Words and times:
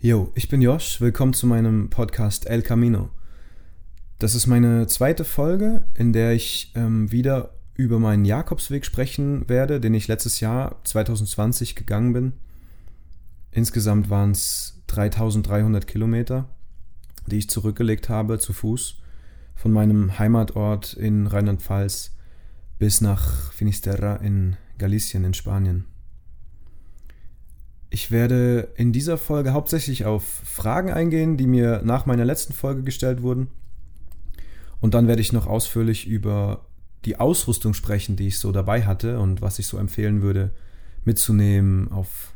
Yo, 0.00 0.30
ich 0.36 0.48
bin 0.48 0.62
Josh, 0.62 1.00
willkommen 1.00 1.32
zu 1.32 1.44
meinem 1.48 1.90
Podcast 1.90 2.48
El 2.48 2.62
Camino. 2.62 3.10
Das 4.20 4.36
ist 4.36 4.46
meine 4.46 4.86
zweite 4.86 5.24
Folge, 5.24 5.82
in 5.94 6.12
der 6.12 6.34
ich 6.34 6.70
ähm, 6.76 7.10
wieder 7.10 7.54
über 7.74 7.98
meinen 7.98 8.24
Jakobsweg 8.24 8.86
sprechen 8.86 9.48
werde, 9.48 9.80
den 9.80 9.94
ich 9.94 10.06
letztes 10.06 10.38
Jahr 10.38 10.76
2020 10.84 11.74
gegangen 11.74 12.12
bin. 12.12 12.32
Insgesamt 13.50 14.08
waren 14.08 14.30
es 14.30 14.80
3300 14.86 15.88
Kilometer, 15.88 16.48
die 17.26 17.38
ich 17.38 17.50
zurückgelegt 17.50 18.08
habe 18.08 18.38
zu 18.38 18.52
Fuß 18.52 19.00
von 19.56 19.72
meinem 19.72 20.16
Heimatort 20.16 20.92
in 20.92 21.26
Rheinland-Pfalz 21.26 22.14
bis 22.78 23.00
nach 23.00 23.52
Finisterra 23.52 24.14
in 24.14 24.56
Galicien 24.78 25.24
in 25.24 25.34
Spanien. 25.34 25.86
Ich 27.90 28.10
werde 28.10 28.68
in 28.76 28.92
dieser 28.92 29.16
Folge 29.16 29.52
hauptsächlich 29.52 30.04
auf 30.04 30.22
Fragen 30.22 30.90
eingehen, 30.90 31.36
die 31.36 31.46
mir 31.46 31.80
nach 31.84 32.04
meiner 32.06 32.24
letzten 32.24 32.52
Folge 32.52 32.82
gestellt 32.82 33.22
wurden. 33.22 33.48
Und 34.80 34.94
dann 34.94 35.08
werde 35.08 35.22
ich 35.22 35.32
noch 35.32 35.46
ausführlich 35.46 36.06
über 36.06 36.66
die 37.04 37.18
Ausrüstung 37.18 37.74
sprechen, 37.74 38.16
die 38.16 38.28
ich 38.28 38.38
so 38.38 38.52
dabei 38.52 38.84
hatte 38.84 39.18
und 39.20 39.40
was 39.40 39.58
ich 39.58 39.66
so 39.66 39.78
empfehlen 39.78 40.22
würde 40.22 40.50
mitzunehmen 41.04 41.90
auf 41.90 42.34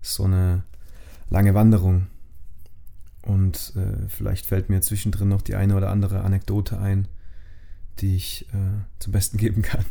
so 0.00 0.24
eine 0.24 0.62
lange 1.28 1.54
Wanderung. 1.54 2.06
Und 3.22 3.74
äh, 3.76 4.08
vielleicht 4.08 4.46
fällt 4.46 4.70
mir 4.70 4.80
zwischendrin 4.80 5.28
noch 5.28 5.42
die 5.42 5.56
eine 5.56 5.76
oder 5.76 5.90
andere 5.90 6.22
Anekdote 6.22 6.78
ein, 6.78 7.08
die 7.98 8.16
ich 8.16 8.46
äh, 8.52 8.84
zum 8.98 9.12
Besten 9.12 9.36
geben 9.36 9.62
kann. 9.62 9.84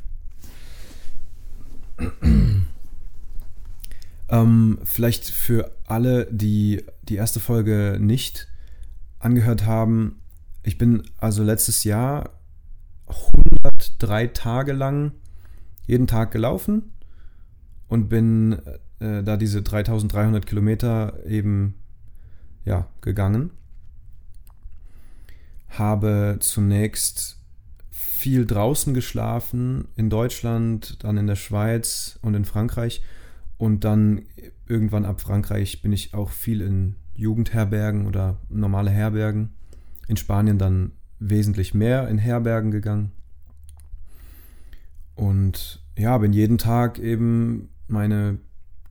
Ähm, 4.30 4.80
vielleicht 4.84 5.30
für 5.30 5.72
alle, 5.86 6.28
die 6.32 6.84
die 7.04 7.16
erste 7.16 7.40
Folge 7.40 7.98
nicht 8.00 8.48
angehört 9.20 9.66
haben. 9.66 10.22
Ich 10.64 10.78
bin 10.78 11.04
also 11.17 11.44
letztes 11.44 11.84
Jahr 11.84 12.32
103 13.08 14.28
Tage 14.28 14.73
lang 14.73 15.12
jeden 15.86 16.08
Tag 16.08 16.32
gelaufen 16.32 16.92
und 17.88 18.09
bin 18.09 18.59
äh, 19.00 19.23
da 19.23 19.38
diese 19.38 19.62
3300 19.62 20.45
Kilometer 20.45 21.23
eben 21.26 21.76
ja, 22.66 22.88
gegangen. 23.02 23.52
Habe 25.70 26.38
zunächst 26.39 27.38
viel 27.92 28.45
draußen 28.45 28.94
geschlafen, 28.94 29.88
in 29.95 30.10
Deutschland, 30.10 31.04
dann 31.04 31.17
in 31.17 31.28
der 31.28 31.36
Schweiz 31.36 32.17
und 32.23 32.34
in 32.34 32.45
Frankreich 32.45 33.04
und 33.58 33.84
dann 33.84 34.23
irgendwann 34.67 35.06
ab 35.06 35.22
Frankreich 35.22 35.81
bin 35.81 35.94
ich 35.94 36.14
auch 36.14 36.30
viel 36.30 36.61
in 36.61 36.95
Jugendherbergen 37.16 38.08
oder 38.08 38.38
normale 38.50 38.92
Herbergen. 38.92 39.52
In 40.08 40.17
Spanien 40.17 40.58
dann 40.58 40.92
wesentlich 41.20 41.73
mehr 41.73 42.08
in 42.09 42.17
Herbergen 42.17 42.72
gegangen. 42.72 43.11
Und 45.16 45.81
ja, 45.98 46.17
bin 46.17 46.33
jeden 46.33 46.58
Tag 46.58 47.00
eben 47.00 47.70
meine 47.88 48.38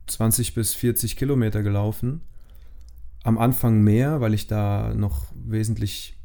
20 0.07 0.55
bis 0.55 0.73
40 0.73 1.15
Kilometer 1.15 1.61
gelaufen. 1.61 2.21
Am 3.23 3.37
Anfang 3.37 3.81
mehr, 3.81 4.21
weil 4.21 4.33
ich 4.33 4.47
da 4.47 4.93
noch 4.95 5.27
wesentlich 5.35 6.19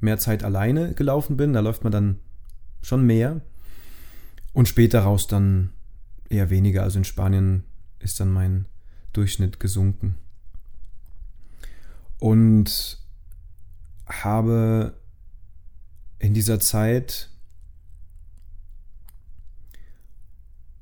mehr 0.00 0.18
Zeit 0.18 0.44
alleine 0.44 0.94
gelaufen 0.94 1.36
bin. 1.36 1.52
Da 1.52 1.60
läuft 1.60 1.82
man 1.82 1.92
dann 1.92 2.18
schon 2.82 3.04
mehr. 3.04 3.40
Und 4.52 4.68
später 4.68 5.00
raus 5.00 5.26
dann 5.26 5.70
eher 6.28 6.50
weniger. 6.50 6.82
Also 6.82 6.98
in 6.98 7.04
Spanien 7.04 7.64
ist 8.00 8.20
dann 8.20 8.30
mein 8.30 8.66
Durchschnitt 9.12 9.60
gesunken. 9.60 10.16
Und 12.18 12.98
habe 14.06 14.98
in 16.18 16.34
dieser 16.34 16.60
Zeit 16.60 17.30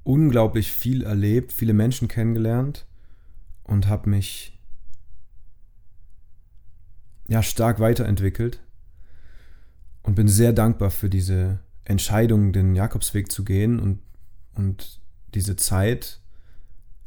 unglaublich 0.02 0.72
viel 0.72 1.02
erlebt, 1.02 1.52
viele 1.52 1.74
Menschen 1.74 2.08
kennengelernt 2.08 2.86
und 3.62 3.88
habe 3.88 4.08
mich 4.08 4.58
ja 7.28 7.42
stark 7.42 7.78
weiterentwickelt 7.78 8.60
und 10.02 10.14
bin 10.14 10.26
sehr 10.26 10.54
dankbar 10.54 10.90
für 10.90 11.10
diese 11.10 11.60
Entscheidung, 11.84 12.52
den 12.52 12.74
Jakobsweg 12.74 13.30
zu 13.30 13.44
gehen 13.44 13.78
und, 13.78 14.00
und 14.54 15.00
diese 15.34 15.56
Zeit, 15.56 16.20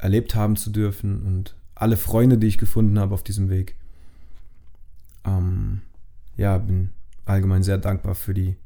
erlebt 0.02 0.34
haben 0.34 0.56
zu 0.56 0.70
dürfen 0.70 1.22
und 1.22 1.54
alle 1.76 1.96
Freunde, 1.96 2.36
die 2.36 2.48
ich 2.48 2.58
gefunden 2.58 2.98
habe 2.98 3.14
auf 3.14 3.22
diesem 3.22 3.48
Weg. 3.48 3.76
Ähm, 5.24 5.82
ja, 6.36 6.58
bin 6.58 6.90
allgemein 7.24 7.62
sehr 7.62 7.78
dankbar 7.78 8.16
für, 8.16 8.34
die, 8.34 8.56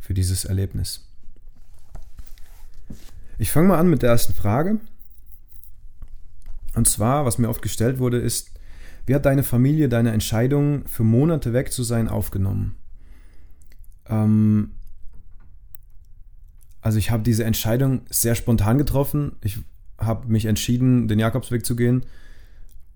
für 0.00 0.14
dieses 0.14 0.46
Erlebnis. 0.46 1.06
Ich 3.38 3.50
fange 3.50 3.68
mal 3.68 3.78
an 3.78 3.90
mit 3.90 4.02
der 4.02 4.10
ersten 4.10 4.32
Frage. 4.32 4.80
Und 6.74 6.88
zwar, 6.88 7.26
was 7.26 7.36
mir 7.36 7.50
oft 7.50 7.60
gestellt 7.60 7.98
wurde, 7.98 8.18
ist, 8.18 8.52
wie 9.04 9.14
hat 9.14 9.26
deine 9.26 9.42
Familie 9.42 9.90
deine 9.90 10.12
Entscheidung, 10.12 10.86
für 10.86 11.04
Monate 11.04 11.52
weg 11.52 11.72
zu 11.72 11.82
sein, 11.82 12.08
aufgenommen? 12.08 12.74
Ähm, 14.08 14.72
also 16.80 16.98
ich 16.98 17.10
habe 17.10 17.22
diese 17.22 17.44
Entscheidung 17.44 18.02
sehr 18.08 18.34
spontan 18.34 18.78
getroffen. 18.78 19.36
Ich 19.42 19.58
habe 19.98 20.28
mich 20.28 20.46
entschieden, 20.46 21.08
den 21.08 21.18
Jakobsweg 21.18 21.64
zu 21.64 21.76
gehen 21.76 22.04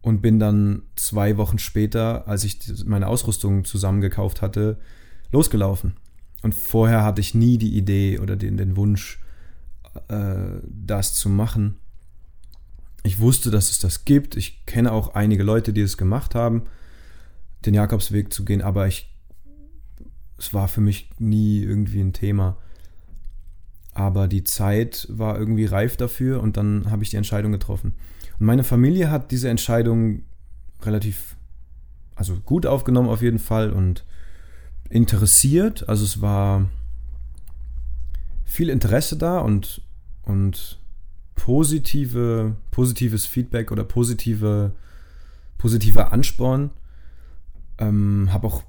und 0.03 0.23
bin 0.23 0.39
dann 0.39 0.83
zwei 0.97 1.37
Wochen 1.37 1.59
später, 1.59 2.27
als 2.27 2.45
ich 2.45 2.59
meine 2.87 3.07
Ausrüstung 3.07 3.65
zusammengekauft 3.65 4.43
hatte, 4.43 4.79
losgelaufen. 5.33 5.97
Und 6.43 6.55
vorher 6.55 7.05
hatte 7.05 7.21
ich 7.21 7.35
nie 7.35 7.59
die 7.59 7.77
Idee 7.77 8.19
oder 8.19 8.37
den, 8.37 8.57
den 8.57 8.77
Wunsch, 8.77 9.21
äh, 10.09 10.61
das 10.65 11.15
zu 11.15 11.29
machen. 11.29 11.77
Ich 13.03 13.19
wusste, 13.19 13.51
dass 13.51 13.71
es 13.71 13.79
das 13.79 14.05
gibt. 14.05 14.37
Ich 14.37 14.65
kenne 14.67 14.93
auch 14.93 15.15
einige 15.15 15.43
Leute, 15.43 15.73
die 15.73 15.81
es 15.83 15.97
gemacht 15.97 16.35
haben, 16.35 16.63
den 17.67 17.75
Jakobsweg 17.75 18.33
zu 18.33 18.45
gehen, 18.45 18.63
aber 18.63 18.87
ich, 18.87 19.15
es 20.39 20.55
war 20.55 20.69
für 20.69 20.81
mich 20.81 21.11
nie 21.19 21.63
irgendwie 21.63 22.01
ein 22.01 22.13
Thema. 22.15 22.57
Aber 24.01 24.29
die 24.29 24.45
Zeit 24.45 25.07
war 25.11 25.39
irgendwie 25.39 25.67
reif 25.67 25.99
dafür 25.99 26.43
und 26.43 26.57
dann 26.57 26.91
habe 26.91 27.03
ich 27.03 27.11
die 27.11 27.19
Entscheidung 27.19 27.53
getroffen. 27.53 27.93
Und 28.39 28.47
meine 28.47 28.65
Familie 28.65 29.11
hat 29.11 29.31
diese 29.31 29.51
Entscheidung 29.51 30.23
relativ, 30.81 31.37
also 32.15 32.37
gut 32.37 32.65
aufgenommen 32.65 33.11
auf 33.11 33.21
jeden 33.21 33.39
Fall 33.39 33.71
und 33.71 34.07
interessiert. 34.89 35.87
Also 35.87 36.05
es 36.05 36.23
war 36.23 36.67
viel 38.47 38.71
Interesse 38.71 39.19
da 39.19 39.41
und, 39.41 39.83
und 40.23 40.79
positive, 41.35 42.57
positives 42.71 43.27
Feedback 43.27 43.71
oder 43.71 43.85
positive, 43.85 44.73
positiver 45.59 46.11
Ansporn. 46.11 46.71
Ähm, 47.77 48.31
habe 48.33 48.47
auch 48.47 48.65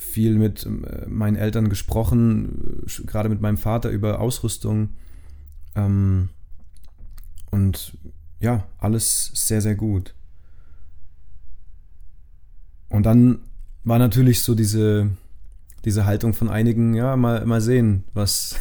viel 0.00 0.36
mit 0.36 0.66
äh, 0.66 1.06
meinen 1.08 1.36
Eltern 1.36 1.68
gesprochen, 1.68 2.84
gerade 3.06 3.28
mit 3.28 3.40
meinem 3.40 3.58
Vater 3.58 3.90
über 3.90 4.20
Ausrüstung. 4.20 4.90
Ähm, 5.74 6.30
und 7.50 7.96
ja, 8.40 8.66
alles 8.78 9.30
sehr, 9.34 9.60
sehr 9.60 9.74
gut. 9.74 10.14
Und 12.88 13.04
dann 13.04 13.40
war 13.84 13.98
natürlich 13.98 14.42
so 14.42 14.54
diese, 14.54 15.10
diese 15.84 16.06
Haltung 16.06 16.32
von 16.34 16.48
einigen, 16.48 16.94
ja, 16.94 17.16
mal, 17.16 17.44
mal 17.46 17.60
sehen, 17.60 18.04
was, 18.14 18.56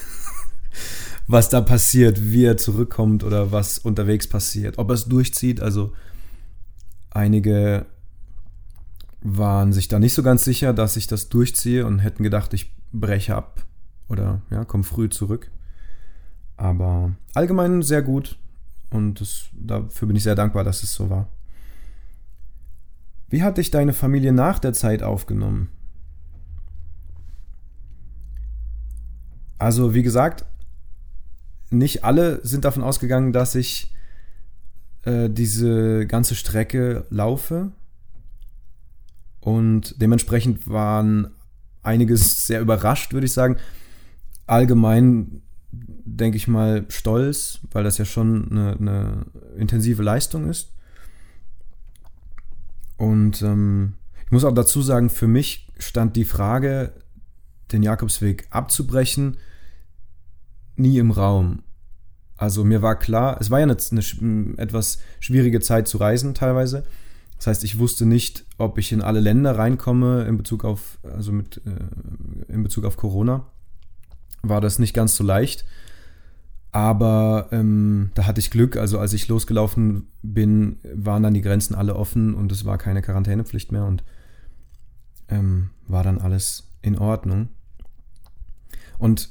was 1.27 1.49
da 1.49 1.61
passiert, 1.61 2.31
wie 2.31 2.45
er 2.45 2.57
zurückkommt 2.57 3.23
oder 3.23 3.51
was 3.51 3.79
unterwegs 3.79 4.27
passiert, 4.27 4.77
ob 4.77 4.89
er 4.89 4.95
es 4.95 5.05
durchzieht. 5.05 5.61
Also 5.61 5.93
einige 7.09 7.85
waren 9.21 9.73
sich 9.73 9.87
da 9.87 9.99
nicht 9.99 10.13
so 10.13 10.23
ganz 10.23 10.43
sicher, 10.43 10.73
dass 10.73 10.97
ich 10.97 11.07
das 11.07 11.29
durchziehe 11.29 11.85
und 11.85 11.99
hätten 11.99 12.23
gedacht, 12.23 12.53
ich 12.53 12.73
breche 12.91 13.35
ab 13.35 13.65
oder 14.07 14.41
ja, 14.49 14.65
komme 14.65 14.83
früh 14.83 15.09
zurück. 15.09 15.51
Aber 16.57 17.11
allgemein 17.33 17.81
sehr 17.81 18.01
gut 18.01 18.37
und 18.89 19.21
das, 19.21 19.45
dafür 19.53 20.07
bin 20.07 20.17
ich 20.17 20.23
sehr 20.23 20.35
dankbar, 20.35 20.63
dass 20.63 20.83
es 20.83 20.93
so 20.93 21.09
war. 21.09 21.27
Wie 23.29 23.43
hat 23.43 23.57
dich 23.57 23.71
deine 23.71 23.93
Familie 23.93 24.33
nach 24.33 24.59
der 24.59 24.73
Zeit 24.73 25.03
aufgenommen? 25.03 25.69
Also, 29.59 29.93
wie 29.93 30.03
gesagt, 30.03 30.45
nicht 31.69 32.03
alle 32.03 32.39
sind 32.45 32.65
davon 32.65 32.81
ausgegangen, 32.81 33.33
dass 33.33 33.55
ich 33.55 33.93
äh, 35.03 35.29
diese 35.29 36.07
ganze 36.07 36.33
Strecke 36.33 37.05
laufe. 37.09 37.71
Und 39.41 40.01
dementsprechend 40.01 40.67
waren 40.67 41.31
einige 41.83 42.17
sehr 42.17 42.61
überrascht, 42.61 43.13
würde 43.13 43.25
ich 43.25 43.33
sagen. 43.33 43.57
Allgemein 44.47 45.41
denke 45.71 46.37
ich 46.37 46.47
mal 46.47 46.85
stolz, 46.89 47.59
weil 47.71 47.83
das 47.83 47.97
ja 47.97 48.05
schon 48.05 48.51
eine, 48.51 48.77
eine 48.77 49.25
intensive 49.57 50.03
Leistung 50.03 50.49
ist. 50.49 50.73
Und 52.97 53.41
ähm, 53.41 53.93
ich 54.25 54.31
muss 54.31 54.43
auch 54.43 54.53
dazu 54.53 54.81
sagen, 54.81 55.09
für 55.09 55.27
mich 55.27 55.71
stand 55.77 56.15
die 56.15 56.25
Frage, 56.25 56.93
den 57.71 57.83
Jakobsweg 57.83 58.47
abzubrechen, 58.49 59.37
nie 60.75 60.97
im 60.97 61.11
Raum. 61.11 61.63
Also 62.35 62.63
mir 62.63 62.81
war 62.81 62.97
klar, 62.97 63.37
es 63.39 63.51
war 63.51 63.59
ja 63.59 63.63
eine, 63.63 63.77
eine 63.91 64.57
etwas 64.57 64.99
schwierige 65.19 65.59
Zeit 65.59 65.87
zu 65.87 65.97
reisen 65.97 66.33
teilweise. 66.33 66.83
Das 67.39 67.47
heißt, 67.47 67.63
ich 67.63 67.79
wusste 67.79 68.05
nicht, 68.05 68.45
ob 68.57 68.77
ich 68.77 68.91
in 68.91 69.01
alle 69.01 69.21
Länder 69.21 69.57
reinkomme 69.57 70.25
in 70.25 70.37
Bezug 70.37 70.65
auf, 70.65 70.99
also 71.03 71.31
mit, 71.31 71.61
äh, 71.65 72.51
in 72.53 72.63
Bezug 72.63 72.83
auf 72.83 72.97
Corona. 72.97 73.45
War 74.43 74.59
das 74.59 74.77
nicht 74.77 74.93
ganz 74.93 75.15
so 75.15 75.23
leicht. 75.23 75.65
Aber 76.71 77.47
ähm, 77.51 78.11
da 78.13 78.25
hatte 78.25 78.41
ich 78.41 78.51
Glück. 78.51 78.75
Also 78.75 78.99
als 78.99 79.13
ich 79.13 79.29
losgelaufen 79.29 80.09
bin, 80.21 80.79
waren 80.93 81.23
dann 81.23 81.33
die 81.33 81.41
Grenzen 81.41 81.75
alle 81.75 81.95
offen 81.95 82.35
und 82.35 82.51
es 82.51 82.65
war 82.65 82.77
keine 82.77 83.01
Quarantänepflicht 83.01 83.71
mehr 83.71 83.85
und 83.85 84.03
ähm, 85.29 85.69
war 85.87 86.03
dann 86.03 86.19
alles 86.19 86.71
in 86.81 86.97
Ordnung. 86.99 87.47
Und 88.97 89.29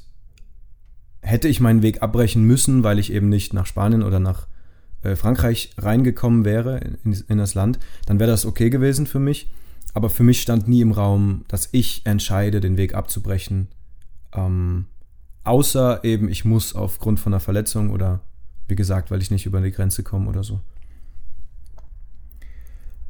hätte 1.21 1.47
ich 1.47 1.59
meinen 1.59 1.83
Weg 1.83 2.01
abbrechen 2.01 2.43
müssen, 2.43 2.83
weil 2.83 2.97
ich 2.97 3.13
eben 3.13 3.29
nicht 3.29 3.53
nach 3.53 3.67
Spanien 3.67 4.01
oder 4.01 4.19
nach 4.19 4.47
Frankreich 5.15 5.71
reingekommen 5.77 6.45
wäre 6.45 6.79
in, 7.03 7.13
in 7.27 7.37
das 7.37 7.53
Land, 7.55 7.79
dann 8.05 8.19
wäre 8.19 8.29
das 8.29 8.45
okay 8.45 8.69
gewesen 8.69 9.07
für 9.07 9.19
mich. 9.19 9.51
Aber 9.93 10.09
für 10.09 10.23
mich 10.23 10.41
stand 10.41 10.67
nie 10.67 10.81
im 10.81 10.91
Raum, 10.91 11.45
dass 11.47 11.69
ich 11.71 12.05
entscheide, 12.05 12.59
den 12.59 12.77
Weg 12.77 12.93
abzubrechen. 12.93 13.69
Ähm, 14.33 14.85
außer 15.43 16.03
eben, 16.03 16.29
ich 16.29 16.45
muss 16.45 16.75
aufgrund 16.75 17.19
von 17.19 17.33
einer 17.33 17.39
Verletzung 17.39 17.89
oder 17.89 18.21
wie 18.67 18.75
gesagt, 18.75 19.09
weil 19.09 19.21
ich 19.21 19.31
nicht 19.31 19.47
über 19.47 19.61
die 19.61 19.71
Grenze 19.71 20.03
komme 20.03 20.29
oder 20.29 20.43
so. 20.43 20.59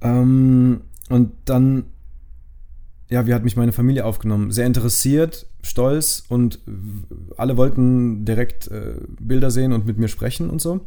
Ähm, 0.01 0.81
und 1.09 1.31
dann 1.45 1.85
ja, 3.09 3.25
wie 3.25 3.33
hat 3.33 3.43
mich 3.43 3.55
meine 3.55 3.71
Familie 3.71 4.05
aufgenommen? 4.05 4.51
Sehr 4.51 4.67
interessiert, 4.67 5.47
stolz 5.63 6.23
und 6.29 6.59
alle 7.37 7.57
wollten 7.57 8.23
direkt 8.23 8.67
äh, 8.67 8.93
Bilder 9.19 9.49
sehen 9.51 9.73
und 9.73 9.85
mit 9.85 9.97
mir 9.97 10.07
sprechen 10.07 10.49
und 10.49 10.61
so. 10.61 10.85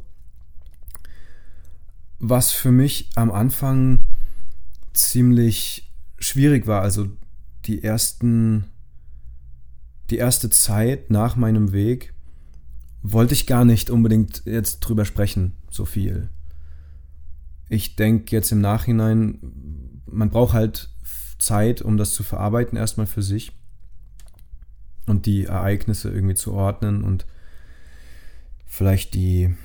Was 2.24 2.52
für 2.52 2.70
mich 2.70 3.10
am 3.16 3.32
Anfang 3.32 4.06
ziemlich 4.92 5.90
schwierig 6.20 6.68
war, 6.68 6.80
also 6.80 7.08
die 7.64 7.82
ersten, 7.82 8.66
die 10.08 10.18
erste 10.18 10.48
Zeit 10.48 11.10
nach 11.10 11.34
meinem 11.34 11.72
Weg 11.72 12.14
wollte 13.02 13.34
ich 13.34 13.48
gar 13.48 13.64
nicht 13.64 13.90
unbedingt 13.90 14.42
jetzt 14.44 14.78
drüber 14.78 15.04
sprechen, 15.04 15.56
so 15.68 15.84
viel. 15.84 16.28
Ich 17.68 17.96
denke 17.96 18.36
jetzt 18.36 18.52
im 18.52 18.60
Nachhinein, 18.60 19.40
man 20.06 20.30
braucht 20.30 20.52
halt 20.52 20.90
Zeit, 21.40 21.82
um 21.82 21.96
das 21.96 22.14
zu 22.14 22.22
verarbeiten, 22.22 22.78
erstmal 22.78 23.06
für 23.08 23.22
sich 23.22 23.50
und 25.06 25.26
die 25.26 25.46
Ereignisse 25.46 26.08
irgendwie 26.08 26.36
zu 26.36 26.52
ordnen 26.52 27.02
und 27.02 27.26
vielleicht 28.64 29.14
die 29.14 29.56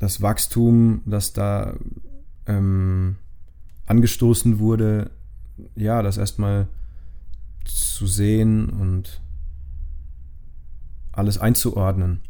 das 0.00 0.20
Wachstum, 0.22 1.02
das 1.04 1.32
da 1.32 1.76
ähm, 2.46 3.16
angestoßen 3.86 4.58
wurde, 4.58 5.10
ja, 5.76 6.02
das 6.02 6.16
erstmal 6.16 6.66
zu 7.64 8.06
sehen 8.06 8.70
und 8.70 9.20
alles 11.12 11.38
einzuordnen. 11.38 12.20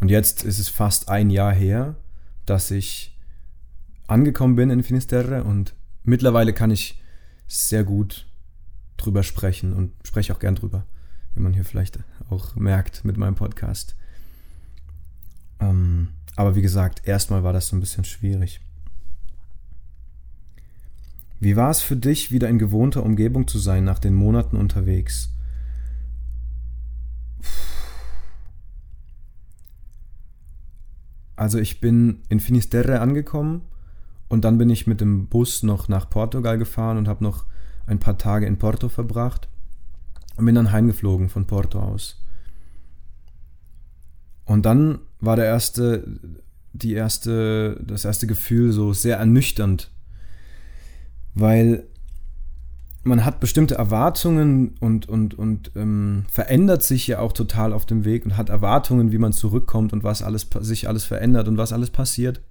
Und 0.00 0.10
jetzt 0.10 0.44
ist 0.44 0.58
es 0.58 0.68
fast 0.68 1.08
ein 1.08 1.28
Jahr 1.28 1.52
her, 1.52 1.96
dass 2.46 2.70
ich 2.70 3.18
angekommen 4.06 4.56
bin 4.56 4.70
in 4.70 4.82
Finisterre 4.82 5.44
und 5.44 5.74
mittlerweile 6.04 6.52
kann 6.52 6.70
ich 6.70 7.02
sehr 7.48 7.82
gut 7.82 8.26
drüber 8.96 9.24
sprechen 9.24 9.72
und 9.72 9.92
spreche 10.04 10.32
auch 10.32 10.38
gern 10.38 10.54
drüber, 10.54 10.86
wie 11.34 11.40
man 11.40 11.52
hier 11.52 11.64
vielleicht 11.64 11.98
auch 12.30 12.54
merkt 12.54 13.04
mit 13.04 13.16
meinem 13.16 13.34
Podcast. 13.34 13.96
Ähm, 15.62 16.08
aber 16.34 16.56
wie 16.56 16.62
gesagt, 16.62 17.06
erstmal 17.06 17.44
war 17.44 17.52
das 17.52 17.68
so 17.68 17.76
ein 17.76 17.80
bisschen 17.80 18.04
schwierig. 18.04 18.60
Wie 21.40 21.56
war 21.56 21.70
es 21.70 21.80
für 21.80 21.96
dich, 21.96 22.30
wieder 22.30 22.48
in 22.48 22.58
gewohnter 22.58 23.02
Umgebung 23.02 23.48
zu 23.48 23.58
sein 23.58 23.84
nach 23.84 23.98
den 23.98 24.14
Monaten 24.14 24.56
unterwegs? 24.56 25.30
Also 31.36 31.58
ich 31.58 31.80
bin 31.80 32.22
in 32.28 32.40
Finisterre 32.40 33.00
angekommen 33.00 33.62
und 34.28 34.44
dann 34.44 34.58
bin 34.58 34.70
ich 34.70 34.86
mit 34.86 35.00
dem 35.00 35.26
Bus 35.26 35.62
noch 35.62 35.88
nach 35.88 36.08
Portugal 36.08 36.58
gefahren 36.58 36.98
und 36.98 37.08
habe 37.08 37.24
noch 37.24 37.44
ein 37.86 37.98
paar 37.98 38.18
Tage 38.18 38.46
in 38.46 38.58
Porto 38.58 38.88
verbracht 38.88 39.48
und 40.36 40.44
bin 40.46 40.54
dann 40.54 40.70
heimgeflogen 40.70 41.28
von 41.28 41.46
Porto 41.46 41.80
aus. 41.80 42.22
Und 44.44 44.64
dann 44.64 45.00
war 45.22 45.36
der 45.36 45.46
erste, 45.46 46.04
die 46.72 46.92
erste, 46.92 47.80
das 47.86 48.04
erste 48.04 48.26
Gefühl 48.26 48.72
so 48.72 48.92
sehr 48.92 49.16
ernüchternd, 49.16 49.90
weil 51.34 51.84
man 53.04 53.24
hat 53.24 53.40
bestimmte 53.40 53.76
Erwartungen 53.76 54.74
und, 54.80 55.08
und, 55.08 55.34
und 55.34 55.72
ähm, 55.74 56.24
verändert 56.30 56.82
sich 56.82 57.06
ja 57.06 57.20
auch 57.20 57.32
total 57.32 57.72
auf 57.72 57.86
dem 57.86 58.04
Weg 58.04 58.24
und 58.24 58.36
hat 58.36 58.48
Erwartungen, 58.48 59.10
wie 59.10 59.18
man 59.18 59.32
zurückkommt 59.32 59.92
und 59.92 60.04
was 60.04 60.22
alles 60.22 60.48
sich 60.60 60.88
alles 60.88 61.04
verändert 61.04 61.48
und 61.48 61.56
was 61.56 61.72
alles 61.72 61.90
passiert. 61.90 62.42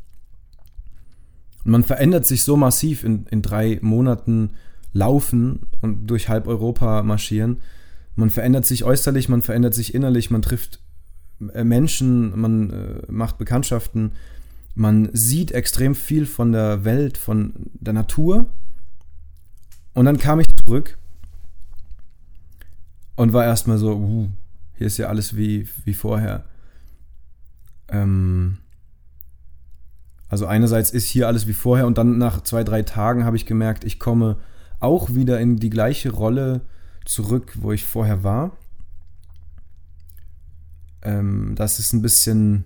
Und 1.64 1.72
man 1.72 1.84
verändert 1.84 2.26
sich 2.26 2.44
so 2.44 2.58
massiv 2.58 3.04
in, 3.04 3.28
in 3.28 3.42
drei 3.42 3.80
Monaten 3.82 4.52
Laufen 4.94 5.68
und 5.82 6.08
durch 6.08 6.28
halb 6.28 6.48
Europa 6.48 7.02
marschieren. 7.04 7.58
Man 8.16 8.30
verändert 8.30 8.66
sich 8.66 8.84
äußerlich, 8.84 9.30
man 9.30 9.42
verändert 9.42 9.74
sich 9.74 9.94
innerlich, 9.94 10.32
man 10.32 10.42
trifft 10.42 10.81
Menschen, 11.64 12.40
man 12.40 12.70
äh, 12.70 13.12
macht 13.12 13.38
Bekanntschaften, 13.38 14.12
man 14.76 15.10
sieht 15.14 15.52
extrem 15.52 15.96
viel 15.96 16.26
von 16.26 16.52
der 16.52 16.86
Welt, 16.86 17.18
von 17.18 17.54
der 17.74 17.94
Natur. 17.94 18.46
Und 19.94 20.06
dann 20.06 20.18
kam 20.18 20.40
ich 20.40 20.48
zurück 20.56 20.98
und 23.16 23.34
war 23.34 23.44
erstmal 23.44 23.78
so, 23.78 23.96
uh, 23.96 24.30
hier 24.78 24.88
ist 24.88 24.98
ja 24.98 25.08
alles 25.08 25.36
wie, 25.36 25.68
wie 25.84 25.94
vorher. 25.94 26.46
Ähm, 27.90 28.58
also 30.30 30.46
einerseits 30.46 30.92
ist 30.92 31.08
hier 31.08 31.28
alles 31.28 31.46
wie 31.48 31.54
vorher 31.54 31.86
und 31.88 31.98
dann 31.98 32.18
nach 32.18 32.42
zwei, 32.44 32.64
drei 32.64 32.84
Tagen 32.84 33.26
habe 33.26 33.36
ich 33.36 33.46
gemerkt, 33.46 33.84
ich 33.84 34.00
komme 34.00 34.38
auch 34.80 35.14
wieder 35.14 35.40
in 35.42 35.58
die 35.58 35.70
gleiche 35.70 36.12
Rolle 36.12 36.62
zurück, 37.06 37.58
wo 37.60 37.74
ich 37.74 37.86
vorher 37.86 38.24
war. 38.24 38.58
Ähm, 41.02 41.54
das 41.56 41.80
ist 41.80 41.94
ein 41.94 42.02
bisschen 42.02 42.66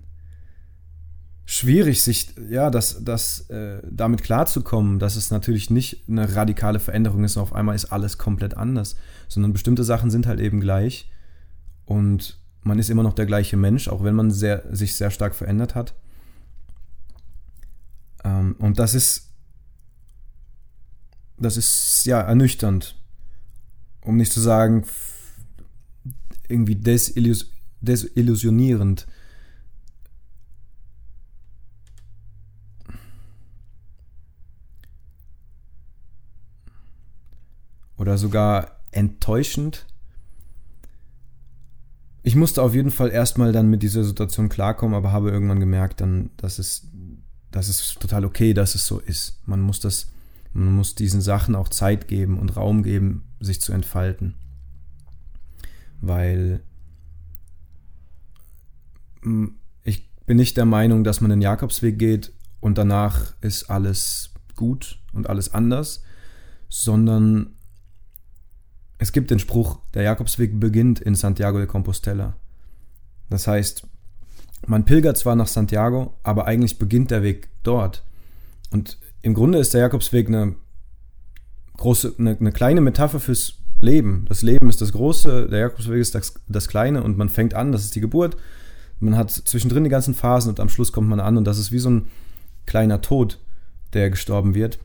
schwierig, 1.46 2.04
sich 2.04 2.34
ja, 2.50 2.70
das, 2.70 3.04
das, 3.04 3.50
äh, 3.50 3.82
damit 3.89 4.24
klarzukommen, 4.24 5.00
dass 5.00 5.15
es 5.15 5.30
natürlich 5.30 5.70
nicht 5.70 6.10
eine 6.10 6.36
radikale 6.36 6.80
Veränderung 6.80 7.24
ist 7.24 7.38
und 7.38 7.44
auf 7.44 7.54
einmal 7.54 7.75
ist 7.75 7.86
alles 7.86 8.18
komplett 8.18 8.58
anders, 8.58 8.96
sondern 9.27 9.54
bestimmte 9.54 9.84
Sachen 9.84 10.10
sind 10.10 10.25
halt 10.25 10.39
eben 10.39 10.60
gleich 10.60 11.12
und 11.86 12.39
man 12.63 12.80
ist 12.80 12.89
immer 12.89 13.04
noch 13.04 13.13
der 13.13 13.27
gleiche 13.27 13.58
Mensch, 13.58 13.88
auch 13.88 14.04
wenn 14.04 14.15
man 14.15 14.32
sehr, 14.32 14.63
sich 14.75 14.96
sehr 14.96 15.12
stark 15.12 15.36
verändert 15.36 15.75
hat. 15.75 15.94
Ähm, 18.24 18.56
und 18.58 18.80
das 18.80 18.96
ist, 18.96 19.30
das 21.38 21.58
ist 21.58 22.06
ja 22.06 22.22
ernüchternd, 22.22 22.96
um 24.01 24.18
nicht 24.18 24.34
zu 24.34 24.42
sagen 24.42 24.84
irgendwie 26.48 26.75
desillus 26.75 27.51
desillusionierend. 27.86 29.08
Oder 37.98 38.18
sogar 38.18 38.80
enttäuschend. 38.92 39.86
Ich 42.24 42.36
musste 42.36 42.62
auf 42.62 42.74
jeden 42.74 42.92
Fall 42.92 43.12
erstmal 43.12 43.51
dann 43.51 43.70
mit 43.70 43.84
dieser 43.84 44.04
Situation 44.04 44.50
klarkommen, 44.50 44.96
aber 44.96 45.12
habe 45.12 45.32
irgendwann 45.32 45.60
gemerkt, 45.60 46.01
dann, 46.01 46.32
dass 46.38 46.60
es 46.60 46.88
das 47.56 47.70
ist 47.70 48.01
total 48.01 48.25
okay, 48.25 48.54
dass 48.54 48.75
es 48.75 48.86
so 48.86 49.00
ist. 49.00 49.39
Man 49.48 49.62
muss 49.62 49.80
das, 49.80 50.12
man 50.51 50.75
muss 50.75 50.94
diesen 50.94 51.22
Sachen 51.22 51.56
auch 51.56 51.70
Zeit 51.70 52.10
geben 52.10 52.38
und 52.38 52.58
Raum 52.58 52.84
geben, 52.84 53.24
sich 53.39 53.62
zu 53.62 53.72
entfalten. 53.72 54.36
Weil 56.01 56.62
ich 59.84 60.10
bin 60.25 60.38
nicht 60.38 60.58
der 60.58 60.65
Meinung, 60.65 61.03
dass 61.03 61.22
man 61.22 61.29
den 61.29 61.41
Jakobsweg 61.41 62.00
geht 62.00 62.34
und 62.60 62.77
danach 62.77 63.34
ist 63.41 63.70
alles 63.70 64.32
gut 64.55 65.00
und 65.13 65.29
alles 65.29 65.53
anders, 65.53 66.03
sondern 66.70 67.55
es 68.98 69.12
gibt 69.12 69.32
den 69.32 69.39
Spruch, 69.39 69.79
der 69.94 70.03
Jakobsweg 70.03 70.60
beginnt 70.60 71.00
in 71.00 71.15
Santiago 71.15 71.58
de 71.58 71.67
Compostela. 71.67 72.38
Das 73.29 73.48
heißt, 73.48 73.88
man 74.67 74.86
pilgert 74.86 75.17
zwar 75.17 75.36
nach 75.36 75.48
Santiago, 75.48 76.17
aber 76.24 76.46
eigentlich 76.46 76.79
beginnt 76.79 77.12
der 77.12 77.24
Weg 77.24 77.50
dort. 77.63 78.03
Und 78.72 78.98
im 79.22 79.34
Grunde 79.34 79.60
ist 79.60 79.74
der 79.74 79.82
Jakobsweg 79.82 80.27
eine 80.27 80.55
große, 81.77 82.15
eine, 82.17 82.38
eine, 82.39 82.51
kleine 82.51 82.82
Metapher 82.82 83.20
fürs 83.20 83.58
Leben. 83.82 84.25
Das 84.29 84.41
Leben 84.41 84.70
ist 84.70 84.82
das 84.82 84.94
Große, 84.94 85.50
der 85.50 85.60
Jakobsweg 85.60 86.00
ist 86.00 86.15
das, 86.15 86.34
das 86.48 86.67
Kleine 86.67 87.03
und 87.03 87.17
man 87.17 87.29
fängt 87.29 87.53
an, 87.53 87.72
das 87.72 87.84
ist 87.84 87.96
die 87.96 88.01
Geburt. 88.01 88.38
Man 89.00 89.18
hat 89.18 89.32
zwischendrin 89.32 89.84
die 89.84 89.90
ganzen 89.90 90.14
Phasen 90.14 90.50
und 90.50 90.60
am 90.60 90.70
Schluss 90.70 90.92
kommt 90.92 91.10
man 91.10 91.20
an 91.20 91.38
und 91.38 91.46
das 91.46 91.58
ist 91.58 91.72
wie 91.72 91.80
so 91.80 91.90
ein 91.90 92.08
kleiner 92.66 93.02
Tod, 93.02 93.40
der 93.94 94.10
gestorben 94.10 94.56
wird. 94.56 94.80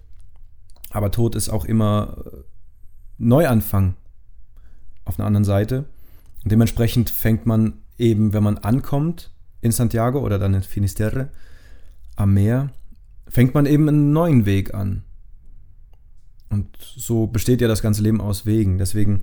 Aber 0.91 1.11
Tod 1.11 1.35
ist 1.35 1.49
auch 1.49 1.65
immer 1.65 2.25
Neuanfang 3.19 3.95
auf 5.05 5.19
einer 5.19 5.27
anderen 5.27 5.45
Seite. 5.45 5.85
Und 6.43 6.53
dementsprechend 6.53 7.11
fängt 7.11 7.47
man 7.47 7.75
eben, 7.99 8.33
wenn 8.33 8.43
man 8.43 8.59
ankommt 8.59 9.31
in 9.61 9.73
Santiago 9.73 10.21
oder 10.21 10.39
dann 10.39 10.55
in 10.55 10.63
Finisterre 10.63 11.31
am 12.17 12.35
Meer, 12.35 12.71
fängt 13.29 13.55
man 13.55 13.67
eben 13.67 13.89
einen 13.89 14.13
neuen 14.13 14.47
Weg 14.47 14.75
an. 14.75 15.05
Und 16.49 16.69
so 16.81 17.27
besteht 17.27 17.61
ja 17.61 17.69
das 17.69 17.83
ganze 17.83 18.03
Leben 18.03 18.21
aus 18.21 18.45
Wegen. 18.45 18.79
Deswegen 18.79 19.23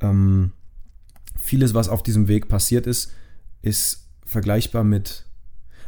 ähm, 0.00 0.52
vieles, 1.38 1.74
was 1.74 1.88
auf 1.88 2.02
diesem 2.02 2.26
Weg 2.28 2.48
passiert 2.48 2.86
ist, 2.86 3.12
ist 3.62 4.08
vergleichbar 4.26 4.84
mit 4.84 5.26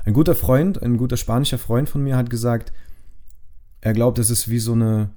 ein 0.04 0.14
guter 0.14 0.35
Freund, 0.35 0.83
ein 0.83 0.97
guter 0.97 1.16
spanischer 1.16 1.59
Freund 1.59 1.88
von 1.88 2.02
mir 2.02 2.16
hat 2.16 2.31
gesagt, 2.31 2.73
er 3.81 3.93
glaubt, 3.93 4.19
es 4.19 4.31
ist 4.31 4.49
wie 4.49 4.59
so 4.59 4.73
eine, 4.73 5.11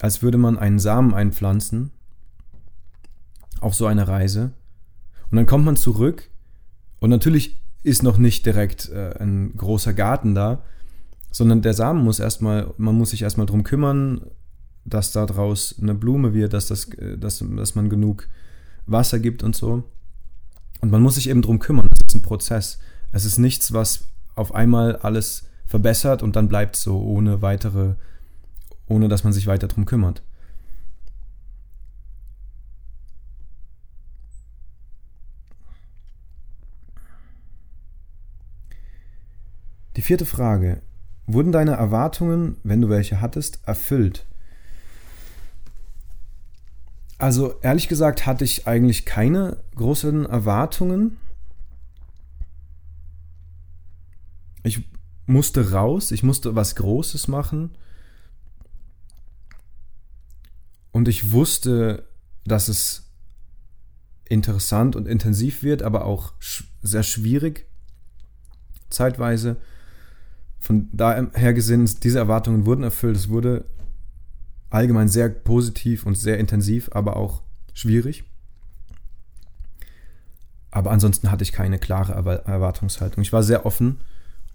als 0.00 0.22
würde 0.22 0.38
man 0.38 0.58
einen 0.58 0.78
Samen 0.78 1.14
einpflanzen 1.14 1.90
auf 3.60 3.74
so 3.74 3.86
eine 3.86 4.06
Reise. 4.06 4.52
Und 5.30 5.36
dann 5.36 5.46
kommt 5.46 5.64
man 5.64 5.76
zurück 5.76 6.30
und 7.00 7.10
natürlich 7.10 7.60
ist 7.82 8.02
noch 8.02 8.18
nicht 8.18 8.44
direkt 8.44 8.88
äh, 8.90 9.14
ein 9.18 9.56
großer 9.56 9.94
Garten 9.94 10.34
da, 10.34 10.62
sondern 11.30 11.62
der 11.62 11.74
Samen 11.74 12.02
muss 12.02 12.18
erstmal, 12.18 12.72
man 12.76 12.96
muss 12.96 13.10
sich 13.10 13.22
erstmal 13.22 13.46
drum 13.46 13.62
kümmern, 13.62 14.22
dass 14.84 15.12
da 15.12 15.26
draus 15.26 15.76
eine 15.80 15.94
Blume 15.94 16.34
wird, 16.34 16.52
dass, 16.52 16.66
das, 16.66 16.88
äh, 16.94 17.18
dass, 17.18 17.44
dass 17.56 17.74
man 17.74 17.88
genug 17.88 18.28
Wasser 18.86 19.18
gibt 19.18 19.42
und 19.42 19.54
so. 19.54 19.84
Und 20.80 20.90
man 20.90 21.02
muss 21.02 21.16
sich 21.16 21.28
eben 21.28 21.42
drum 21.42 21.58
kümmern. 21.58 21.88
Das 21.90 22.00
ist 22.08 22.14
ein 22.14 22.22
Prozess. 22.22 22.78
Es 23.12 23.24
ist 23.24 23.38
nichts, 23.38 23.72
was 23.72 24.04
auf 24.34 24.54
einmal 24.54 24.96
alles 24.96 25.44
verbessert 25.66 26.22
und 26.22 26.36
dann 26.36 26.48
bleibt 26.48 26.76
so 26.76 27.00
ohne 27.00 27.42
weitere, 27.42 27.94
ohne 28.86 29.08
dass 29.08 29.24
man 29.24 29.32
sich 29.32 29.46
weiter 29.46 29.68
drum 29.68 29.84
kümmert. 29.84 30.22
Die 39.96 40.02
vierte 40.02 40.26
Frage. 40.26 40.80
Wurden 41.26 41.50
deine 41.52 41.72
Erwartungen, 41.72 42.56
wenn 42.62 42.80
du 42.80 42.88
welche 42.88 43.20
hattest, 43.20 43.58
erfüllt? 43.66 44.26
Also 47.18 47.58
ehrlich 47.62 47.88
gesagt 47.88 48.26
hatte 48.26 48.44
ich 48.44 48.66
eigentlich 48.66 49.04
keine 49.04 49.58
großen 49.74 50.26
Erwartungen. 50.26 51.18
Ich 54.62 54.88
musste 55.26 55.72
raus, 55.72 56.12
ich 56.12 56.22
musste 56.22 56.54
was 56.54 56.76
Großes 56.76 57.28
machen. 57.28 57.76
Und 60.92 61.08
ich 61.08 61.32
wusste, 61.32 62.08
dass 62.44 62.68
es 62.68 63.10
interessant 64.24 64.94
und 64.96 65.06
intensiv 65.06 65.62
wird, 65.62 65.82
aber 65.82 66.04
auch 66.04 66.32
sehr 66.82 67.02
schwierig 67.02 67.66
zeitweise 68.90 69.56
von 70.60 70.88
daher 70.92 71.54
gesehen, 71.54 71.88
diese 72.02 72.18
Erwartungen 72.18 72.66
wurden 72.66 72.82
erfüllt. 72.82 73.16
Es 73.16 73.28
wurde 73.28 73.64
allgemein 74.70 75.08
sehr 75.08 75.28
positiv 75.28 76.04
und 76.06 76.14
sehr 76.14 76.38
intensiv, 76.38 76.90
aber 76.92 77.16
auch 77.16 77.42
schwierig. 77.74 78.24
Aber 80.70 80.90
ansonsten 80.90 81.30
hatte 81.30 81.42
ich 81.42 81.52
keine 81.52 81.78
klare 81.78 82.12
Erwartungshaltung. 82.12 83.22
Ich 83.22 83.32
war 83.32 83.42
sehr 83.42 83.64
offen 83.64 84.00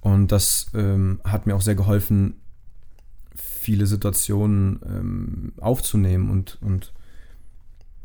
und 0.01 0.32
das 0.32 0.67
ähm, 0.74 1.20
hat 1.24 1.48
mir 1.48 1.55
auch 1.55 1.62
sehr 1.62 1.75
geholfen, 1.75 2.36
viele 3.36 3.88
Situationen 3.88 4.79
ähm, 4.86 5.53
aufzunehmen 5.60 6.29
und, 6.29 6.60
und 6.62 6.93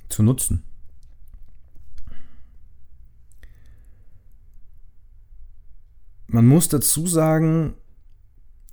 zu 0.08 0.22
nutzen. 0.22 0.62
Man 6.28 6.46
muss 6.46 6.68
dazu 6.68 7.06
sagen, 7.06 7.74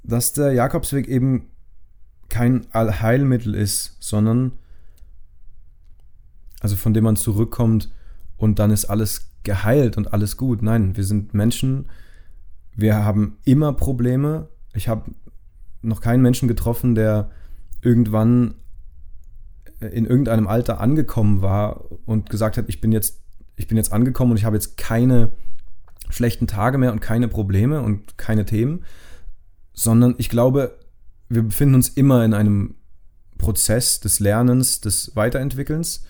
dass 0.03 0.33
der 0.33 0.53
Jakobsweg 0.53 1.07
eben 1.07 1.49
kein 2.29 2.65
Allheilmittel 2.71 3.55
ist, 3.55 3.97
sondern 3.99 4.53
also 6.59 6.75
von 6.75 6.93
dem 6.93 7.03
man 7.03 7.15
zurückkommt 7.15 7.91
und 8.37 8.59
dann 8.59 8.71
ist 8.71 8.85
alles 8.85 9.29
geheilt 9.43 9.97
und 9.97 10.13
alles 10.13 10.37
gut. 10.37 10.61
Nein, 10.61 10.97
wir 10.97 11.03
sind 11.03 11.33
Menschen, 11.33 11.87
wir 12.75 13.05
haben 13.05 13.37
immer 13.45 13.73
Probleme. 13.73 14.49
Ich 14.73 14.87
habe 14.87 15.11
noch 15.81 16.01
keinen 16.01 16.21
Menschen 16.21 16.47
getroffen, 16.47 16.95
der 16.95 17.29
irgendwann 17.81 18.55
in 19.79 20.05
irgendeinem 20.05 20.47
Alter 20.47 20.79
angekommen 20.79 21.41
war 21.41 21.85
und 22.05 22.29
gesagt 22.29 22.57
hat, 22.57 22.65
ich 22.67 22.81
bin 22.81 22.91
jetzt, 22.91 23.21
ich 23.55 23.67
bin 23.67 23.77
jetzt 23.77 23.93
angekommen 23.93 24.31
und 24.31 24.37
ich 24.37 24.45
habe 24.45 24.55
jetzt 24.55 24.77
keine 24.77 25.31
schlechten 26.09 26.47
Tage 26.47 26.77
mehr 26.77 26.91
und 26.91 27.01
keine 27.01 27.27
Probleme 27.27 27.81
und 27.81 28.17
keine 28.17 28.45
Themen, 28.45 28.83
sondern 29.73 30.15
ich 30.17 30.29
glaube, 30.29 30.77
wir 31.29 31.43
befinden 31.43 31.75
uns 31.75 31.89
immer 31.89 32.23
in 32.23 32.33
einem 32.33 32.75
Prozess 33.37 33.99
des 33.99 34.19
Lernens, 34.19 34.81
des 34.81 35.15
Weiterentwickelns. 35.15 36.05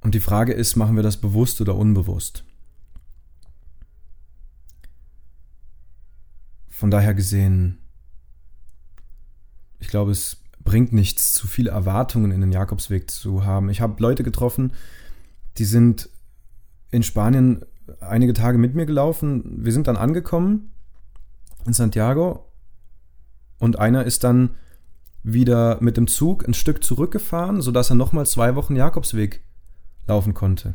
Und 0.00 0.14
die 0.14 0.20
Frage 0.20 0.52
ist, 0.52 0.76
machen 0.76 0.96
wir 0.96 1.02
das 1.02 1.16
bewusst 1.16 1.60
oder 1.60 1.74
unbewusst? 1.76 2.44
Von 6.68 6.90
daher 6.90 7.14
gesehen, 7.14 7.78
ich 9.80 9.88
glaube, 9.88 10.12
es 10.12 10.38
bringt 10.62 10.92
nichts, 10.92 11.32
zu 11.34 11.46
viele 11.46 11.70
Erwartungen 11.70 12.30
in 12.30 12.40
den 12.40 12.52
Jakobsweg 12.52 13.10
zu 13.10 13.44
haben. 13.44 13.70
Ich 13.70 13.80
habe 13.80 14.00
Leute 14.02 14.22
getroffen, 14.22 14.72
die 15.56 15.64
sind 15.64 16.08
in 16.90 17.02
Spanien 17.02 17.64
einige 18.00 18.32
Tage 18.32 18.58
mit 18.58 18.74
mir 18.74 18.86
gelaufen. 18.86 19.64
Wir 19.64 19.72
sind 19.72 19.88
dann 19.88 19.96
angekommen 19.96 20.72
in 21.68 21.74
Santiago 21.74 22.44
und 23.58 23.78
einer 23.78 24.04
ist 24.04 24.24
dann 24.24 24.50
wieder 25.22 25.78
mit 25.80 25.96
dem 25.96 26.06
Zug 26.06 26.46
ein 26.48 26.54
Stück 26.54 26.82
zurückgefahren, 26.82 27.60
sodass 27.60 27.90
er 27.90 27.96
nochmal 27.96 28.26
zwei 28.26 28.54
Wochen 28.56 28.76
Jakobsweg 28.76 29.42
laufen 30.06 30.34
konnte. 30.34 30.74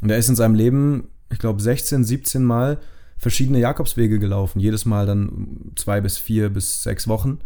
Und 0.00 0.10
er 0.10 0.18
ist 0.18 0.28
in 0.28 0.36
seinem 0.36 0.54
Leben, 0.54 1.08
ich 1.30 1.38
glaube, 1.38 1.60
16, 1.60 2.04
17 2.04 2.44
Mal 2.44 2.78
verschiedene 3.16 3.60
Jakobswege 3.60 4.18
gelaufen, 4.18 4.60
jedes 4.60 4.84
Mal 4.84 5.06
dann 5.06 5.72
zwei 5.76 6.00
bis 6.00 6.18
vier 6.18 6.50
bis 6.50 6.82
sechs 6.82 7.08
Wochen. 7.08 7.38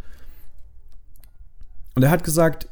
Und 1.95 2.03
er 2.03 2.11
hat 2.11 2.25
gesagt, 2.25 2.69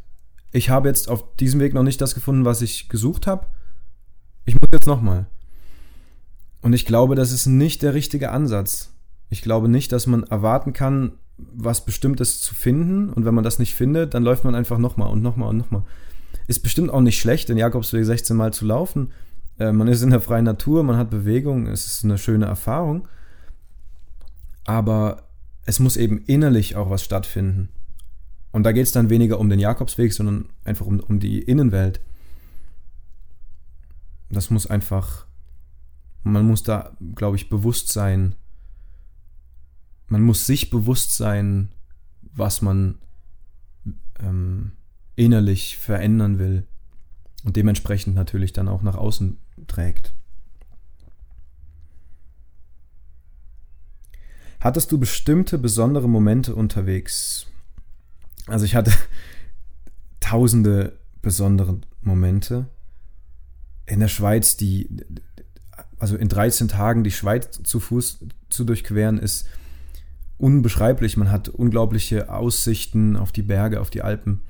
ich 0.53 0.71
habe 0.71 0.89
jetzt 0.89 1.09
auf 1.09 1.37
diesem 1.37 1.61
Weg 1.61 1.75
noch 1.75 1.83
nicht 1.83 2.01
das 2.01 2.15
gefunden, 2.15 2.45
was 2.45 2.63
ich 2.63 2.89
gesucht 2.89 3.27
habe. 3.27 3.47
Ich 4.47 4.55
muss 4.55 4.71
jetzt 4.73 4.87
nochmal. 4.87 5.27
Und 6.63 6.73
ich 6.73 6.87
glaube, 6.87 7.15
das 7.15 7.31
ist 7.31 7.47
nicht 7.47 7.83
der 7.83 7.93
richtige 7.93 8.31
Ansatz. 8.31 8.94
Ich 9.31 9.43
glaube 9.43 9.69
nicht, 9.69 9.93
dass 9.93 10.07
man 10.07 10.25
erwarten 10.25 10.73
kann, 10.73 11.13
was 11.37 11.85
Bestimmtes 11.85 12.41
zu 12.41 12.55
finden. 12.55 13.11
Und 13.11 13.25
wenn 13.25 13.35
man 13.35 13.45
das 13.45 13.59
nicht 13.59 13.75
findet, 13.75 14.15
dann 14.15 14.23
läuft 14.23 14.45
man 14.45 14.55
einfach 14.55 14.79
nochmal 14.79 15.11
und 15.11 15.23
nochmal 15.23 15.49
und 15.49 15.57
nochmal. 15.57 15.83
Ist 16.47 16.63
bestimmt 16.63 16.91
auch 16.91 17.01
nicht 17.01 17.19
schlecht, 17.19 17.49
den 17.49 17.57
Jakobsweg 17.57 18.05
16 18.05 18.37
Mal 18.37 18.53
zu 18.53 18.67
laufen. 18.67 19.13
Äh, 19.59 19.73
man 19.73 19.89
ist 19.89 20.03
in 20.03 20.11
der 20.11 20.21
freien 20.21 20.45
Natur, 20.45 20.83
man 20.83 20.97
hat 20.97 21.11
Bewegung, 21.11 21.67
es 21.67 21.87
ist 21.87 22.05
eine 22.05 22.19
schöne 22.19 22.47
Erfahrung. 22.47 23.09
Aber 24.65 25.29
es 25.67 25.81
muss 25.81 25.97
eben 25.97 26.19
innerlich 26.27 26.77
auch 26.77 26.91
was 26.91 27.03
stattfinden. 27.03 27.71
Und 28.53 28.65
da 28.65 28.73
geht 28.73 28.85
es 28.85 28.93
dann 28.93 29.11
weniger 29.11 29.41
um 29.41 29.49
den 29.49 29.59
Jakobsweg, 29.59 30.13
sondern 30.13 30.49
einfach 30.65 30.87
um, 30.87 31.01
um 31.01 31.19
die 31.19 31.41
Innenwelt. 31.41 32.01
Das 34.31 34.51
muss 34.51 34.67
einfach 34.67 35.27
man 36.25 36.47
muss 36.47 36.63
da, 36.63 36.97
glaube 37.15 37.37
ich, 37.37 37.49
bewusst 37.49 37.91
sein. 37.91 38.35
Man 40.15 40.23
muss 40.23 40.47
sich 40.47 40.71
bewusst 40.71 41.17
sein, 41.17 41.71
was 42.23 42.63
man 42.63 43.01
ähm, 44.21 44.71
innerlich 45.17 45.77
verändern 45.77 46.39
will 46.39 46.69
und 47.43 47.57
dementsprechend 47.57 48.15
natürlich 48.15 48.53
dann 48.53 48.69
auch 48.69 48.83
nach 48.83 48.95
außen 48.95 49.39
trägt. 49.67 50.15
Hattest 54.61 54.93
du 54.93 54.99
bestimmte 54.99 55.59
besondere 55.59 56.09
Momente 56.09 56.55
unterwegs? 56.55 57.49
Also 58.47 58.67
ich 58.67 58.77
hatte 58.77 58.93
tausende 60.21 60.97
besondere 61.23 61.81
Momente. 62.03 62.69
In 63.85 63.99
der 63.99 64.07
Schweiz, 64.07 64.57
die 64.57 64.89
also 65.99 66.15
in 66.17 66.29
13 66.29 66.69
Tagen 66.69 67.03
die 67.03 67.11
Schweiz 67.11 67.61
zu 67.65 67.81
Fuß 67.81 68.27
zu 68.49 68.65
durchqueren, 68.65 69.19
ist 69.19 69.49
unbeschreiblich. 70.39 71.17
Man 71.17 71.31
hat 71.31 71.49
unglaubliche 71.49 72.33
Aussichten 72.33 73.17
auf 73.17 73.33
die 73.33 73.43
Berge, 73.43 73.81
auf 73.81 73.91
die 73.91 74.03
Alpen. 74.03 74.41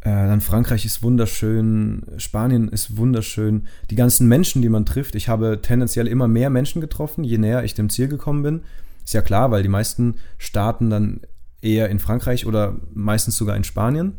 Äh, 0.00 0.10
dann 0.10 0.40
Frankreich 0.40 0.84
ist 0.84 1.02
wunderschön, 1.02 2.02
Spanien 2.18 2.68
ist 2.68 2.96
wunderschön. 2.96 3.66
Die 3.90 3.96
ganzen 3.96 4.28
Menschen, 4.28 4.62
die 4.62 4.68
man 4.68 4.86
trifft. 4.86 5.14
Ich 5.14 5.28
habe 5.28 5.60
tendenziell 5.62 6.06
immer 6.06 6.28
mehr 6.28 6.50
Menschen 6.50 6.80
getroffen, 6.80 7.24
je 7.24 7.38
näher 7.38 7.64
ich 7.64 7.74
dem 7.74 7.90
Ziel 7.90 8.08
gekommen 8.08 8.42
bin. 8.42 8.60
Ist 9.04 9.14
ja 9.14 9.22
klar, 9.22 9.50
weil 9.50 9.62
die 9.62 9.68
meisten 9.68 10.16
starten 10.38 10.90
dann 10.90 11.20
eher 11.60 11.88
in 11.90 11.98
Frankreich 11.98 12.46
oder 12.46 12.76
meistens 12.94 13.36
sogar 13.36 13.56
in 13.56 13.64
Spanien. 13.64 14.14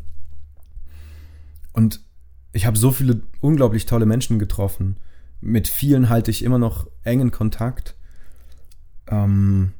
Und 1.72 2.00
ich 2.52 2.66
habe 2.66 2.76
so 2.76 2.90
viele 2.90 3.22
unglaublich 3.40 3.86
tolle 3.86 4.06
Menschen 4.06 4.38
getroffen. 4.38 4.96
Mit 5.40 5.68
vielen 5.68 6.08
halte 6.08 6.30
ich 6.30 6.44
immer 6.44 6.58
noch 6.58 6.86
engen 7.04 7.30
Kontakt. 7.30 7.94
Ähm, 9.06 9.72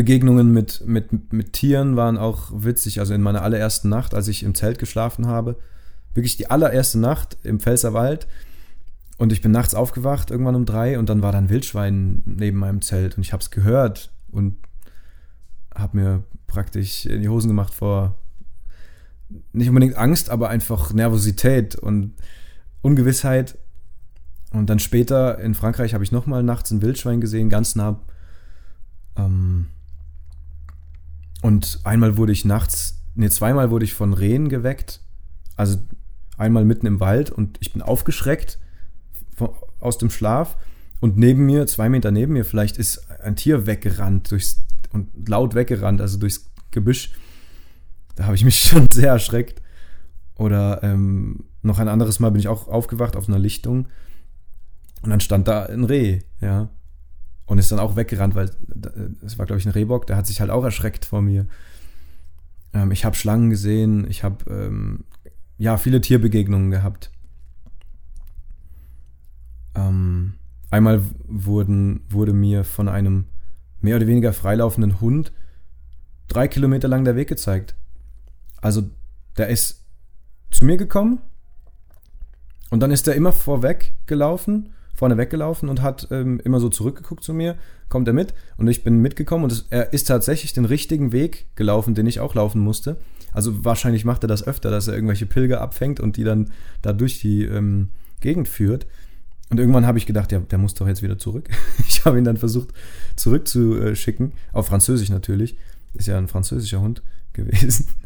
Begegnungen 0.00 0.50
mit, 0.50 0.82
mit, 0.86 1.30
mit 1.30 1.52
Tieren 1.52 1.94
waren 1.94 2.16
auch 2.16 2.50
witzig. 2.54 3.00
Also 3.00 3.12
in 3.12 3.20
meiner 3.20 3.42
allerersten 3.42 3.90
Nacht, 3.90 4.14
als 4.14 4.28
ich 4.28 4.44
im 4.44 4.54
Zelt 4.54 4.78
geschlafen 4.78 5.26
habe, 5.26 5.56
wirklich 6.14 6.38
die 6.38 6.48
allererste 6.48 6.98
Nacht 6.98 7.36
im 7.42 7.60
Pfälzerwald. 7.60 8.26
Und 9.18 9.30
ich 9.30 9.42
bin 9.42 9.52
nachts 9.52 9.74
aufgewacht, 9.74 10.30
irgendwann 10.30 10.54
um 10.54 10.64
drei, 10.64 10.98
und 10.98 11.10
dann 11.10 11.20
war 11.20 11.32
da 11.32 11.38
ein 11.38 11.50
Wildschwein 11.50 12.22
neben 12.24 12.56
meinem 12.56 12.80
Zelt. 12.80 13.18
Und 13.18 13.24
ich 13.24 13.34
habe 13.34 13.42
es 13.42 13.50
gehört 13.50 14.10
und 14.30 14.56
habe 15.74 15.98
mir 15.98 16.24
praktisch 16.46 17.04
in 17.04 17.20
die 17.20 17.28
Hosen 17.28 17.48
gemacht 17.48 17.74
vor 17.74 18.16
nicht 19.52 19.68
unbedingt 19.68 19.96
Angst, 19.96 20.30
aber 20.30 20.48
einfach 20.48 20.94
Nervosität 20.94 21.74
und 21.74 22.14
Ungewissheit. 22.80 23.58
Und 24.50 24.70
dann 24.70 24.78
später 24.78 25.38
in 25.40 25.52
Frankreich 25.52 25.92
habe 25.92 26.04
ich 26.04 26.10
nochmal 26.10 26.42
nachts 26.42 26.70
ein 26.70 26.80
Wildschwein 26.80 27.20
gesehen, 27.20 27.50
ganz 27.50 27.76
nah. 27.76 28.00
Und 31.42 31.80
einmal 31.84 32.16
wurde 32.16 32.32
ich 32.32 32.44
nachts, 32.44 33.02
nee, 33.14 33.28
zweimal 33.28 33.70
wurde 33.70 33.84
ich 33.84 33.94
von 33.94 34.12
Rehen 34.12 34.48
geweckt. 34.48 35.00
Also 35.56 35.78
einmal 36.36 36.64
mitten 36.64 36.86
im 36.86 37.00
Wald 37.00 37.30
und 37.30 37.58
ich 37.60 37.72
bin 37.72 37.82
aufgeschreckt 37.82 38.58
aus 39.78 39.98
dem 39.98 40.10
Schlaf. 40.10 40.56
Und 41.00 41.16
neben 41.16 41.46
mir, 41.46 41.66
zwei 41.66 41.88
Meter 41.88 42.10
neben 42.10 42.34
mir, 42.34 42.44
vielleicht 42.44 42.76
ist 42.76 43.10
ein 43.22 43.36
Tier 43.36 43.66
weggerannt 43.66 44.30
durchs, 44.30 44.62
und 44.92 45.28
laut 45.28 45.54
weggerannt, 45.54 46.00
also 46.00 46.18
durchs 46.18 46.50
Gebüsch. 46.70 47.12
Da 48.16 48.24
habe 48.24 48.36
ich 48.36 48.44
mich 48.44 48.58
schon 48.60 48.86
sehr 48.92 49.12
erschreckt. 49.12 49.62
Oder 50.36 50.82
ähm, 50.82 51.44
noch 51.62 51.78
ein 51.78 51.88
anderes 51.88 52.20
Mal 52.20 52.30
bin 52.30 52.40
ich 52.40 52.48
auch 52.48 52.68
aufgewacht 52.68 53.16
auf 53.16 53.28
einer 53.28 53.38
Lichtung 53.38 53.88
und 55.02 55.10
dann 55.10 55.20
stand 55.20 55.48
da 55.48 55.64
ein 55.64 55.84
Reh, 55.84 56.20
ja. 56.40 56.68
Und 57.50 57.58
ist 57.58 57.72
dann 57.72 57.80
auch 57.80 57.96
weggerannt, 57.96 58.36
weil 58.36 58.48
es 59.26 59.36
war, 59.36 59.44
glaube 59.44 59.58
ich, 59.58 59.66
ein 59.66 59.72
Rehbock, 59.72 60.06
der 60.06 60.16
hat 60.16 60.24
sich 60.24 60.40
halt 60.40 60.52
auch 60.52 60.62
erschreckt 60.62 61.04
vor 61.04 61.20
mir. 61.20 61.46
Ähm, 62.72 62.92
ich 62.92 63.04
habe 63.04 63.16
Schlangen 63.16 63.50
gesehen, 63.50 64.08
ich 64.08 64.22
habe 64.22 64.48
ähm, 64.48 65.02
ja 65.58 65.76
viele 65.76 66.00
Tierbegegnungen 66.00 66.70
gehabt. 66.70 67.10
Ähm, 69.74 70.34
einmal 70.70 71.02
wurden, 71.26 72.04
wurde 72.08 72.32
mir 72.32 72.62
von 72.62 72.88
einem 72.88 73.24
mehr 73.80 73.96
oder 73.96 74.06
weniger 74.06 74.32
freilaufenden 74.32 75.00
Hund 75.00 75.32
drei 76.28 76.46
Kilometer 76.46 76.86
lang 76.86 77.04
der 77.04 77.16
Weg 77.16 77.28
gezeigt. 77.28 77.74
Also 78.62 78.88
der 79.36 79.48
ist 79.48 79.84
zu 80.52 80.64
mir 80.64 80.76
gekommen 80.76 81.20
und 82.70 82.78
dann 82.78 82.92
ist 82.92 83.08
er 83.08 83.16
immer 83.16 83.32
vorweg 83.32 83.92
gelaufen, 84.06 84.72
vorne 84.94 85.16
weggelaufen 85.16 85.68
und 85.68 85.82
hat 85.82 86.08
ähm, 86.10 86.40
immer 86.44 86.60
so 86.60 86.68
zurückgeguckt 86.68 87.24
zu 87.24 87.32
mir, 87.34 87.56
kommt 87.88 88.06
er 88.06 88.14
mit 88.14 88.34
und 88.56 88.68
ich 88.68 88.84
bin 88.84 89.00
mitgekommen 89.00 89.44
und 89.44 89.52
es, 89.52 89.66
er 89.70 89.92
ist 89.92 90.04
tatsächlich 90.04 90.52
den 90.52 90.64
richtigen 90.64 91.12
Weg 91.12 91.46
gelaufen, 91.56 91.94
den 91.94 92.06
ich 92.06 92.20
auch 92.20 92.34
laufen 92.34 92.60
musste. 92.60 92.96
Also 93.32 93.64
wahrscheinlich 93.64 94.04
macht 94.04 94.24
er 94.24 94.28
das 94.28 94.46
öfter, 94.46 94.70
dass 94.70 94.88
er 94.88 94.94
irgendwelche 94.94 95.26
Pilger 95.26 95.60
abfängt 95.60 96.00
und 96.00 96.16
die 96.16 96.24
dann 96.24 96.50
da 96.82 96.92
durch 96.92 97.20
die 97.20 97.44
ähm, 97.44 97.88
Gegend 98.20 98.48
führt. 98.48 98.86
Und 99.50 99.58
irgendwann 99.58 99.86
habe 99.86 99.98
ich 99.98 100.06
gedacht, 100.06 100.30
ja, 100.32 100.38
der 100.38 100.58
muss 100.58 100.74
doch 100.74 100.86
jetzt 100.86 101.02
wieder 101.02 101.18
zurück. 101.18 101.48
Ich 101.88 102.04
habe 102.04 102.18
ihn 102.18 102.24
dann 102.24 102.36
versucht 102.36 102.70
zurückzuschicken, 103.16 104.32
auf 104.52 104.66
Französisch 104.68 105.10
natürlich. 105.10 105.56
Ist 105.92 106.06
ja 106.06 106.16
ein 106.16 106.28
französischer 106.28 106.80
Hund 106.80 107.02
gewesen. 107.32 107.86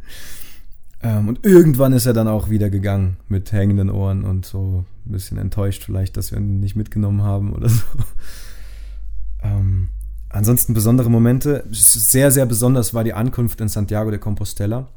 Ähm, 1.05 1.29
und 1.29 1.45
irgendwann 1.45 1.93
ist 1.93 2.07
er 2.07 2.15
dann 2.15 2.29
auch 2.29 2.49
wieder 2.49 2.71
gegangen 2.71 3.19
mit 3.29 3.53
hängenden 3.53 3.91
Ohren 3.91 4.25
und 4.25 4.47
so 4.47 4.87
ein 5.07 5.13
bisschen 5.13 5.39
enttäuscht 5.39 5.85
vielleicht, 5.85 6.17
dass 6.17 6.31
wir 6.31 6.39
ihn 6.39 6.61
nicht 6.61 6.77
mitgenommen 6.77 7.23
haben 7.23 7.53
oder 7.53 7.69
so. 7.69 7.83
Ähm, 9.45 9.91
ansonsten 10.31 10.73
besondere 10.73 11.11
Momente. 11.11 11.67
Sehr, 11.71 12.31
sehr 12.31 12.47
besonders 12.47 12.95
war 12.95 13.05
die 13.05 13.13
Ankunft 13.13 13.61
in 13.61 13.69
Santiago 13.69 14.11
de 14.11 14.19
Compostela. 14.19 14.89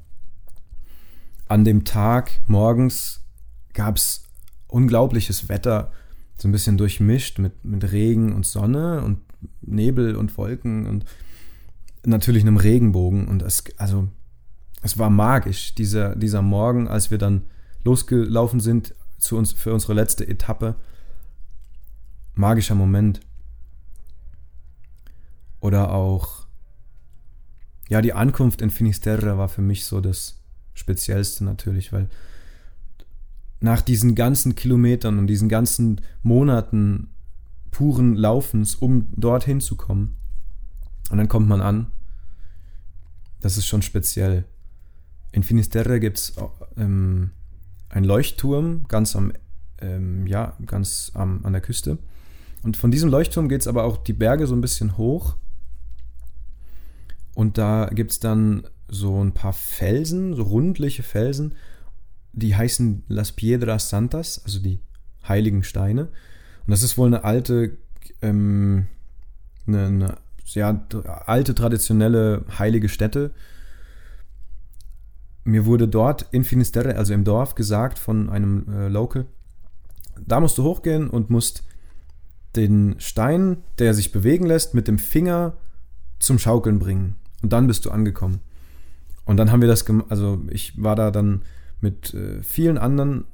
An 1.49 1.65
dem 1.65 1.83
Tag 1.83 2.31
morgens 2.47 3.25
gab 3.73 3.97
es 3.97 4.23
unglaubliches 4.67 5.49
Wetter, 5.49 5.91
so 6.37 6.47
ein 6.47 6.51
bisschen 6.51 6.77
durchmischt 6.77 7.39
mit, 7.39 7.65
mit 7.65 7.91
Regen 7.91 8.33
und 8.33 8.45
Sonne 8.45 9.03
und 9.03 9.19
Nebel 9.61 10.15
und 10.15 10.37
Wolken 10.37 10.87
und 10.87 11.05
natürlich 12.05 12.43
einem 12.43 12.57
Regenbogen. 12.57 13.27
Und 13.27 13.41
es, 13.41 13.63
also 13.77 14.07
es 14.81 14.97
war 14.97 15.09
magisch, 15.09 15.75
dieser, 15.75 16.15
dieser 16.15 16.41
Morgen, 16.41 16.87
als 16.87 17.11
wir 17.11 17.17
dann 17.17 17.43
losgelaufen 17.83 18.59
sind 18.59 18.93
zu 19.17 19.37
uns, 19.37 19.53
für 19.53 19.73
unsere 19.73 19.93
letzte 19.93 20.27
Etappe. 20.27 20.75
Magischer 22.35 22.75
Moment. 22.75 23.21
Oder 25.59 25.91
auch, 25.91 26.47
ja, 27.89 28.01
die 28.01 28.13
Ankunft 28.13 28.61
in 28.61 28.69
Finisterre 28.69 29.37
war 29.37 29.49
für 29.49 29.61
mich 29.61 29.85
so 29.85 30.01
das 30.01 30.39
Speziellste 30.73 31.43
natürlich, 31.43 31.91
weil 31.91 32.09
nach 33.59 33.81
diesen 33.81 34.13
ganzen 34.13 34.53
Kilometern 34.53 35.17
und 35.17 35.27
diesen 35.27 35.49
ganzen 35.49 36.01
Monaten 36.21 37.09
puren 37.71 38.15
Laufens, 38.15 38.75
um 38.75 39.07
dorthin 39.15 39.61
zu 39.61 39.75
kommen, 39.75 40.15
und 41.09 41.17
dann 41.17 41.27
kommt 41.27 41.47
man 41.47 41.61
an, 41.61 41.87
das 43.39 43.57
ist 43.57 43.67
schon 43.67 43.81
speziell. 43.81 44.45
In 45.31 45.43
Finisterre 45.43 45.99
gibt 45.99 46.17
es 46.17 46.33
ähm, 46.75 47.31
einen 47.89 48.05
Leuchtturm 48.05 48.85
ganz 48.87 49.15
am, 49.15 49.33
ähm, 49.79 50.27
ja, 50.27 50.55
ganz 50.65 51.11
am, 51.13 51.45
an 51.45 51.53
der 51.53 51.61
Küste. 51.61 51.97
Und 52.63 52.77
von 52.77 52.91
diesem 52.91 53.09
Leuchtturm 53.09 53.49
geht 53.49 53.61
es 53.61 53.67
aber 53.67 53.83
auch 53.83 53.97
die 53.97 54.13
Berge 54.13 54.47
so 54.47 54.55
ein 54.55 54.61
bisschen 54.61 54.97
hoch. 54.97 55.35
Und 57.33 57.57
da 57.57 57.89
gibt 57.93 58.11
es 58.11 58.19
dann 58.19 58.67
so 58.87 59.23
ein 59.23 59.33
paar 59.33 59.53
Felsen, 59.53 60.33
so 60.33 60.43
rundliche 60.43 61.03
Felsen, 61.03 61.55
die 62.33 62.55
heißen 62.55 63.03
Las 63.07 63.31
Piedras 63.31 63.89
Santas, 63.89 64.41
also 64.43 64.59
die 64.59 64.79
heiligen 65.27 65.63
Steine. 65.63 66.03
Und 66.03 66.71
das 66.71 66.83
ist 66.83 66.97
wohl 66.97 67.07
eine 67.07 67.23
alte, 67.23 67.77
ähm, 68.21 68.87
eine, 69.65 69.85
eine 69.85 70.17
ja, 70.45 70.85
alte 71.25 71.55
traditionelle 71.55 72.45
heilige 72.57 72.89
Stätte 72.89 73.31
mir 75.47 75.65
wurde 75.65 75.87
dort 75.87 76.25
in 76.31 76.43
Finisterre, 76.43 76.95
also 76.95 77.13
im 77.13 77.23
Dorf, 77.23 77.55
gesagt 77.55 77.99
von 77.99 78.29
einem 78.29 78.65
äh, 78.69 78.87
Local, 78.89 79.25
da 80.25 80.39
musst 80.39 80.57
du 80.57 80.63
hochgehen 80.63 81.09
und 81.09 81.29
musst 81.29 81.63
den 82.55 82.95
Stein, 82.99 83.57
der 83.79 83.93
sich 83.93 84.11
bewegen 84.11 84.45
lässt, 84.45 84.73
mit 84.73 84.87
dem 84.87 84.99
Finger 84.99 85.53
zum 86.19 86.39
Schaukeln 86.39 86.79
bringen. 86.79 87.15
Und 87.43 87.53
dann 87.53 87.67
bist 87.67 87.85
du 87.85 87.91
angekommen. 87.91 88.39
Und 89.25 89.37
dann 89.37 89.51
haben 89.51 89.61
wir 89.61 89.67
das 89.67 89.85
gemacht, 89.85 90.07
also 90.09 90.41
ich 90.49 90.81
war 90.81 90.95
da 90.95 91.11
dann 91.11 91.43
mit 91.81 92.13
äh, 92.13 92.41
vielen 92.41 92.77
anderen, 92.77 93.25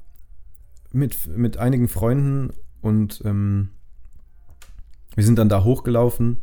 mit, 0.92 1.26
mit 1.36 1.56
einigen 1.56 1.88
Freunden 1.88 2.52
und 2.80 3.22
ähm, 3.24 3.70
wir 5.14 5.24
sind 5.24 5.38
dann 5.38 5.48
da 5.48 5.64
hochgelaufen, 5.64 6.38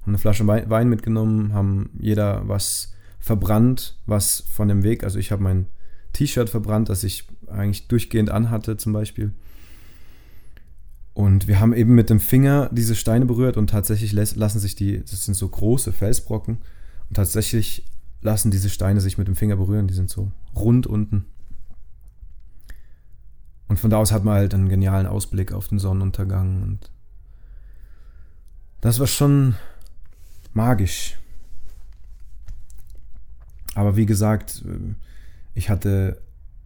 haben 0.00 0.10
eine 0.10 0.18
Flasche 0.18 0.46
Wein 0.46 0.88
mitgenommen, 0.88 1.52
haben 1.52 1.90
jeder 1.98 2.48
was 2.48 2.95
verbrannt, 3.18 3.98
was 4.06 4.44
von 4.48 4.68
dem 4.68 4.82
Weg, 4.82 5.04
also 5.04 5.18
ich 5.18 5.32
habe 5.32 5.42
mein 5.42 5.66
T-Shirt 6.12 6.48
verbrannt, 6.48 6.88
das 6.88 7.04
ich 7.04 7.26
eigentlich 7.46 7.88
durchgehend 7.88 8.30
anhatte 8.30 8.76
zum 8.76 8.92
Beispiel. 8.92 9.32
Und 11.12 11.46
wir 11.48 11.60
haben 11.60 11.72
eben 11.72 11.94
mit 11.94 12.10
dem 12.10 12.20
Finger 12.20 12.68
diese 12.72 12.94
Steine 12.94 13.26
berührt 13.26 13.56
und 13.56 13.70
tatsächlich 13.70 14.12
lassen 14.12 14.60
sich 14.60 14.76
die, 14.76 15.00
das 15.00 15.24
sind 15.24 15.34
so 15.34 15.48
große 15.48 15.92
Felsbrocken, 15.92 16.58
und 17.08 17.14
tatsächlich 17.14 17.84
lassen 18.20 18.50
diese 18.50 18.70
Steine 18.70 19.00
sich 19.00 19.18
mit 19.18 19.28
dem 19.28 19.36
Finger 19.36 19.56
berühren, 19.56 19.86
die 19.86 19.94
sind 19.94 20.10
so 20.10 20.32
rund 20.54 20.86
unten. 20.86 21.26
Und 23.68 23.78
von 23.78 23.90
da 23.90 23.98
aus 23.98 24.12
hat 24.12 24.24
man 24.24 24.34
halt 24.34 24.54
einen 24.54 24.68
genialen 24.68 25.06
Ausblick 25.06 25.52
auf 25.52 25.68
den 25.68 25.78
Sonnenuntergang 25.78 26.62
und 26.62 26.90
das 28.80 29.00
war 29.00 29.06
schon 29.06 29.54
magisch. 30.52 31.18
Aber 33.76 33.94
wie 33.94 34.06
gesagt, 34.06 34.64
äh, 34.66 34.94
ich 35.54 35.68
hatte 35.68 36.20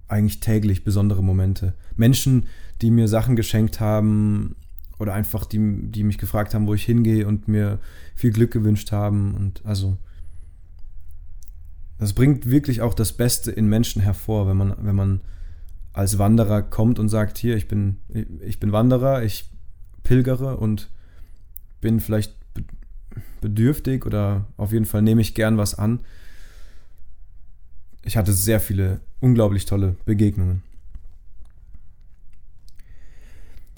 eigentlich 0.09 0.41
täglich 0.41 0.85
besondere 0.85 1.23
Momente. 1.23 1.75
Menschen, 1.97 2.47
die 2.81 2.91
mir 2.91 3.09
Sachen 3.09 3.37
geschenkt 3.37 3.81
haben 3.81 4.57
oder 4.99 5.13
einfach 5.13 5.45
die, 5.45 5.59
die 5.91 6.05
mich 6.05 6.19
gefragt 6.19 6.55
haben, 6.55 6.67
wo 6.67 6.75
ich 6.75 6.85
hingehe 6.85 7.27
und 7.27 7.49
mir 7.49 7.79
viel 8.15 8.31
Glück 8.31 8.53
gewünscht 8.53 8.93
haben. 8.93 9.35
Und 9.35 9.61
also 9.65 9.99
das 11.99 12.13
bringt 12.13 12.49
wirklich 12.51 12.81
auch 12.81 12.95
das 12.95 13.13
Beste 13.13 13.51
in 13.51 13.69
Menschen 13.69 14.03
hervor, 14.03 14.49
wenn 14.49 14.57
man, 14.57 14.75
wenn 14.81 14.97
man 14.97 15.21
als 15.93 16.19
Wanderer 16.19 16.63
kommt 16.63 16.99
und 16.99 17.09
sagt, 17.09 17.39
hier, 17.39 17.57
ich 17.57 17.67
bin, 17.67 17.97
ich 18.41 18.61
bin 18.61 18.73
Wanderer, 18.73 19.23
ich 19.23 19.51
pilgere 20.05 20.57
und 20.59 20.91
bin 21.81 22.01
vielleicht 22.01 22.35
bedürftig 23.41 24.07
oder 24.07 24.47
auf 24.57 24.73
jeden 24.73 24.87
Fall 24.87 25.03
nehme 25.03 25.21
ich 25.21 25.35
gern 25.35 25.59
was 25.59 25.75
an. 25.75 26.01
Ich 28.05 28.17
hatte 28.17 28.33
sehr 28.33 28.61
viele 28.61 29.01
unglaublich 29.21 29.67
tolle 29.67 29.97
Begegnungen. 30.05 30.63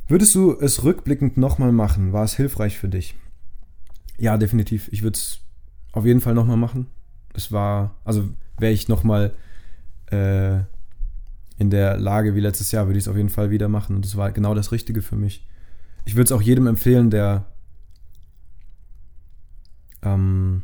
Würdest 0.08 0.34
du 0.34 0.58
es 0.60 0.84
rückblickend 0.84 1.36
nochmal 1.36 1.72
machen? 1.72 2.12
War 2.12 2.24
es 2.24 2.36
hilfreich 2.36 2.78
für 2.78 2.88
dich? 2.88 3.14
Ja, 4.18 4.36
definitiv. 4.36 4.88
Ich 4.92 5.02
würde 5.02 5.16
es 5.16 5.40
auf 5.92 6.04
jeden 6.04 6.20
Fall 6.20 6.34
nochmal 6.34 6.56
machen. 6.56 6.86
Es 7.34 7.50
war, 7.50 7.96
also 8.04 8.28
wäre 8.58 8.72
ich 8.72 8.88
nochmal 8.88 9.32
äh, 10.10 10.60
in 11.58 11.70
der 11.70 11.96
Lage 11.96 12.34
wie 12.34 12.40
letztes 12.40 12.72
Jahr, 12.72 12.86
würde 12.86 12.98
ich 12.98 13.04
es 13.04 13.08
auf 13.08 13.16
jeden 13.16 13.30
Fall 13.30 13.50
wieder 13.50 13.68
machen. 13.68 13.96
Und 13.96 14.04
es 14.04 14.16
war 14.16 14.32
genau 14.32 14.54
das 14.54 14.72
Richtige 14.72 15.02
für 15.02 15.16
mich. 15.16 15.46
Ich 16.04 16.14
würde 16.14 16.24
es 16.24 16.32
auch 16.32 16.42
jedem 16.42 16.66
empfehlen, 16.66 17.10
der 17.10 17.46
ähm, 20.02 20.62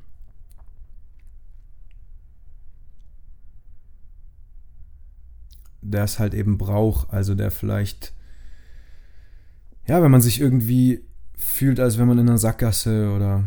der 5.81 6.05
es 6.05 6.19
halt 6.19 6.35
eben 6.35 6.59
braucht, 6.59 7.11
also 7.11 7.35
der 7.35 7.51
vielleicht 7.51 8.13
ja, 9.89 10.03
wenn 10.03 10.11
man 10.11 10.21
sich 10.21 10.41
irgendwie 10.41 11.03
fühlt, 11.37 11.81
als 11.81 11.99
wenn 11.99 12.07
man 12.07 12.19
in 12.19 12.29
einer 12.29 12.39
Sackgasse 12.39 13.11
oder 13.11 13.45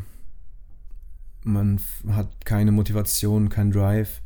man 1.44 1.80
hat 2.08 2.46
keine 2.46 2.72
Motivation, 2.72 3.50
keinen 3.50 3.72
Drive. 3.72 4.22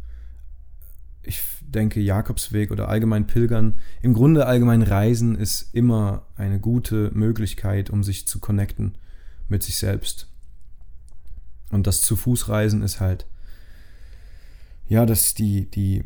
Ich 1.23 1.41
denke, 1.61 1.99
Jakobsweg 1.99 2.71
oder 2.71 2.87
allgemein 2.87 3.27
Pilgern, 3.27 3.79
im 4.01 4.13
Grunde 4.13 4.45
allgemein 4.45 4.81
Reisen 4.81 5.35
ist 5.35 5.73
immer 5.73 6.25
eine 6.35 6.59
gute 6.59 7.11
Möglichkeit, 7.13 7.89
um 7.89 8.03
sich 8.03 8.27
zu 8.27 8.39
connecten 8.39 8.97
mit 9.49 9.63
sich 9.63 9.77
selbst. 9.77 10.31
Und 11.71 11.85
das 11.85 12.01
zu 12.01 12.15
Fuß 12.15 12.47
reisen 12.47 12.81
ist 12.81 13.01
halt, 13.01 13.25
ja, 14.87 15.05
das 15.05 15.33
die, 15.33 15.69
die 15.69 16.05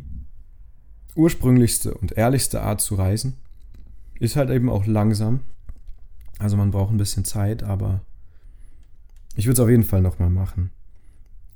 ursprünglichste 1.19 1.93
und 1.93 2.13
ehrlichste 2.13 2.61
Art 2.61 2.81
zu 2.81 2.95
reisen. 2.95 3.33
Ist 4.19 4.35
halt 4.35 4.49
eben 4.49 4.69
auch 4.69 4.85
langsam 4.85 5.41
also 6.39 6.55
man 6.55 6.71
braucht 6.71 6.91
ein 6.91 6.97
bisschen 6.97 7.25
Zeit, 7.25 7.63
aber 7.63 8.01
ich 9.35 9.45
würde 9.45 9.53
es 9.53 9.59
auf 9.59 9.69
jeden 9.69 9.83
Fall 9.83 10.01
nochmal 10.01 10.29
machen. 10.29 10.71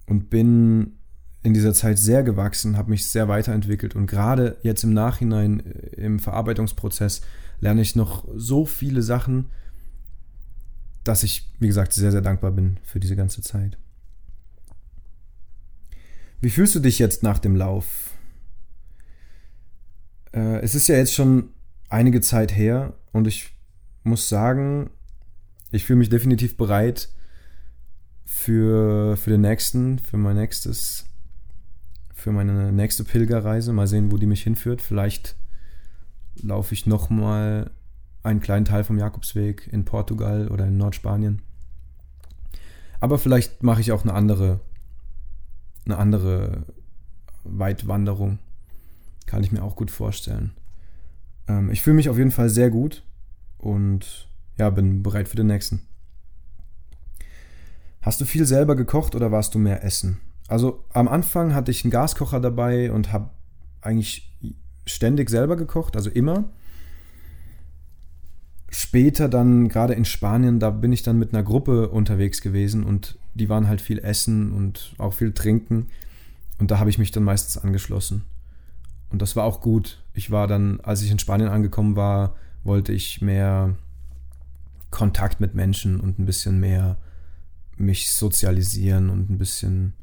Und 0.06 0.30
bin 0.30 0.98
in 1.42 1.54
dieser 1.54 1.74
Zeit 1.74 1.98
sehr 1.98 2.22
gewachsen, 2.24 2.78
habe 2.78 2.92
mich 2.92 3.08
sehr 3.08 3.30
weiterentwickelt 3.30 3.96
und 3.96 4.08
gerade 4.08 4.58
jetzt 4.62 4.84
im 4.84 4.94
Nachhinein 4.94 5.62
äh, 5.66 6.02
im 6.02 6.20
Verarbeitungsprozess 6.20 7.22
lerne 7.60 7.82
ich 7.82 7.96
noch 7.96 8.28
so 8.36 8.66
viele 8.66 9.02
Sachen, 9.02 9.46
dass 11.06 11.24
ich, 11.24 11.50
wie 11.60 11.68
gesagt, 11.68 11.94
sehr, 11.94 12.12
sehr 12.12 12.22
dankbar 12.22 12.52
bin 12.52 12.78
für 12.84 13.00
diese 13.00 13.16
ganze 13.16 13.42
Zeit. 13.42 13.78
Wie 16.42 16.50
fühlst 16.50 16.76
du 16.76 16.80
dich 16.80 17.00
jetzt 17.00 17.24
nach 17.24 17.40
dem 17.40 17.56
Lauf? 17.56 18.13
Äh, 20.34 20.60
es 20.60 20.76
ist 20.76 20.88
ja 20.88 20.96
jetzt 20.96 21.14
schon 21.14 21.50
einige 21.90 22.22
Zeit 22.22 22.56
her 22.56 22.94
und 23.12 23.28
ich 23.28 23.52
muss 24.04 24.28
sagen, 24.28 24.90
ich 25.72 25.86
fühle 25.86 26.00
mich 26.00 26.10
definitiv 26.10 26.58
bereit 26.58 27.10
für, 28.26 29.16
für 29.18 29.30
den 29.30 29.42
nächsten, 29.42 30.00
für 30.00 30.18
mein 30.18 30.36
nächstes, 30.36 31.06
für 32.14 32.32
meine 32.32 32.72
nächste 32.72 33.04
Pilgerreise. 33.04 33.74
Mal 33.74 33.88
sehen, 33.88 34.12
wo 34.12 34.18
die 34.18 34.26
mich 34.26 34.44
hinführt. 34.44 34.82
Vielleicht 34.82 35.36
laufe 36.36 36.74
ich 36.74 36.86
nochmal 36.86 37.72
einen 38.24 38.40
kleinen 38.40 38.66
Teil 38.66 38.84
vom 38.84 38.98
Jakobsweg 38.98 39.68
in 39.72 39.86
Portugal 39.86 40.48
oder 40.48 40.68
in 40.68 40.78
Nordspanien. 40.78 41.42
Aber 43.00 43.20
vielleicht 43.20 43.64
mache 43.64 43.82
ich 43.82 43.92
auch 43.92 44.04
eine 44.04 44.14
andere, 44.14 44.62
eine 45.86 45.98
andere 45.98 46.66
Weitwanderung. 47.44 48.40
Kann 49.26 49.44
ich 49.44 49.52
mir 49.52 49.64
auch 49.64 49.76
gut 49.76 49.92
vorstellen. 49.92 50.52
Ähm, 51.48 51.72
ich 51.72 51.82
fühle 51.82 51.96
mich 51.96 52.10
auf 52.10 52.18
jeden 52.18 52.32
Fall 52.32 52.50
sehr 52.50 52.70
gut 52.70 53.04
und 53.58 54.28
ja, 54.58 54.70
bin 54.70 55.04
bereit 55.04 55.28
für 55.28 55.36
den 55.36 55.48
nächsten. 55.48 55.82
Hast 58.02 58.20
du 58.20 58.26
viel 58.26 58.46
selber 58.46 58.76
gekocht 58.76 59.16
oder 59.16 59.32
warst 59.32 59.56
du 59.56 59.60
mehr 59.60 59.84
essen? 59.84 60.20
Also 60.48 60.84
am 60.90 61.08
Anfang 61.08 61.54
hatte 61.54 61.72
ich 61.72 61.84
einen 61.84 61.92
Gaskocher 61.92 62.40
dabei 62.40 62.92
und 62.92 63.14
habe 63.14 63.30
eigentlich 63.82 64.30
ständig 64.86 65.30
selber 65.30 65.56
gekocht, 65.56 65.96
also 65.96 66.10
immer. 66.10 66.46
Später 68.70 69.30
dann, 69.30 69.70
gerade 69.70 69.94
in 69.94 70.04
Spanien, 70.04 70.60
da 70.60 70.70
bin 70.70 70.92
ich 70.92 71.04
dann 71.04 71.18
mit 71.18 71.34
einer 71.34 71.44
Gruppe 71.44 71.90
unterwegs 71.90 72.42
gewesen 72.42 72.84
und 72.84 73.18
die 73.36 73.48
waren 73.48 73.68
halt 73.68 73.82
viel 73.82 74.00
essen 74.00 74.52
und 74.52 74.96
auch 74.98 75.14
viel 75.14 75.32
trinken. 75.32 75.88
Und 76.60 76.72
da 76.72 76.80
habe 76.80 76.90
ich 76.90 76.98
mich 76.98 77.12
dann 77.12 77.24
meistens 77.24 77.58
angeschlossen. 77.58 78.24
Und 79.14 79.22
das 79.22 79.36
war 79.36 79.44
auch 79.44 79.62
gut. 79.62 80.02
Ich 80.16 80.32
war 80.32 80.48
dann, 80.48 80.82
als 80.82 81.04
ich 81.04 81.12
in 81.12 81.20
Spanien 81.20 81.50
angekommen 81.50 81.96
war, 81.96 82.36
wollte 82.64 82.92
ich 82.92 83.22
mehr 83.22 83.76
Kontakt 84.90 85.40
mit 85.40 85.54
Menschen 85.54 86.00
und 86.00 86.18
ein 86.18 86.26
bisschen 86.26 86.60
mehr 86.60 86.98
mich 87.78 88.12
sozialisieren 88.12 89.12
und 89.12 89.30
ein 89.30 89.38
bisschen 89.38 89.94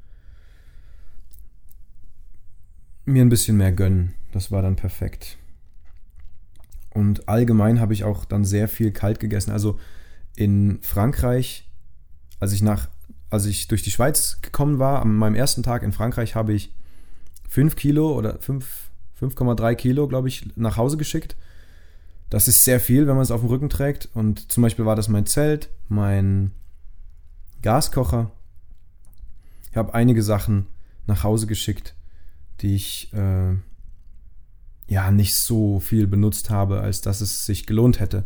mir 3.05 3.23
ein 3.23 3.29
bisschen 3.31 3.57
mehr 3.57 3.73
gönnen. 3.73 4.15
Das 4.31 4.53
war 4.53 4.63
dann 4.63 4.77
perfekt. 4.77 5.39
Und 6.91 7.29
allgemein 7.29 7.81
habe 7.81 7.93
ich 7.93 8.05
auch 8.05 8.25
dann 8.25 8.45
sehr 8.45 8.69
viel 8.69 8.93
kalt 8.93 9.19
gegessen. 9.19 9.51
Also 9.51 9.81
in 10.37 10.79
Frankreich, 10.83 11.69
als 12.39 12.53
ich 12.53 12.63
nach, 12.63 12.89
als 13.29 13.47
ich 13.47 13.67
durch 13.67 13.83
die 13.83 13.91
Schweiz 13.91 14.39
gekommen 14.41 14.79
war, 14.79 15.03
an 15.03 15.17
meinem 15.17 15.35
ersten 15.35 15.65
Tag 15.65 15.83
in 15.83 15.91
Frankreich 15.91 16.37
habe 16.37 16.53
ich 16.53 16.73
5 17.49 17.75
Kilo 17.75 18.17
oder 18.17 18.39
5,3 19.21 19.75
Kilo, 19.75 20.09
glaube 20.09 20.29
ich, 20.29 20.57
nach 20.57 20.77
Hause 20.77 20.97
geschickt. 20.97 21.37
Das 22.31 22.49
ist 22.49 22.65
sehr 22.65 22.81
viel, 22.81 23.07
wenn 23.07 23.15
man 23.15 23.23
es 23.23 23.31
auf 23.31 23.41
dem 23.41 23.51
Rücken 23.51 23.69
trägt. 23.69 24.09
Und 24.15 24.51
zum 24.53 24.63
Beispiel 24.63 24.87
war 24.87 24.97
das 24.97 25.09
mein 25.09 25.27
Zelt, 25.27 25.71
mein 25.89 26.53
Gaskocher. 27.63 28.31
Ich 29.71 29.77
habe 29.77 29.95
einige 29.95 30.23
Sachen 30.23 30.67
nach 31.07 31.25
Hause 31.25 31.47
geschickt, 31.47 31.95
die 32.61 32.75
ich 32.75 33.13
äh, 33.13 33.57
ja 34.87 35.11
nicht 35.11 35.35
so 35.35 35.81
viel 35.81 36.07
benutzt 36.07 36.51
habe, 36.51 36.81
als 36.81 37.01
dass 37.01 37.21
es 37.21 37.47
sich 37.47 37.67
gelohnt 37.67 38.01
hätte, 38.01 38.25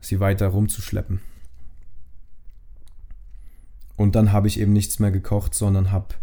sie 0.00 0.20
weiter 0.20 0.48
rumzuschleppen. 0.48 1.20
Und 3.96 4.14
dann 4.14 4.32
habe 4.32 4.48
ich 4.48 4.58
eben 4.58 4.72
nichts 4.72 4.98
mehr 4.98 5.10
gekocht, 5.10 5.54
sondern 5.54 5.90
habe 5.90 6.14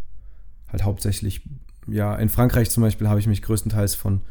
halt 0.69 0.83
hauptsächlich, 0.83 1.41
ja, 1.87 2.15
in 2.15 2.29
Frankreich 2.29 2.69
zum 2.69 2.83
Beispiel 2.83 3.07
habe 3.07 3.19
ich 3.19 3.27
mich 3.27 3.41
größtenteils 3.41 3.95
von 3.95 4.21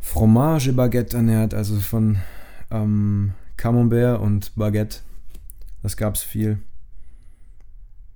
Fromage 0.00 0.72
Baguette 0.72 1.16
ernährt, 1.16 1.54
also 1.54 1.78
von 1.80 2.18
ähm, 2.70 3.34
Camembert 3.56 4.20
und 4.20 4.54
Baguette. 4.56 5.00
Das 5.82 5.96
gab 5.96 6.14
es 6.14 6.22
viel. 6.22 6.58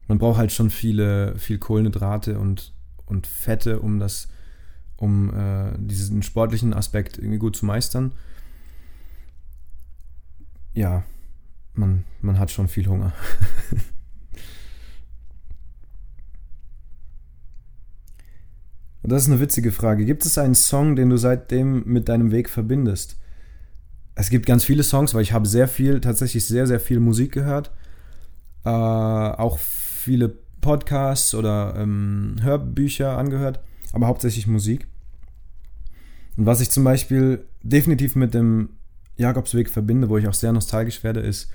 Man 0.09 0.19
braucht 0.19 0.39
halt 0.39 0.53
schon 0.53 0.71
viele, 0.71 1.39
viel 1.39 1.59
Kohlenhydrate 1.59 2.39
und, 2.39 2.73
und 3.07 3.27
Fette, 3.27 3.81
um 3.81 4.01
das, 4.01 4.29
um 4.97 5.33
äh, 5.35 5.73
diesen 5.79 6.23
sportlichen 6.23 6.75
Aspekt 6.75 7.19
irgendwie 7.19 7.39
gut 7.39 7.57
zu 7.57 7.67
meistern. 7.67 8.13
Ja, 10.73 11.05
man, 11.75 12.05
man 12.23 12.39
hat 12.39 12.51
schon 12.51 12.69
viel 12.69 12.87
Hunger. 12.87 13.13
das 19.11 19.23
ist 19.23 19.29
eine 19.29 19.41
witzige 19.41 19.73
Frage. 19.73 20.05
Gibt 20.05 20.25
es 20.25 20.39
einen 20.39 20.55
Song, 20.55 20.97
den 20.97 21.11
du 21.11 21.17
seitdem 21.17 21.85
mit 21.87 22.09
deinem 22.09 22.31
Weg 22.31 22.49
verbindest? 22.49 23.17
Es 24.15 24.31
gibt 24.31 24.47
ganz 24.47 24.65
viele 24.65 24.83
Songs, 24.83 25.15
weil 25.15 25.23
ich 25.23 25.33
habe 25.33 25.47
sehr 25.47 25.69
viel, 25.69 26.01
tatsächlich 26.01 26.47
sehr, 26.47 26.67
sehr 26.67 26.81
viel 26.81 27.01
Musik 27.01 27.33
gehört. 27.33 27.71
Äh, 28.65 28.69
auch 28.69 29.59
viele 29.59 30.29
Podcasts 30.61 31.35
oder 31.35 31.75
ähm, 31.77 32.37
Hörbücher 32.41 33.17
angehört, 33.17 33.61
aber 33.93 34.07
hauptsächlich 34.07 34.47
Musik. 34.47 34.87
Und 36.37 36.47
was 36.47 36.61
ich 36.61 36.71
zum 36.71 36.85
Beispiel 36.85 37.45
definitiv 37.63 38.17
mit 38.17 38.35
dem 38.35 38.71
Jakobsweg 39.17 39.71
verbinde, 39.71 40.09
wo 40.09 40.19
ich 40.19 40.29
auch 40.29 40.35
sehr 40.35 40.53
nostalgisch 40.53 41.03
werde, 41.03 41.21
ist 41.21 41.51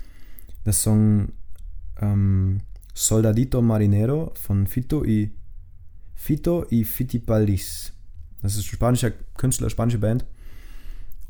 der 0.65 0.73
Song 0.73 1.33
ähm, 2.01 2.61
Soldadito 2.93 3.61
Marinero 3.61 4.31
von 4.35 4.67
Fito 4.67 5.03
y 5.03 5.31
Fito 6.15 6.65
y 6.71 6.83
Fitipaldis. 6.83 7.93
Das 8.41 8.55
ist 8.55 8.59
ein 8.59 8.75
spanischer 8.75 9.11
Künstler, 9.37 9.69
spanische 9.69 9.99
Band. 9.99 10.25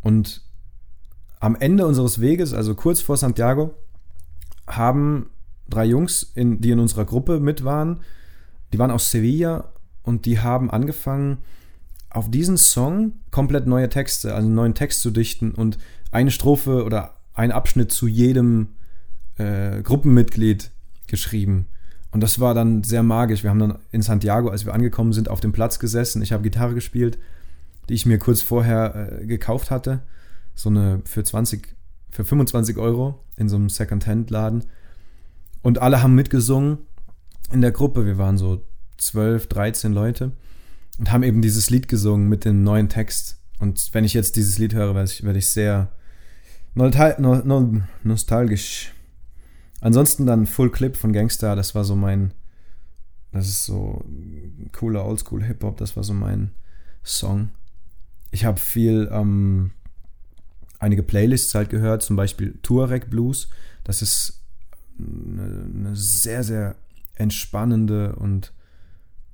Und 0.02 0.42
am 1.40 1.56
Ende 1.56 1.86
unseres 1.86 2.22
Weges, 2.22 2.54
also 2.54 2.76
kurz 2.76 3.02
vor 3.02 3.18
Santiago, 3.18 3.74
haben 4.68 5.30
drei 5.68 5.86
Jungs, 5.86 6.32
in, 6.36 6.62
die 6.62 6.72
in 6.72 6.80
unserer 6.80 7.06
Gruppe 7.06 7.40
mit 7.40 7.64
waren, 7.64 8.02
die 8.74 8.80
waren 8.80 8.92
aus 8.92 9.12
Sevilla 9.12 9.72
und 10.04 10.26
die 10.26 10.40
haben 10.40 10.70
angefangen, 10.70 11.40
auf 12.10 12.32
diesen 12.32 12.58
Song 12.58 13.14
komplett 13.32 13.68
neue 13.68 13.90
Texte, 13.90 14.34
also 14.34 14.48
einen 14.48 14.56
neuen 14.56 14.74
Text 14.74 15.02
zu 15.02 15.12
dichten 15.12 15.52
und 15.52 15.78
eine 16.12 16.32
Strophe 16.32 16.86
oder 16.86 17.16
ein 17.34 17.52
Abschnitt 17.52 17.92
zu 17.92 18.08
jedem 18.08 18.70
äh, 19.38 19.82
Gruppenmitglied 19.82 20.72
geschrieben. 21.08 21.68
Und 22.16 22.22
das 22.22 22.40
war 22.40 22.54
dann 22.54 22.82
sehr 22.82 23.04
magisch. 23.04 23.44
Wir 23.44 23.50
haben 23.50 23.60
dann 23.60 23.78
in 23.92 24.02
Santiago, 24.02 24.48
als 24.48 24.66
wir 24.66 24.74
angekommen 24.74 25.12
sind, 25.12 25.28
auf 25.28 25.42
dem 25.42 25.52
Platz 25.52 25.80
gesessen. 25.80 26.22
Ich 26.22 26.32
habe 26.32 26.44
Gitarre 26.44 26.74
gespielt, 26.74 27.20
die 27.90 27.94
ich 27.94 28.06
mir 28.06 28.20
kurz 28.20 28.42
vorher 28.42 29.20
äh, 29.20 29.26
gekauft 29.26 29.70
hatte. 29.70 30.00
So 30.54 30.70
eine 30.70 31.02
für 31.04 31.26
20, 31.26 31.76
für 32.12 32.24
25 32.24 32.78
Euro 32.78 33.22
in 33.36 33.50
so 33.50 33.58
einem 33.58 33.68
Second-Hand-Laden. 33.68 34.64
Und 35.62 35.80
alle 35.80 36.02
haben 36.02 36.16
mitgesungen 36.16 36.78
in 37.52 37.60
der 37.60 37.74
Gruppe. 37.74 38.06
Wir 38.06 38.18
waren 38.18 38.38
so 38.38 38.64
12, 38.98 39.48
13 39.48 39.92
Leute 39.92 40.32
und 40.98 41.12
haben 41.12 41.24
eben 41.24 41.42
dieses 41.42 41.70
Lied 41.70 41.90
gesungen 41.90 42.30
mit 42.30 42.46
dem 42.46 42.64
neuen 42.64 42.88
Text. 42.88 43.42
Und 43.60 43.90
wenn 43.92 44.06
ich 44.06 44.14
jetzt 44.14 44.38
dieses 44.38 44.58
Lied 44.58 44.74
höre, 44.74 44.96
werde 44.96 45.10
ich, 45.12 45.26
werde 45.26 45.40
ich 45.40 45.50
sehr 45.50 45.92
nostalgisch. 48.04 48.95
Ansonsten 49.82 50.26
dann 50.26 50.46
Full 50.46 50.72
Clip 50.72 50.96
von 50.96 51.14
Gangster, 51.14 51.56
das 51.56 51.76
war 51.76 51.84
so 51.84 51.96
mein, 51.96 52.34
das 53.32 53.48
ist 53.48 53.66
so 53.66 54.04
cooler 54.72 55.06
Oldschool 55.06 55.44
Hip-Hop, 55.44 55.78
das 55.78 55.96
war 55.96 56.04
so 56.04 56.14
mein 56.14 56.52
Song. 57.04 57.50
Ich 58.32 58.46
habe 58.46 58.60
viel, 58.60 59.10
ähm, 59.12 59.72
einige 60.80 61.04
Playlists 61.04 61.56
halt 61.56 61.70
gehört, 61.70 62.04
zum 62.04 62.16
Beispiel 62.16 62.58
Tuareg 62.62 63.10
Blues. 63.10 63.50
Das 63.84 64.02
ist 64.02 64.44
eine, 64.98 65.70
eine 65.74 65.96
sehr, 65.96 66.44
sehr 66.44 66.76
entspannende 67.14 68.16
und 68.16 68.54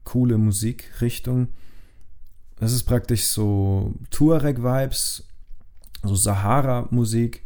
coole 0.03 0.37
Musikrichtung. 0.37 1.49
Das 2.57 2.73
ist 2.73 2.83
praktisch 2.83 3.25
so 3.25 3.95
Tuareg-Vibes, 4.11 5.27
so 6.03 6.15
Sahara-Musik, 6.15 7.43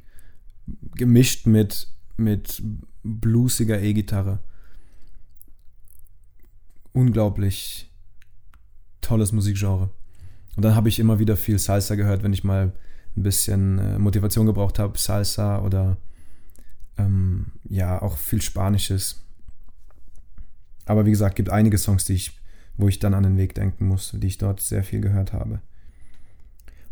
gemischt 0.96 1.46
mit, 1.46 1.88
mit 2.18 2.62
bluesiger 3.04 3.82
E-Gitarre. 3.82 4.40
Unglaublich 6.94 7.92
tolles 9.02 9.32
Musikgenre. 9.32 9.90
Und 10.56 10.64
dann 10.64 10.76
habe 10.76 10.90
ich 10.90 11.00
immer 11.00 11.20
wieder 11.20 11.36
viel 11.36 11.60
Salsa 11.60 11.96
gehört, 11.96 12.24
wenn 12.24 12.34
ich 12.34 12.44
mal 12.44 12.72
ein 13.18 13.24
bisschen 13.24 13.80
äh, 13.80 14.00
Motivation 14.00 14.46
gebraucht 14.46 14.80
habe. 14.80 14.98
Salsa 14.98 15.60
oder 15.60 15.98
ähm, 16.98 17.48
ja, 17.66 18.02
auch 18.02 18.18
viel 18.18 18.42
Spanisches. 18.42 19.24
Aber 20.86 21.06
wie 21.06 21.12
gesagt, 21.12 21.36
gibt 21.36 21.50
einige 21.50 21.78
Songs, 21.78 22.06
die 22.06 22.14
ich 22.14 22.40
wo 22.78 22.88
ich 22.88 23.00
dann 23.00 23.14
an 23.14 23.24
den 23.24 23.38
Weg 23.38 23.56
denken 23.56 23.88
muss, 23.88 24.12
die 24.14 24.28
ich 24.28 24.38
dort 24.38 24.60
sehr 24.60 24.84
viel 24.84 25.02
gehört 25.02 25.34
habe. 25.34 25.62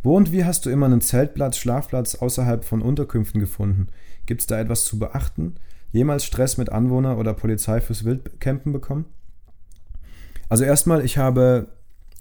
Wo 0.01 0.15
und 0.15 0.31
wie 0.31 0.43
hast 0.43 0.65
du 0.65 0.69
immer 0.69 0.85
einen 0.85 1.01
Zeltplatz, 1.01 1.57
Schlafplatz 1.57 2.15
außerhalb 2.15 2.65
von 2.65 2.81
Unterkünften 2.81 3.39
gefunden? 3.39 3.87
Gibt 4.25 4.41
es 4.41 4.47
da 4.47 4.59
etwas 4.59 4.85
zu 4.85 4.99
beachten? 4.99 5.55
Jemals 5.91 6.25
Stress 6.25 6.57
mit 6.57 6.71
Anwohner 6.71 7.17
oder 7.17 7.33
Polizei 7.33 7.81
fürs 7.81 8.03
Wildcampen 8.03 8.73
bekommen? 8.73 9.05
Also 10.49 10.63
erstmal, 10.63 11.05
ich 11.05 11.17
habe, 11.17 11.67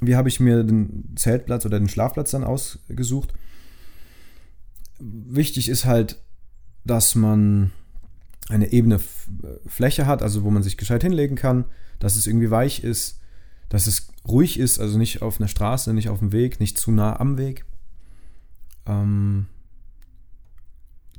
wie 0.00 0.16
habe 0.16 0.28
ich 0.28 0.40
mir 0.40 0.62
den 0.62 1.12
Zeltplatz 1.16 1.66
oder 1.66 1.78
den 1.78 1.88
Schlafplatz 1.88 2.30
dann 2.30 2.44
ausgesucht? 2.44 3.34
Wichtig 4.98 5.68
ist 5.68 5.84
halt, 5.84 6.20
dass 6.84 7.14
man 7.14 7.72
eine 8.48 8.72
ebene 8.72 9.00
Fläche 9.66 10.06
hat, 10.06 10.22
also 10.22 10.44
wo 10.44 10.50
man 10.50 10.62
sich 10.62 10.76
gescheit 10.76 11.02
hinlegen 11.02 11.36
kann, 11.36 11.64
dass 11.98 12.16
es 12.16 12.26
irgendwie 12.26 12.50
weich 12.50 12.82
ist, 12.82 13.20
dass 13.68 13.86
es 13.86 14.08
ruhig 14.26 14.58
ist, 14.58 14.80
also 14.80 14.98
nicht 14.98 15.22
auf 15.22 15.40
einer 15.40 15.48
Straße, 15.48 15.94
nicht 15.94 16.08
auf 16.08 16.18
dem 16.18 16.32
Weg, 16.32 16.60
nicht 16.60 16.78
zu 16.78 16.90
nah 16.90 17.18
am 17.18 17.38
Weg. 17.38 17.64
Ähm, 18.86 19.46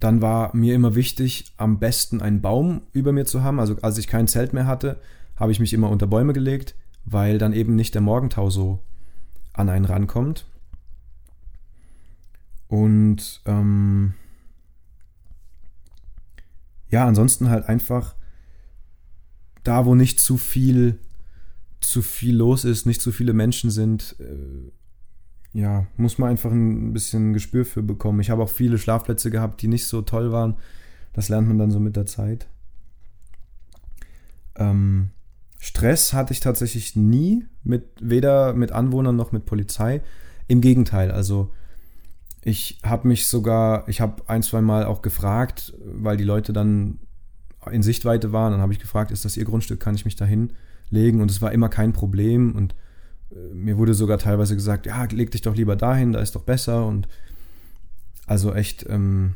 dann 0.03 0.21
war 0.21 0.55
mir 0.55 0.75
immer 0.75 0.95
wichtig, 0.95 1.53
am 1.55 1.79
besten 1.79 2.21
einen 2.21 2.41
Baum 2.41 2.81
über 2.91 3.11
mir 3.13 3.25
zu 3.25 3.41
haben. 3.41 3.59
Also 3.59 3.77
als 3.81 3.97
ich 3.97 4.07
kein 4.07 4.27
Zelt 4.27 4.51
mehr 4.51 4.67
hatte, 4.67 4.99
habe 5.37 5.51
ich 5.51 5.59
mich 5.59 5.73
immer 5.73 5.89
unter 5.89 6.07
Bäume 6.07 6.33
gelegt, 6.33 6.75
weil 7.05 7.37
dann 7.37 7.53
eben 7.53 7.75
nicht 7.75 7.93
der 7.93 8.01
Morgentau 8.01 8.49
so 8.49 8.79
an 9.53 9.69
einen 9.69 9.85
rankommt. 9.85 10.45
Und 12.67 13.41
ähm, 13.45 14.13
ja, 16.89 17.07
ansonsten 17.07 17.49
halt 17.49 17.69
einfach 17.69 18.15
da, 19.63 19.85
wo 19.85 19.95
nicht 19.95 20.19
zu 20.19 20.37
viel 20.37 20.99
zu 21.79 22.01
viel 22.01 22.35
los 22.35 22.65
ist, 22.65 22.85
nicht 22.85 23.01
zu 23.01 23.11
viele 23.11 23.33
Menschen 23.33 23.69
sind, 23.69 24.15
äh, 24.19 24.71
ja, 25.53 25.85
muss 25.97 26.17
man 26.17 26.31
einfach 26.31 26.51
ein 26.51 26.93
bisschen 26.93 27.33
Gespür 27.33 27.63
für 27.63 27.83
bekommen. 27.83 28.19
Ich 28.19 28.31
habe 28.31 28.41
auch 28.41 28.49
viele 28.49 28.77
Schlafplätze 28.77 29.29
gehabt, 29.29 29.61
die 29.61 29.67
nicht 29.67 29.85
so 29.85 30.01
toll 30.01 30.31
waren. 30.31 30.55
Das 31.13 31.29
lernt 31.29 31.47
man 31.47 31.59
dann 31.59 31.71
so 31.71 31.79
mit 31.79 31.95
der 31.95 32.07
Zeit. 32.07 32.47
Ähm, 34.55 35.11
Stress 35.59 36.11
hatte 36.11 36.33
ich 36.33 36.39
tatsächlich 36.39 36.95
nie, 36.95 37.45
mit, 37.63 37.85
weder 38.01 38.53
mit 38.53 38.71
Anwohnern 38.71 39.15
noch 39.15 39.31
mit 39.31 39.45
Polizei. 39.45 40.01
Im 40.47 40.59
Gegenteil, 40.59 41.11
also 41.11 41.51
ich 42.41 42.79
habe 42.83 43.07
mich 43.07 43.27
sogar, 43.27 43.87
ich 43.87 44.01
habe 44.01 44.23
ein, 44.27 44.43
zwei 44.43 44.61
Mal 44.61 44.85
auch 44.85 45.01
gefragt, 45.01 45.73
weil 45.85 46.17
die 46.17 46.25
Leute 46.25 46.51
dann 46.51 46.99
in 47.71 47.83
Sichtweite 47.83 48.33
waren, 48.33 48.51
dann 48.51 48.61
habe 48.61 48.73
ich 48.73 48.79
gefragt, 48.79 49.11
ist 49.11 49.23
das 49.23 49.37
ihr 49.37 49.45
Grundstück, 49.45 49.79
kann 49.79 49.95
ich 49.95 50.03
mich 50.03 50.17
dahin 50.17 50.51
legen 50.89 51.21
und 51.21 51.31
es 51.31 51.41
war 51.41 51.53
immer 51.53 51.69
kein 51.69 51.93
Problem 51.93 52.53
und 52.55 52.75
mir 53.53 53.77
wurde 53.77 53.93
sogar 53.93 54.17
teilweise 54.17 54.55
gesagt, 54.55 54.85
ja, 54.85 55.03
leg 55.05 55.31
dich 55.31 55.41
doch 55.41 55.55
lieber 55.55 55.75
dahin, 55.75 56.13
da 56.13 56.19
ist 56.19 56.35
doch 56.35 56.43
besser 56.43 56.85
und 56.85 57.07
also 58.25 58.53
echt 58.53 58.85
ähm, 58.89 59.35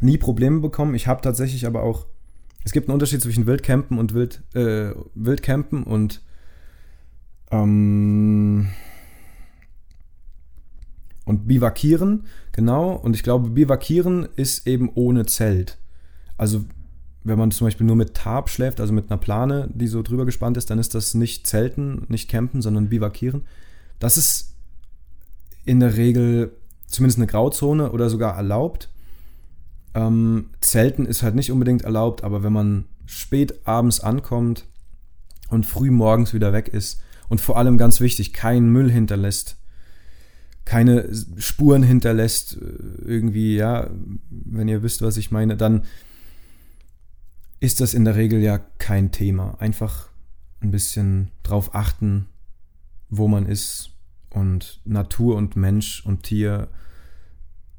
nie 0.00 0.18
Probleme 0.18 0.60
bekommen. 0.60 0.94
Ich 0.94 1.06
habe 1.06 1.20
tatsächlich 1.20 1.66
aber 1.66 1.82
auch, 1.82 2.06
es 2.64 2.72
gibt 2.72 2.88
einen 2.88 2.94
Unterschied 2.94 3.22
zwischen 3.22 3.46
Wildcampen 3.46 3.98
und 3.98 4.14
Wild, 4.14 4.42
äh, 4.54 4.92
Wildcampen 5.14 5.84
und 5.84 6.22
ähm, 7.50 8.68
und 11.24 11.46
Bivakieren, 11.46 12.26
genau. 12.52 12.92
Und 12.92 13.14
ich 13.14 13.22
glaube, 13.22 13.50
Bivakieren 13.50 14.28
ist 14.36 14.66
eben 14.66 14.90
ohne 14.94 15.26
Zelt. 15.26 15.78
Also 16.36 16.64
wenn 17.22 17.38
man 17.38 17.50
zum 17.50 17.66
Beispiel 17.66 17.86
nur 17.86 17.96
mit 17.96 18.14
Tarp 18.14 18.48
schläft, 18.48 18.80
also 18.80 18.92
mit 18.92 19.10
einer 19.10 19.18
Plane, 19.18 19.68
die 19.72 19.86
so 19.86 20.02
drüber 20.02 20.24
gespannt 20.24 20.56
ist, 20.56 20.70
dann 20.70 20.78
ist 20.78 20.94
das 20.94 21.14
nicht 21.14 21.46
Zelten, 21.46 22.06
nicht 22.08 22.30
Campen, 22.30 22.62
sondern 22.62 22.88
Bivakieren. 22.88 23.42
Das 23.98 24.16
ist 24.16 24.54
in 25.64 25.80
der 25.80 25.96
Regel 25.96 26.52
zumindest 26.86 27.18
eine 27.18 27.26
Grauzone 27.26 27.92
oder 27.92 28.08
sogar 28.08 28.36
erlaubt. 28.36 28.88
Ähm, 29.94 30.50
Zelten 30.60 31.04
ist 31.04 31.22
halt 31.22 31.34
nicht 31.34 31.52
unbedingt 31.52 31.82
erlaubt, 31.82 32.24
aber 32.24 32.42
wenn 32.42 32.52
man 32.52 32.84
spät 33.06 33.66
abends 33.66 34.00
ankommt 34.00 34.64
und 35.50 35.66
früh 35.66 35.90
morgens 35.90 36.32
wieder 36.32 36.52
weg 36.52 36.68
ist 36.68 37.02
und 37.28 37.40
vor 37.40 37.58
allem 37.58 37.76
ganz 37.76 38.00
wichtig, 38.00 38.32
keinen 38.32 38.72
Müll 38.72 38.90
hinterlässt, 38.90 39.56
keine 40.64 41.08
Spuren 41.38 41.82
hinterlässt, 41.82 42.56
äh, 42.56 43.02
irgendwie, 43.04 43.56
ja, 43.56 43.90
wenn 44.30 44.68
ihr 44.68 44.82
wisst, 44.82 45.02
was 45.02 45.16
ich 45.16 45.30
meine, 45.30 45.56
dann 45.56 45.82
ist 47.60 47.80
das 47.80 47.92
in 47.94 48.04
der 48.04 48.16
Regel 48.16 48.40
ja 48.40 48.58
kein 48.78 49.12
Thema. 49.12 49.56
Einfach 49.60 50.08
ein 50.60 50.70
bisschen 50.70 51.30
drauf 51.42 51.74
achten, 51.74 52.26
wo 53.10 53.28
man 53.28 53.46
ist 53.46 53.92
und 54.30 54.80
Natur 54.84 55.36
und 55.36 55.56
Mensch 55.56 56.04
und 56.04 56.22
Tier 56.22 56.68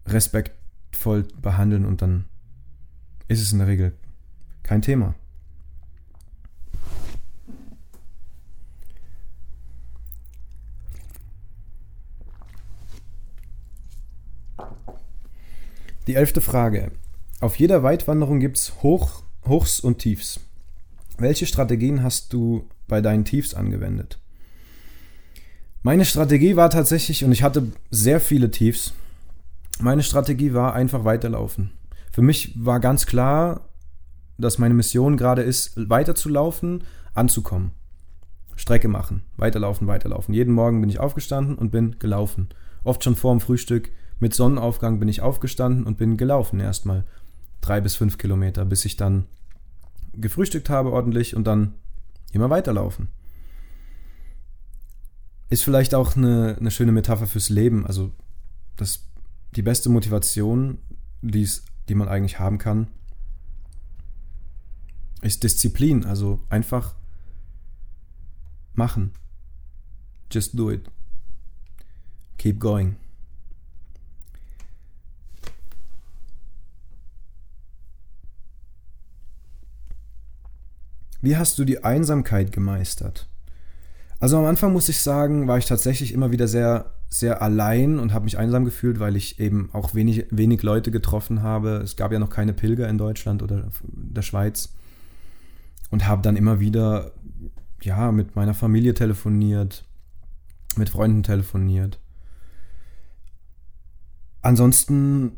respektvoll 0.06 1.28
behandeln 1.42 1.86
und 1.86 2.02
dann 2.02 2.26
ist 3.28 3.42
es 3.42 3.52
in 3.52 3.60
der 3.60 3.68
Regel 3.68 3.94
kein 4.64 4.82
Thema. 4.82 5.16
Die 16.08 16.16
elfte 16.16 16.42
Frage. 16.42 16.92
Auf 17.40 17.56
jeder 17.58 17.84
Weitwanderung 17.84 18.40
gibt 18.40 18.58
es 18.58 18.84
Hoch- 18.84 19.24
Hochs 19.48 19.80
und 19.80 20.00
Tiefs. 20.00 20.40
Welche 21.18 21.46
Strategien 21.46 22.04
hast 22.04 22.34
du 22.34 22.68
bei 22.88 23.02
deinen 23.02 23.26
Tiefs 23.26 23.54
angewendet? 23.54 24.20
Meine 25.84 26.06
Strategie 26.06 26.56
war 26.56 26.70
tatsächlich, 26.70 27.24
und 27.24 27.32
ich 27.32 27.42
hatte 27.42 27.72
sehr 27.90 28.20
viele 28.20 28.52
Tiefs, 28.52 28.94
meine 29.80 30.04
Strategie 30.04 30.54
war 30.54 30.74
einfach 30.76 31.06
weiterlaufen. 31.06 31.72
Für 32.12 32.22
mich 32.22 32.54
war 32.56 32.80
ganz 32.80 33.08
klar, 33.08 33.70
dass 34.38 34.60
meine 34.60 34.76
Mission 34.76 35.18
gerade 35.18 35.42
ist, 35.42 35.74
weiterzulaufen, 35.90 36.84
anzukommen. 37.14 37.72
Strecke 38.56 38.88
machen, 38.88 39.24
weiterlaufen, 39.38 39.88
weiterlaufen. 39.88 40.36
Jeden 40.36 40.54
Morgen 40.54 40.82
bin 40.82 40.90
ich 40.90 41.00
aufgestanden 41.00 41.56
und 41.56 41.72
bin 41.72 41.98
gelaufen. 41.98 42.50
Oft 42.84 43.04
schon 43.04 43.16
vor 43.16 43.34
dem 43.34 43.40
Frühstück 43.40 43.92
Mit 44.20 44.36
Sonnenaufgang 44.36 45.00
bin 45.00 45.10
ich 45.10 45.22
aufgestanden 45.22 45.84
und 45.84 45.98
bin 45.98 46.16
gelaufen 46.16 46.60
erstmal 46.60 47.06
drei 47.62 47.80
bis 47.80 47.96
fünf 47.96 48.18
Kilometer, 48.18 48.66
bis 48.66 48.86
ich 48.86 48.98
dann 48.98 49.26
gefrühstückt 50.14 50.70
habe 50.70 50.92
ordentlich 50.92 51.36
und 51.36 51.46
dann 51.46 51.76
immer 52.32 52.50
weiterlaufen. 52.50 53.08
Ist 55.50 55.64
vielleicht 55.64 55.96
auch 55.96 56.16
eine, 56.16 56.58
eine 56.60 56.72
schöne 56.72 56.92
Metapher 56.92 57.28
fürs 57.28 57.50
Leben. 57.50 57.86
Also 57.86 58.12
das, 58.78 59.06
die 59.56 59.62
beste 59.62 59.90
Motivation, 59.90 60.80
die's, 61.22 61.64
die 61.90 61.96
man 61.96 62.08
eigentlich 62.08 62.40
haben 62.40 62.58
kann, 62.58 62.88
ist 65.22 65.44
Disziplin. 65.44 66.06
Also 66.06 66.42
einfach 66.50 66.96
machen. 68.74 69.12
Just 70.32 70.58
do 70.58 70.72
it. 70.72 70.90
Keep 72.38 72.60
going. 72.60 72.96
Wie 81.22 81.38
hast 81.38 81.60
du 81.60 81.66
die 81.66 81.84
Einsamkeit 81.84 82.52
gemeistert? 82.52 83.28
Also 84.20 84.38
am 84.38 84.46
Anfang 84.46 84.74
muss 84.74 84.90
ich 84.90 85.00
sagen, 85.00 85.48
war 85.48 85.58
ich 85.58 85.66
tatsächlich 85.66 86.14
immer 86.14 86.32
wieder 86.32 86.48
sehr, 86.48 86.94
sehr 87.10 87.42
allein 87.42 88.00
und 88.00 88.14
habe 88.14 88.26
mich 88.26 88.38
einsam 88.38 88.66
gefühlt, 88.66 89.00
weil 89.00 89.16
ich 89.16 89.40
eben 89.40 89.70
auch 89.74 89.96
wenig, 89.96 90.28
wenig 90.30 90.62
Leute 90.62 90.92
getroffen 90.92 91.42
habe. 91.42 91.82
Es 91.84 91.96
gab 91.96 92.12
ja 92.12 92.20
noch 92.20 92.30
keine 92.30 92.54
Pilger 92.54 92.88
in 92.88 92.98
Deutschland 92.98 93.42
oder 93.42 93.70
der 93.84 94.22
Schweiz. 94.22 94.74
Und 95.90 96.08
habe 96.08 96.22
dann 96.22 96.38
immer 96.38 96.60
wieder, 96.60 97.12
ja, 97.82 98.12
mit 98.12 98.36
meiner 98.36 98.54
Familie 98.54 98.94
telefoniert, 98.94 99.84
mit 100.78 100.90
Freunden 100.90 101.24
telefoniert. 101.24 102.00
Ansonsten 104.42 105.34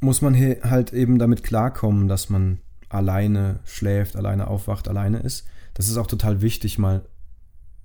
muss 0.00 0.22
man 0.22 0.34
halt 0.36 0.92
eben 0.92 1.18
damit 1.18 1.42
klarkommen, 1.42 2.06
dass 2.06 2.30
man 2.30 2.60
alleine 2.94 3.60
schläft, 3.64 4.16
alleine 4.16 4.46
aufwacht, 4.46 4.88
alleine 4.88 5.18
ist. 5.18 5.46
Das 5.74 5.88
ist 5.88 5.96
auch 5.96 6.06
total 6.06 6.40
wichtig 6.40 6.78
mal 6.78 7.04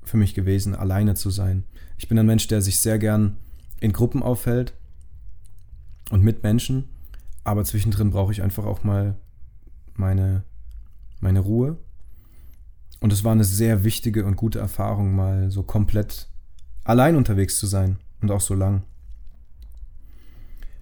für 0.04 0.18
mich 0.18 0.34
gewesen, 0.34 0.76
alleine 0.76 1.16
zu 1.16 1.30
sein. 1.30 1.66
Ich 1.98 2.08
bin 2.08 2.18
ein 2.18 2.26
Mensch, 2.26 2.48
der 2.48 2.62
sich 2.62 2.80
sehr 2.80 3.00
gern 3.00 3.38
in 3.80 3.94
Gruppen 3.94 4.24
aufhält 4.24 4.74
und 6.12 6.24
mit 6.24 6.44
Menschen, 6.44 6.86
aber 7.44 7.64
zwischendrin 7.64 8.12
brauche 8.12 8.32
ich 8.32 8.42
einfach 8.42 8.66
auch 8.66 8.84
mal 8.84 9.16
meine, 9.96 10.44
meine 11.20 11.40
Ruhe. 11.40 11.78
Und 13.00 13.14
es 13.14 13.24
war 13.24 13.32
eine 13.32 13.44
sehr 13.44 13.84
wichtige 13.84 14.26
und 14.26 14.36
gute 14.36 14.60
Erfahrung, 14.60 15.16
mal 15.16 15.52
so 15.52 15.64
komplett 15.64 16.28
allein 16.84 17.16
unterwegs 17.16 17.58
zu 17.58 17.68
sein 17.68 17.98
und 18.22 18.32
auch 18.32 18.42
so 18.42 18.54
lang. 18.54 18.84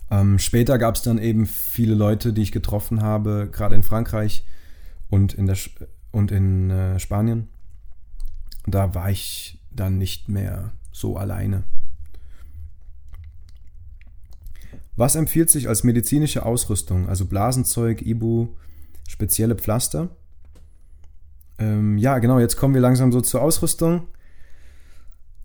Ähm, 0.10 0.40
später 0.40 0.78
gab 0.78 0.96
es 0.96 1.02
dann 1.02 1.18
eben 1.18 1.46
viele 1.46 1.96
Leute, 1.96 2.34
die 2.34 2.42
ich 2.42 2.52
getroffen 2.52 3.02
habe, 3.02 3.50
gerade 3.52 3.76
in 3.76 3.84
Frankreich 3.84 4.46
und 5.10 5.34
in, 5.34 5.48
der, 5.48 5.58
und 6.12 6.32
in 6.32 6.70
äh, 6.70 7.00
Spanien. 7.00 7.50
Da 8.66 8.96
war 8.96 9.10
ich 9.10 9.60
dann 9.72 9.98
nicht 9.98 10.30
mehr 10.30 10.72
so 10.92 11.18
alleine. 11.18 11.64
Was 14.96 15.16
empfiehlt 15.16 15.50
sich 15.50 15.70
als 15.70 15.84
medizinische 15.84 16.44
Ausrüstung? 16.44 17.08
Also 17.08 17.26
Blasenzeug, 17.26 18.02
Ibu, 18.02 18.48
spezielle 19.08 19.56
Pflaster? 19.56 20.10
Ähm, 21.60 21.98
ja, 21.98 22.18
genau, 22.18 22.40
jetzt 22.40 22.58
kommen 22.58 22.74
wir 22.74 22.82
langsam 22.82 23.12
so 23.12 23.22
zur 23.22 23.42
Ausrüstung. 23.42 24.08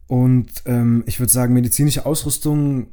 Und 0.06 0.50
ähm, 0.64 1.04
ich 1.06 1.20
würde 1.20 1.32
sagen, 1.32 1.52
medizinische 1.52 2.06
Ausrüstung 2.06 2.88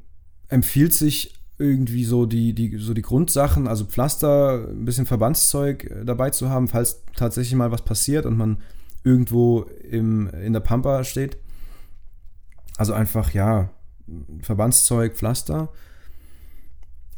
empfiehlt 0.49 0.93
sich 0.93 1.38
irgendwie 1.60 2.06
so 2.06 2.26
die, 2.26 2.54
die, 2.54 2.78
so 2.78 2.93
die 2.93 3.02
Grundsachen, 3.02 3.67
also 3.67 3.86
Pflaster, 3.86 4.69
ein 4.69 4.86
bisschen 4.86 5.06
Verbandszeug 5.06 5.84
äh, 5.84 6.06
dabei 6.06 6.30
zu 6.30 6.50
haben, 6.50 6.69
falls 6.69 7.04
tatsächlich 7.15 7.56
mal 7.56 7.72
was 7.72 7.84
passiert 7.84 8.26
und 8.26 8.38
man 8.38 8.58
irgendwo 9.04 9.63
im, 9.89 10.30
in 10.30 10.54
der 10.54 10.62
Pampa 10.62 11.04
steht. 11.04 11.38
Also 12.78 12.93
einfach, 12.93 13.34
ja, 13.34 13.69
Verbandszeug, 14.41 15.15
Pflaster. 15.15 15.69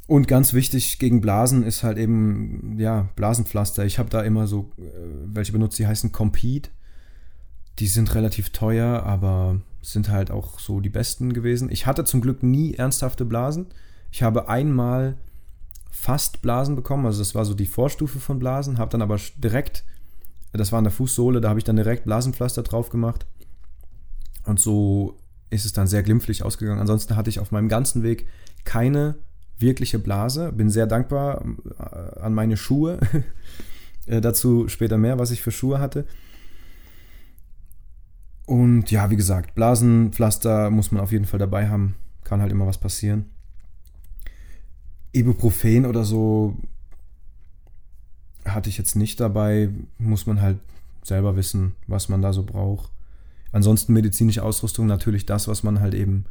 Und 0.08 0.28
ganz 0.28 0.54
wichtig 0.54 0.98
gegen 0.98 1.22
Blasen 1.22 1.64
ist 1.64 1.84
halt 1.84 2.00
eben, 2.00 2.78
ja, 2.80 3.10
Blasenpflaster. 3.16 3.86
Ich 3.86 4.00
habe 4.00 4.10
da 4.10 4.22
immer 4.24 4.48
so, 4.48 4.72
äh, 4.78 4.82
welche 5.26 5.52
benutzt, 5.52 5.78
die 5.78 5.88
heißen 5.88 6.12
Compete. 6.12 6.72
Die 7.78 7.88
sind 7.88 8.14
relativ 8.16 8.50
teuer, 8.50 9.04
aber 9.04 9.62
sind 9.84 10.10
halt 10.10 10.32
auch 10.32 10.60
so 10.60 10.80
die 10.80 10.90
besten 10.90 11.32
gewesen. 11.32 11.70
Ich 11.72 11.86
hatte 11.86 12.06
zum 12.06 12.22
Glück 12.22 12.42
nie 12.42 12.74
ernsthafte 12.74 13.24
Blasen. 13.24 13.68
Ich 14.12 14.24
habe 14.24 14.50
einmal 14.50 15.18
fast 15.90 16.42
Blasen 16.42 16.76
bekommen, 16.76 17.06
also 17.06 17.20
das 17.20 17.36
war 17.36 17.46
so 17.46 17.54
die 17.54 17.66
Vorstufe 17.66 18.20
von 18.20 18.40
Blasen, 18.40 18.78
habe 18.78 18.92
dann 18.92 19.02
aber 19.02 19.18
direkt, 19.38 19.84
das 20.54 20.72
war 20.72 20.80
an 20.80 20.84
der 20.84 20.92
Fußsohle, 20.92 21.42
da 21.42 21.50
habe 21.50 21.60
ich 21.60 21.64
dann 21.64 21.76
direkt 21.76 22.04
Blasenpflaster 22.06 22.64
drauf 22.64 22.90
gemacht. 22.90 23.26
Und 24.46 24.60
so 24.60 25.18
ist 25.50 25.66
es 25.66 25.74
dann 25.74 25.88
sehr 25.88 26.02
glimpflich 26.02 26.44
ausgegangen. 26.44 26.80
Ansonsten 26.80 27.16
hatte 27.16 27.30
ich 27.30 27.40
auf 27.40 27.52
meinem 27.52 27.70
ganzen 27.70 28.04
Weg 28.04 28.28
keine 28.64 29.16
wirkliche 29.60 30.00
Blase. 30.00 30.52
Bin 30.52 30.70
sehr 30.70 30.88
dankbar 30.88 31.46
äh, 31.78 32.20
an 32.20 32.34
meine 32.34 32.58
Schuhe. 32.58 33.00
Äh, 34.08 34.20
dazu 34.20 34.68
später 34.68 34.98
mehr, 34.98 35.20
was 35.20 35.30
ich 35.30 35.44
für 35.44 35.52
Schuhe 35.52 35.78
hatte. 35.78 36.08
Und 38.48 38.90
ja, 38.90 39.12
wie 39.12 39.16
gesagt, 39.16 39.54
Blasenpflaster 39.54 40.72
muss 40.72 40.92
man 40.92 41.04
auf 41.04 41.12
jeden 41.12 41.26
Fall 41.26 41.38
dabei 41.40 41.70
haben. 41.70 41.94
Kann 42.24 42.42
halt 42.42 42.52
immer 42.52 42.66
was 42.66 42.80
passieren. 42.80 43.30
Ibuprofen 45.14 45.86
oder 45.86 46.04
so 46.04 46.58
hatte 48.46 48.70
ich 48.70 48.78
jetzt 48.78 48.96
nicht 48.96 49.20
dabei. 49.20 49.70
Muss 49.98 50.26
man 50.26 50.42
halt 50.42 50.60
selber 51.04 51.36
wissen, 51.36 51.76
was 51.88 52.10
man 52.10 52.22
da 52.22 52.34
so 52.34 52.44
braucht. 52.44 52.92
Ansonsten 53.52 53.94
medizinische 53.94 54.44
Ausrüstung 54.44 54.88
natürlich 54.88 55.26
das, 55.26 55.48
was 55.48 55.64
man 55.64 55.80
halt 55.80 55.94
eben 55.94 56.26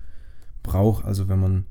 braucht. 0.62 1.04
Also 1.04 1.28
wenn 1.28 1.40
man 1.40 1.66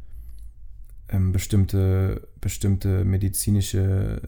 ähm, 1.10 1.32
bestimmte, 1.32 2.28
bestimmte 2.40 3.04
medizinische 3.04 4.22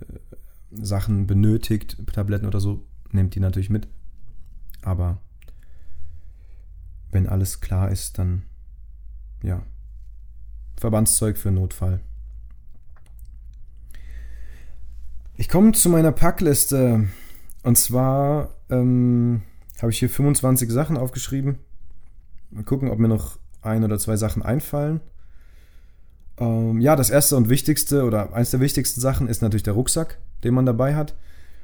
Sachen 0.72 1.28
benötigt, 1.28 1.98
Tabletten 2.12 2.48
oder 2.48 2.60
so, 2.60 2.84
nehmt 3.12 3.36
die 3.36 3.40
natürlich 3.40 3.70
mit. 3.70 3.88
Aber 4.82 5.20
wenn 7.12 7.28
alles 7.28 7.62
klar 7.62 7.92
ist, 7.92 8.18
dann 8.18 8.44
ja. 9.44 9.64
Verbandszeug 10.78 11.38
für 11.38 11.52
Notfall. 11.52 12.00
Ich 15.42 15.50
komme 15.50 15.72
zu 15.72 15.90
meiner 15.90 16.12
Packliste. 16.12 17.08
Und 17.64 17.76
zwar 17.76 18.54
ähm, 18.70 19.42
habe 19.82 19.92
ich 19.92 19.98
hier 19.98 20.08
25 20.08 20.70
Sachen 20.70 20.98
aufgeschrieben. 20.98 21.58
Mal 22.52 22.64
gucken, 22.64 22.92
ob 22.92 23.00
mir 23.00 23.08
noch 23.08 23.40
ein 23.64 23.84
oder 23.84 23.98
zwei 23.98 24.18
Sachen 24.18 24.44
einfallen. 24.44 25.02
Ähm, 26.38 26.80
ja, 26.80 26.96
das 26.96 27.10
erste 27.10 27.38
und 27.38 27.50
wichtigste 27.50 28.04
oder 28.04 28.34
eines 28.34 28.52
der 28.52 28.60
wichtigsten 28.60 29.02
Sachen 29.02 29.28
ist 29.28 29.42
natürlich 29.42 29.64
der 29.64 29.74
Rucksack, 29.74 30.20
den 30.44 30.54
man 30.54 30.68
dabei 30.68 30.96
hat. 30.96 31.16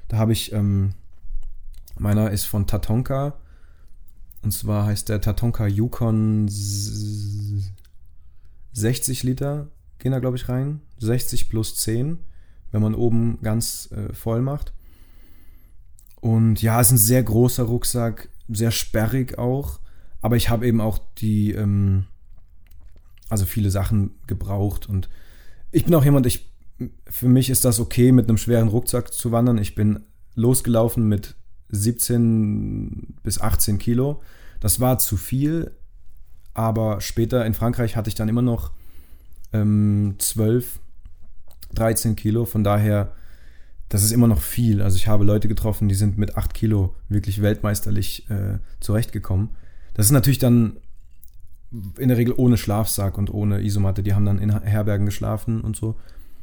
Da 0.07 0.17
habe 0.17 0.33
ich, 0.33 0.53
ähm, 0.53 0.95
meiner 1.99 2.31
ist 2.31 2.45
von 2.45 2.65
Tatonka. 2.65 3.35
Und 4.41 4.53
zwar 4.53 4.87
heißt 4.87 5.07
der 5.07 5.21
Tatonka 5.21 5.67
Yukon 5.67 6.49
60 8.73 9.21
Liter 9.21 9.67
gehen 9.99 10.13
da, 10.13 10.17
glaube 10.17 10.37
ich, 10.37 10.49
rein. 10.49 10.81
60 10.97 11.47
plus 11.47 11.75
10 11.75 12.17
wenn 12.71 12.81
man 12.81 12.95
oben 12.95 13.39
ganz 13.41 13.89
äh, 13.91 14.13
voll 14.13 14.41
macht. 14.41 14.73
Und 16.19 16.61
ja, 16.61 16.81
es 16.81 16.87
ist 16.87 16.93
ein 16.93 16.97
sehr 16.97 17.23
großer 17.23 17.63
Rucksack, 17.63 18.29
sehr 18.49 18.71
sperrig 18.71 19.37
auch. 19.37 19.79
Aber 20.21 20.35
ich 20.35 20.49
habe 20.49 20.67
eben 20.67 20.81
auch 20.81 20.99
die, 21.17 21.51
ähm, 21.51 22.05
also 23.29 23.45
viele 23.45 23.69
Sachen 23.69 24.15
gebraucht. 24.25 24.89
Und 24.89 25.09
ich 25.71 25.85
bin 25.85 25.95
auch 25.95 26.03
jemand, 26.03 26.25
ich, 26.25 26.51
für 27.09 27.27
mich 27.27 27.49
ist 27.49 27.65
das 27.65 27.79
okay, 27.79 28.11
mit 28.11 28.27
einem 28.27 28.37
schweren 28.37 28.67
Rucksack 28.67 29.13
zu 29.13 29.31
wandern. 29.31 29.57
Ich 29.57 29.75
bin 29.75 30.01
losgelaufen 30.35 31.07
mit 31.07 31.35
17 31.69 33.15
bis 33.23 33.39
18 33.39 33.77
Kilo. 33.77 34.21
Das 34.59 34.79
war 34.79 34.97
zu 34.97 35.17
viel, 35.17 35.71
aber 36.53 37.01
später 37.01 37.45
in 37.45 37.53
Frankreich 37.53 37.95
hatte 37.95 38.09
ich 38.09 38.15
dann 38.15 38.29
immer 38.29 38.41
noch 38.41 38.71
ähm, 39.53 40.15
12 40.17 40.79
13 41.73 42.15
Kilo. 42.15 42.45
Von 42.45 42.63
daher, 42.63 43.13
das 43.89 44.03
ist 44.03 44.11
immer 44.11 44.27
noch 44.27 44.41
viel. 44.41 44.81
Also 44.81 44.97
ich 44.97 45.07
habe 45.07 45.23
Leute 45.23 45.47
getroffen, 45.47 45.87
die 45.87 45.95
sind 45.95 46.17
mit 46.17 46.37
8 46.37 46.53
Kilo 46.53 46.95
wirklich 47.09 47.41
weltmeisterlich 47.41 48.29
äh, 48.29 48.59
zurechtgekommen. 48.79 49.49
Das 49.93 50.05
ist 50.05 50.11
natürlich 50.11 50.39
dann 50.39 50.77
in 51.97 52.07
der 52.07 52.17
Regel 52.17 52.33
ohne 52.37 52.57
Schlafsack 52.57 53.17
und 53.17 53.33
ohne 53.33 53.61
Isomatte. 53.61 54.03
Die 54.03 54.13
haben 54.13 54.25
dann 54.25 54.39
in 54.39 54.51
Herbergen 54.61 55.05
geschlafen 55.05 55.61
und 55.61 55.75
so. 55.75 55.95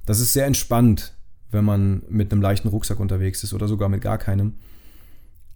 Das 0.06 0.20
ist 0.20 0.32
sehr 0.32 0.46
entspannt, 0.46 1.14
wenn 1.50 1.64
man 1.64 2.02
mit 2.08 2.30
einem 2.32 2.42
leichten 2.42 2.68
Rucksack 2.68 3.00
unterwegs 3.00 3.42
ist 3.42 3.54
oder 3.54 3.68
sogar 3.68 3.88
mit 3.88 4.02
gar 4.02 4.18
keinem. 4.18 4.54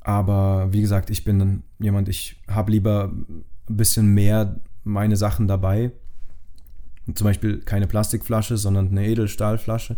Aber 0.00 0.72
wie 0.72 0.80
gesagt, 0.80 1.10
ich 1.10 1.24
bin 1.24 1.62
jemand, 1.78 2.08
ich 2.08 2.40
habe 2.48 2.72
lieber 2.72 3.12
ein 3.12 3.44
bisschen 3.68 4.14
mehr 4.14 4.60
meine 4.84 5.16
Sachen 5.16 5.48
dabei. 5.48 5.92
Zum 7.14 7.24
Beispiel 7.24 7.60
keine 7.60 7.86
Plastikflasche, 7.86 8.56
sondern 8.56 8.88
eine 8.88 9.06
Edelstahlflasche. 9.06 9.96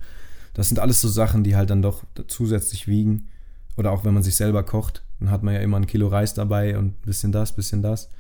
Das 0.55 0.69
sind 0.69 0.79
alles 0.79 1.01
so 1.01 1.09
Sachen, 1.09 1.45
die 1.45 1.57
halt 1.57 1.71
dann 1.71 1.83
doch 1.83 2.05
zusätzlich 2.29 2.87
wiegen. 2.87 3.29
Oder 3.77 3.93
auch 3.93 4.05
wenn 4.05 4.15
man 4.15 4.23
sich 4.23 4.37
selber 4.37 4.63
kocht, 4.63 5.03
dann 5.19 5.31
hat 5.31 5.43
man 5.43 5.55
ja 5.55 5.61
immer 5.61 5.77
ein 5.77 5.87
Kilo 5.87 6.09
Reis 6.09 6.35
dabei 6.35 6.77
und 6.77 6.87
ein 6.87 6.97
bisschen 7.05 7.33
das, 7.33 7.55
bisschen 7.55 7.83
das. 7.83 8.11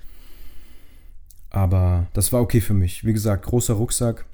Aber 1.50 2.06
das 2.12 2.32
war 2.32 2.40
okay 2.40 2.60
für 2.60 2.74
mich. 2.74 3.04
Wie 3.04 3.12
gesagt, 3.12 3.44
großer 3.44 3.74
Rucksack. 3.74 4.24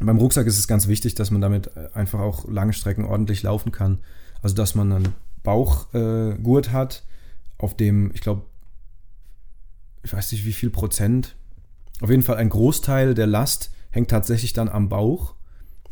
Beim 0.00 0.16
Rucksack 0.16 0.46
ist 0.46 0.58
es 0.58 0.66
ganz 0.66 0.88
wichtig, 0.88 1.14
dass 1.14 1.30
man 1.30 1.42
damit 1.42 1.76
einfach 1.94 2.20
auch 2.20 2.48
lange 2.48 2.72
Strecken 2.72 3.04
ordentlich 3.04 3.42
laufen 3.42 3.70
kann. 3.70 3.98
Also 4.40 4.54
dass 4.54 4.74
man 4.74 4.92
einen 4.92 5.14
Bauchgurt 5.42 6.68
äh, 6.68 6.70
hat, 6.70 7.04
auf 7.58 7.76
dem, 7.76 8.10
ich 8.14 8.22
glaube, 8.22 8.42
ich 10.02 10.12
weiß 10.12 10.32
nicht 10.32 10.46
wie 10.46 10.54
viel 10.54 10.70
Prozent, 10.70 11.36
auf 12.00 12.10
jeden 12.10 12.22
Fall 12.22 12.36
ein 12.36 12.48
Großteil 12.48 13.14
der 13.14 13.26
Last 13.26 13.70
hängt 13.90 14.10
tatsächlich 14.10 14.52
dann 14.52 14.68
am 14.68 14.88
Bauch, 14.88 15.34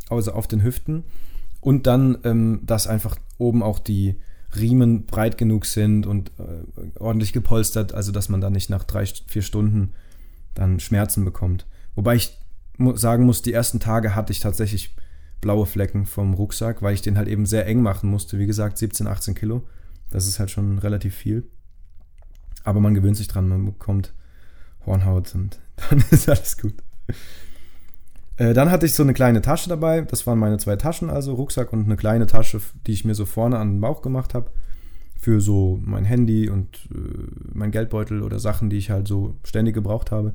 also 0.09 0.33
auf 0.33 0.47
den 0.47 0.63
Hüften. 0.63 1.05
Und 1.61 1.87
dann, 1.87 2.19
ähm, 2.25 2.61
dass 2.65 2.87
einfach 2.87 3.17
oben 3.37 3.63
auch 3.63 3.79
die 3.79 4.21
Riemen 4.57 5.05
breit 5.07 5.37
genug 5.37 5.67
sind 5.67 6.07
und 6.07 6.33
äh, 6.39 6.99
ordentlich 6.99 7.33
gepolstert, 7.33 7.93
also 7.93 8.13
dass 8.13 8.29
man 8.29 8.41
dann 8.41 8.53
nicht 8.53 8.71
nach 8.71 8.85
drei, 8.85 9.05
vier 9.05 9.43
Stunden 9.43 9.93
dann 10.55 10.81
Schmerzen 10.81 11.25
bekommt. 11.25 11.67
Wobei 11.95 12.15
ich 12.15 12.39
sagen 12.95 13.25
muss, 13.27 13.43
die 13.43 13.53
ersten 13.53 13.81
Tage 13.81 14.15
hatte 14.15 14.33
ich 14.33 14.41
tatsächlich 14.41 14.95
blaue 15.41 15.67
Flecken 15.67 16.07
vom 16.07 16.35
Rucksack, 16.35 16.83
weil 16.83 16.95
ich 16.95 17.03
den 17.03 17.19
halt 17.19 17.29
eben 17.29 17.45
sehr 17.45 17.67
eng 17.67 17.83
machen 17.83 18.11
musste. 18.11 18.39
Wie 18.39 18.47
gesagt, 18.47 18.79
17, 18.79 19.07
18 19.07 19.35
Kilo. 19.35 19.67
Das 20.11 20.27
ist 20.27 20.39
halt 20.39 20.51
schon 20.51 20.79
relativ 20.79 21.15
viel. 21.15 21.49
Aber 22.65 22.81
man 22.81 22.95
gewöhnt 22.95 23.17
sich 23.17 23.29
dran, 23.29 23.49
man 23.49 23.67
bekommt 23.67 24.15
Hornhaut 24.87 25.35
und 25.35 25.59
dann 25.91 26.05
ist 26.11 26.29
alles 26.29 26.57
gut. 26.57 26.75
Äh, 28.37 28.55
dann 28.55 28.71
hatte 28.71 28.87
ich 28.87 28.95
so 28.95 29.03
eine 29.03 29.15
kleine 29.15 29.43
Tasche 29.43 29.69
dabei. 29.69 30.01
Das 30.03 30.27
waren 30.27 30.39
meine 30.39 30.59
zwei 30.59 30.77
Taschen, 30.77 31.11
also 31.11 31.35
Rucksack 31.35 31.73
und 31.73 31.85
eine 31.85 31.97
kleine 31.97 32.27
Tasche, 32.27 32.61
die 32.87 32.93
ich 32.93 33.05
mir 33.05 33.15
so 33.15 33.27
vorne 33.27 33.59
an 33.59 33.75
den 33.75 33.81
Bauch 33.81 34.01
gemacht 34.01 34.35
habe. 34.35 34.51
Für 35.21 35.41
so 35.41 35.81
mein 35.85 36.05
Handy 36.05 36.49
und 36.49 36.89
äh, 36.95 36.99
mein 37.53 37.73
Geldbeutel 37.73 38.23
oder 38.23 38.39
Sachen, 38.39 38.71
die 38.71 38.79
ich 38.79 38.91
halt 38.91 39.09
so 39.09 39.35
ständig 39.43 39.75
gebraucht 39.75 40.13
habe. 40.13 40.35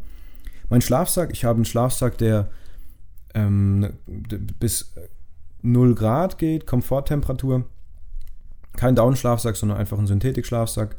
Mein 0.70 0.82
Schlafsack, 0.82 1.32
ich 1.32 1.46
habe 1.46 1.58
einen 1.58 1.66
Schlafsack, 1.66 2.18
der 2.18 2.50
ähm, 3.34 3.94
bis 4.60 4.94
0 5.62 5.96
Grad 5.96 6.38
geht, 6.38 6.68
Komforttemperatur. 6.68 7.66
Kein 8.76 8.96
Down-Schlafsack, 8.96 9.56
sondern 9.56 9.78
einfach 9.78 9.98
ein 9.98 10.08
Synthetik-Schlafsack 10.08 10.98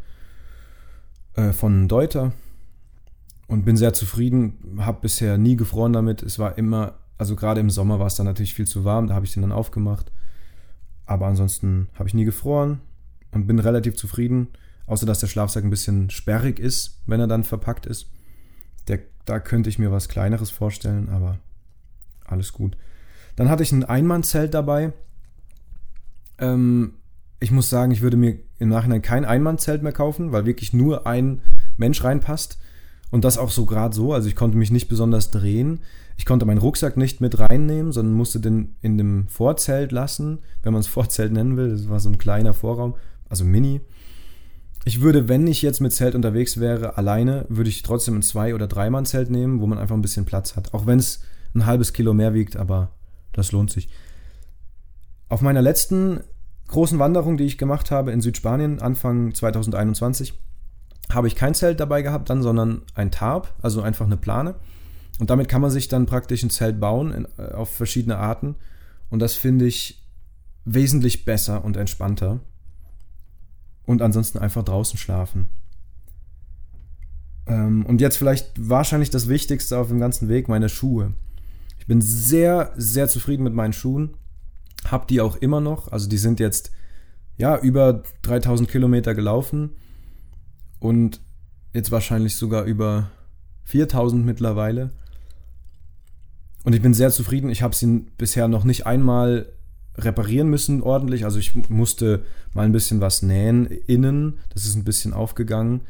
äh, 1.35 1.53
von 1.53 1.89
Deuter 1.89 2.33
und 3.55 3.65
bin 3.65 3.77
sehr 3.77 3.93
zufrieden. 3.93 4.59
Habe 4.79 4.99
bisher 5.03 5.39
nie 5.39 5.55
gefroren 5.55 5.93
damit. 5.93 6.25
Es 6.25 6.41
war 6.41 6.59
immer, 6.59 6.95
also 7.19 7.37
gerade 7.37 7.61
im 7.61 7.71
Sommer 7.71 8.01
war 8.01 8.09
es 8.09 8.17
dann 8.17 8.27
natürlich 8.27 8.53
viel 8.53 8.67
zu 8.67 8.85
warm, 8.85 9.07
da 9.07 9.15
habe 9.15 9.25
ich 9.25 9.33
den 9.33 9.43
dann 9.43 9.53
aufgemacht. 9.53 10.11
Aber 11.07 11.27
ansonsten 11.27 11.89
habe 11.95 12.09
ich 12.09 12.15
nie 12.15 12.25
gefroren 12.25 12.81
und 13.31 13.47
bin 13.47 13.61
relativ 13.61 13.97
zufrieden. 13.97 14.49
Außer 14.87 15.07
dass 15.07 15.21
der 15.21 15.29
Schlafsack 15.29 15.63
ein 15.63 15.71
bisschen 15.71 16.11
sperrig 16.11 16.59
ist, 16.59 17.01
wenn 17.07 17.21
er 17.21 17.29
dann 17.29 17.45
verpackt 17.45 17.87
ist. 17.87 18.11
Der, 18.89 18.99
da 19.25 19.39
könnte 19.39 19.71
ich 19.71 19.79
mir 19.79 19.93
was 19.93 20.09
Kleineres 20.09 20.51
vorstellen, 20.51 21.09
aber 21.09 21.39
alles 22.25 22.53
gut. 22.53 22.77
Dann 23.37 23.49
hatte 23.49 23.63
ich 23.63 23.71
ein 23.71 23.85
Einmannzelt 23.85 24.53
dabei. 24.53 24.93
Ähm, 26.39 26.95
ich 27.39 27.53
muss 27.53 27.71
sagen, 27.71 27.93
ich 27.93 28.03
würde 28.03 28.17
mir 28.17 28.41
im 28.59 28.69
Nachhinein 28.69 29.01
kein 29.01 29.25
Einmannzelt 29.25 29.85
mehr 29.85 29.93
kaufen, 29.93 30.33
weil 30.33 30.45
wirklich 30.45 30.73
nur 30.73 31.07
ein 31.07 31.41
Mensch 31.77 32.03
reinpasst. 32.03 32.59
Und 33.15 33.23
das 33.23 33.39
auch 33.39 33.53
so 33.53 33.65
gerade 33.65 33.95
so. 33.95 34.13
Also 34.13 34.27
ich 34.27 34.35
konnte 34.35 34.59
mich 34.59 34.73
nicht 34.73 34.89
besonders 34.89 35.31
drehen. 35.31 35.79
Ich 36.17 36.27
konnte 36.27 36.47
meinen 36.47 36.59
Rucksack 36.59 36.97
nicht 36.97 37.21
mit 37.21 37.39
reinnehmen, 37.39 37.93
sondern 37.93 38.13
musste 38.13 38.41
den 38.41 38.75
in 38.81 38.99
dem 38.99 39.29
Vorzelt 39.29 39.93
lassen, 39.93 40.41
wenn 40.65 40.73
man 40.73 40.81
es 40.81 40.87
Vorzelt 40.89 41.33
nennen 41.33 41.57
will. 41.57 41.71
Das 41.71 41.89
war 41.89 42.01
so 42.01 42.09
ein 42.09 42.19
kleiner 42.19 42.55
Vorraum, 42.55 42.97
also 43.29 43.45
Mini. 43.45 43.83
Ich 44.85 45.01
würde, 45.01 45.29
wenn 45.29 45.47
ich 45.47 45.63
jetzt 45.63 45.79
mit 45.79 45.93
Zelt 45.93 46.17
unterwegs 46.17 46.59
wäre, 46.59 46.99
alleine, 46.99 47.47
würde 47.49 47.71
ich 47.71 47.83
trotzdem 47.83 48.17
ein 48.17 48.23
Zwei- 48.23 48.53
oder 48.53 48.67
Dreimann-Zelt 48.67 49.31
nehmen, 49.31 49.61
wo 49.61 49.69
man 49.69 49.79
einfach 49.79 49.95
ein 49.95 50.03
bisschen 50.03 50.25
Platz 50.25 50.57
hat. 50.57 50.75
Auch 50.75 50.85
wenn 50.87 50.99
es 50.99 51.21
ein 51.55 51.67
halbes 51.67 51.93
Kilo 51.93 52.15
mehr 52.15 52.35
wiegt, 52.35 52.57
aber 52.57 52.91
das 53.33 53.53
lohnt 53.53 53.71
sich. 53.71 53.91
Auf 55.29 55.41
meiner 55.41 55.63
letzten 55.63 56.19
großen 56.67 56.99
Wanderung, 56.99 57.37
die 57.37 57.45
ich 57.45 57.59
gemacht 57.59 57.93
habe 57.93 58.11
in 58.11 58.21
Südspanien, 58.21 58.83
Anfang 58.83 59.33
2021, 59.33 60.35
habe 61.15 61.29
ich 61.29 61.37
kein 61.37 61.55
Zelt 61.55 61.81
dabei 61.81 62.03
gehabt 62.03 62.31
dann, 62.31 62.43
sondern 62.43 62.83
ein 62.95 63.11
Tarp, 63.11 63.53
also 63.63 63.83
einfach 63.83 64.07
eine 64.07 64.17
Plane. 64.17 64.55
Und 65.19 65.31
damit 65.31 65.49
kann 65.49 65.61
man 65.61 65.71
sich 65.71 65.89
dann 65.89 66.07
praktisch 66.07 66.43
ein 66.43 66.51
Zelt 66.51 66.81
bauen 66.81 67.13
in, 67.13 67.29
äh, 67.39 67.53
auf 67.53 67.71
verschiedene 67.71 68.17
Arten. 68.17 68.57
Und 69.11 69.21
das 69.21 69.35
finde 69.35 69.67
ich 69.67 70.03
wesentlich 70.65 71.25
besser 71.25 71.65
und 71.65 71.77
entspannter. 71.77 72.41
Und 73.87 74.03
ansonsten 74.03 74.39
einfach 74.39 74.65
draußen 74.65 74.99
schlafen. 74.99 75.49
Ähm, 77.47 77.85
und 77.87 78.01
jetzt 78.01 78.17
vielleicht 78.17 78.53
wahrscheinlich 78.59 79.11
das 79.11 79.29
Wichtigste 79.29 79.79
auf 79.79 79.89
dem 79.89 80.01
ganzen 80.01 80.29
Weg, 80.29 80.49
meine 80.49 80.69
Schuhe. 80.69 81.13
Ich 81.79 81.87
bin 81.87 82.01
sehr, 82.01 82.73
sehr 82.77 83.09
zufrieden 83.09 83.45
mit 83.45 83.53
meinen 83.53 83.75
Schuhen. 83.75 84.17
Hab 84.91 85.07
die 85.07 85.21
auch 85.21 85.37
immer 85.37 85.61
noch. 85.61 85.93
Also 85.93 86.09
die 86.09 86.19
sind 86.19 86.41
jetzt 86.41 86.73
ja 87.37 87.59
über 87.59 88.03
3000 88.23 88.69
Kilometer 88.69 89.15
gelaufen 89.15 89.71
und 90.81 91.21
jetzt 91.73 91.91
wahrscheinlich 91.91 92.37
sogar 92.37 92.65
über 92.65 93.11
4000 93.65 94.25
mittlerweile. 94.25 94.91
Und 96.65 96.75
ich 96.75 96.83
bin 96.83 96.95
sehr 96.95 97.11
zufrieden. 97.11 97.51
Ich 97.51 97.63
habe 97.63 97.75
sie 97.75 98.07
bisher 98.17 98.49
noch 98.49 98.65
nicht 98.65 98.87
einmal 98.87 99.53
reparieren 99.97 100.49
müssen 100.49 100.83
ordentlich. 100.83 101.25
Also 101.25 101.39
ich 101.39 101.69
musste 101.69 102.25
mal 102.53 102.65
ein 102.65 102.73
bisschen 102.73 103.01
was 103.01 103.23
nähen 103.23 103.67
innen. 103.67 104.39
Das 104.53 104.65
ist 104.65 104.75
ein 104.75 104.85
bisschen 104.85 105.13
aufgegangen. 105.13 105.83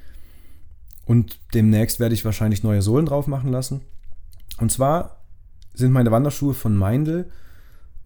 Und 1.07 1.39
demnächst 1.53 2.01
werde 2.01 2.15
ich 2.15 2.25
wahrscheinlich 2.25 2.63
neue 2.63 2.83
Sohlen 2.83 3.07
drauf 3.07 3.27
machen 3.27 3.51
lassen. 3.51 3.83
Und 4.59 4.73
zwar 4.73 5.23
sind 5.75 5.93
meine 5.93 6.11
Wanderschuhe 6.11 6.55
von 6.55 6.77
Meindl 6.77 7.31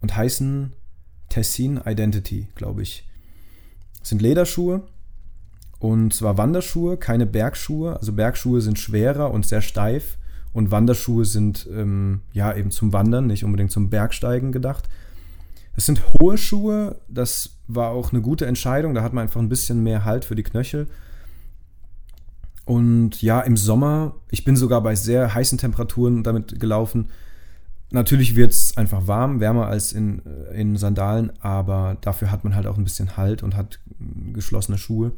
und 0.01 0.15
heißen 0.15 0.73
Tessin 1.29 1.79
Identity, 1.85 2.47
glaube 2.55 2.81
ich. 2.81 3.07
Das 3.99 4.09
sind 4.09 4.21
Lederschuhe 4.21 4.87
und 5.79 6.13
zwar 6.13 6.37
Wanderschuhe, 6.37 6.97
keine 6.97 7.25
Bergschuhe. 7.25 7.95
Also 7.97 8.13
Bergschuhe 8.13 8.61
sind 8.61 8.77
schwerer 8.77 9.31
und 9.31 9.45
sehr 9.45 9.61
steif 9.61 10.17
und 10.51 10.71
Wanderschuhe 10.71 11.25
sind 11.25 11.67
ähm, 11.71 12.21
ja 12.33 12.53
eben 12.53 12.71
zum 12.71 12.91
Wandern, 12.91 13.27
nicht 13.27 13.45
unbedingt 13.45 13.71
zum 13.71 13.89
Bergsteigen 13.89 14.51
gedacht. 14.51 14.89
Es 15.75 15.85
sind 15.85 16.03
hohe 16.19 16.37
Schuhe, 16.37 16.99
das 17.07 17.51
war 17.67 17.91
auch 17.91 18.11
eine 18.11 18.21
gute 18.21 18.45
Entscheidung. 18.45 18.93
Da 18.93 19.03
hat 19.03 19.13
man 19.13 19.23
einfach 19.23 19.39
ein 19.39 19.47
bisschen 19.47 19.81
mehr 19.81 20.03
Halt 20.03 20.25
für 20.25 20.35
die 20.35 20.43
Knöchel. 20.43 20.87
Und 22.65 23.21
ja, 23.21 23.39
im 23.41 23.55
Sommer, 23.55 24.15
ich 24.29 24.43
bin 24.43 24.55
sogar 24.55 24.81
bei 24.81 24.95
sehr 24.95 25.33
heißen 25.33 25.57
Temperaturen 25.57 26.23
damit 26.23 26.59
gelaufen. 26.59 27.09
Natürlich 27.91 28.35
wird 28.35 28.51
es 28.51 28.77
einfach 28.77 29.07
warm, 29.07 29.39
wärmer 29.39 29.67
als 29.67 29.93
in, 29.93 30.21
äh, 30.25 30.59
in 30.59 30.75
Sandalen, 30.75 31.31
aber 31.39 31.97
dafür 32.01 32.31
hat 32.31 32.43
man 32.43 32.53
halt 32.53 32.67
auch 32.67 32.77
ein 32.77 32.83
bisschen 32.83 33.17
Halt 33.17 33.41
und 33.41 33.55
hat 33.55 33.79
geschlossene 34.33 34.77
Schuhe. 34.77 35.13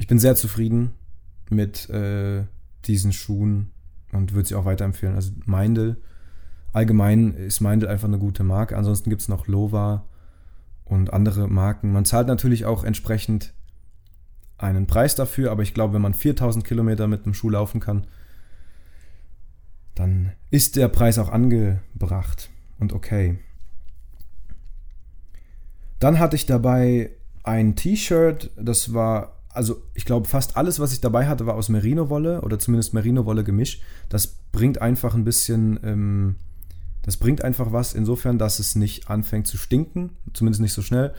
Ich 0.00 0.06
bin 0.06 0.18
sehr 0.18 0.34
zufrieden 0.34 0.94
mit 1.50 1.90
äh, 1.90 2.44
diesen 2.86 3.12
Schuhen 3.12 3.70
und 4.12 4.32
würde 4.32 4.48
sie 4.48 4.54
auch 4.54 4.64
weiterempfehlen. 4.64 5.14
Also 5.14 5.32
Meindl, 5.44 5.98
allgemein 6.72 7.34
ist 7.34 7.60
Meindl 7.60 7.86
einfach 7.86 8.08
eine 8.08 8.18
gute 8.18 8.42
Marke. 8.42 8.78
Ansonsten 8.78 9.10
gibt 9.10 9.20
es 9.20 9.28
noch 9.28 9.46
Lova 9.46 10.06
und 10.86 11.12
andere 11.12 11.48
Marken. 11.48 11.92
Man 11.92 12.06
zahlt 12.06 12.28
natürlich 12.28 12.64
auch 12.64 12.82
entsprechend 12.82 13.52
einen 14.56 14.86
Preis 14.86 15.16
dafür, 15.16 15.50
aber 15.50 15.62
ich 15.64 15.74
glaube, 15.74 15.92
wenn 15.92 16.02
man 16.02 16.14
4000 16.14 16.64
Kilometer 16.64 17.06
mit 17.06 17.26
einem 17.26 17.34
Schuh 17.34 17.50
laufen 17.50 17.80
kann, 17.80 18.06
dann 19.94 20.32
ist 20.50 20.76
der 20.76 20.88
Preis 20.88 21.18
auch 21.18 21.28
angebracht 21.28 22.48
und 22.78 22.94
okay. 22.94 23.38
Dann 25.98 26.18
hatte 26.18 26.36
ich 26.36 26.46
dabei 26.46 27.10
ein 27.42 27.76
T-Shirt, 27.76 28.50
das 28.56 28.94
war 28.94 29.39
also 29.52 29.82
ich 29.94 30.04
glaube, 30.04 30.28
fast 30.28 30.56
alles, 30.56 30.78
was 30.78 30.92
ich 30.92 31.00
dabei 31.00 31.26
hatte, 31.26 31.46
war 31.46 31.54
aus 31.54 31.68
Merino-Wolle 31.68 32.42
oder 32.42 32.58
zumindest 32.58 32.94
Merino-Wolle-Gemisch. 32.94 33.80
Das 34.08 34.26
bringt 34.52 34.80
einfach 34.80 35.14
ein 35.14 35.24
bisschen, 35.24 35.80
ähm, 35.82 36.36
das 37.02 37.16
bringt 37.16 37.42
einfach 37.42 37.72
was 37.72 37.94
insofern, 37.94 38.38
dass 38.38 38.58
es 38.58 38.76
nicht 38.76 39.10
anfängt 39.10 39.46
zu 39.46 39.56
stinken, 39.56 40.10
zumindest 40.32 40.60
nicht 40.60 40.72
so 40.72 40.82
schnell. 40.82 41.14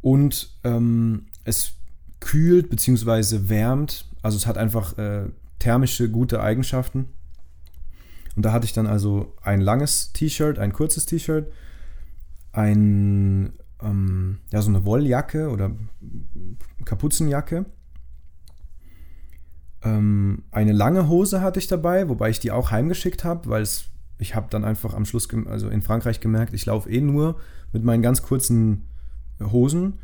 Und 0.00 0.50
ähm, 0.64 1.26
es 1.44 1.72
kühlt 2.20 2.70
bzw. 2.70 3.48
wärmt, 3.48 4.06
also 4.22 4.36
es 4.36 4.46
hat 4.46 4.58
einfach 4.58 4.98
äh, 4.98 5.26
thermische 5.58 6.10
gute 6.10 6.40
Eigenschaften. 6.42 7.06
Und 8.34 8.44
da 8.44 8.52
hatte 8.52 8.66
ich 8.66 8.72
dann 8.72 8.86
also 8.86 9.34
ein 9.42 9.60
langes 9.60 10.12
T-Shirt, 10.12 10.58
ein 10.58 10.72
kurzes 10.72 11.06
T-Shirt, 11.06 11.52
ein 12.52 13.52
ähm, 13.82 14.38
ja, 14.50 14.62
so 14.62 14.68
eine 14.68 14.84
Wolljacke 14.84 15.50
oder 15.50 15.70
Kapuzenjacke 16.84 17.66
Ähm, 19.82 20.42
eine 20.50 20.72
lange 20.72 21.08
Hose 21.08 21.40
hatte 21.40 21.60
ich 21.60 21.68
dabei, 21.68 22.08
wobei 22.08 22.30
ich 22.30 22.40
die 22.40 22.50
auch 22.50 22.70
heimgeschickt 22.70 23.24
habe, 23.24 23.48
weil 23.48 23.62
es, 23.62 23.84
ich 24.18 24.34
habe 24.34 24.48
dann 24.50 24.64
einfach 24.64 24.94
am 24.94 25.04
Schluss, 25.04 25.28
also 25.46 25.68
in 25.68 25.82
Frankreich 25.82 26.20
gemerkt, 26.20 26.52
ich 26.54 26.66
laufe 26.66 26.90
eh 26.90 27.00
nur 27.00 27.36
mit 27.72 27.84
meinen 27.84 28.02
ganz 28.02 28.22
kurzen 28.22 28.88
Hosen. 29.40 30.00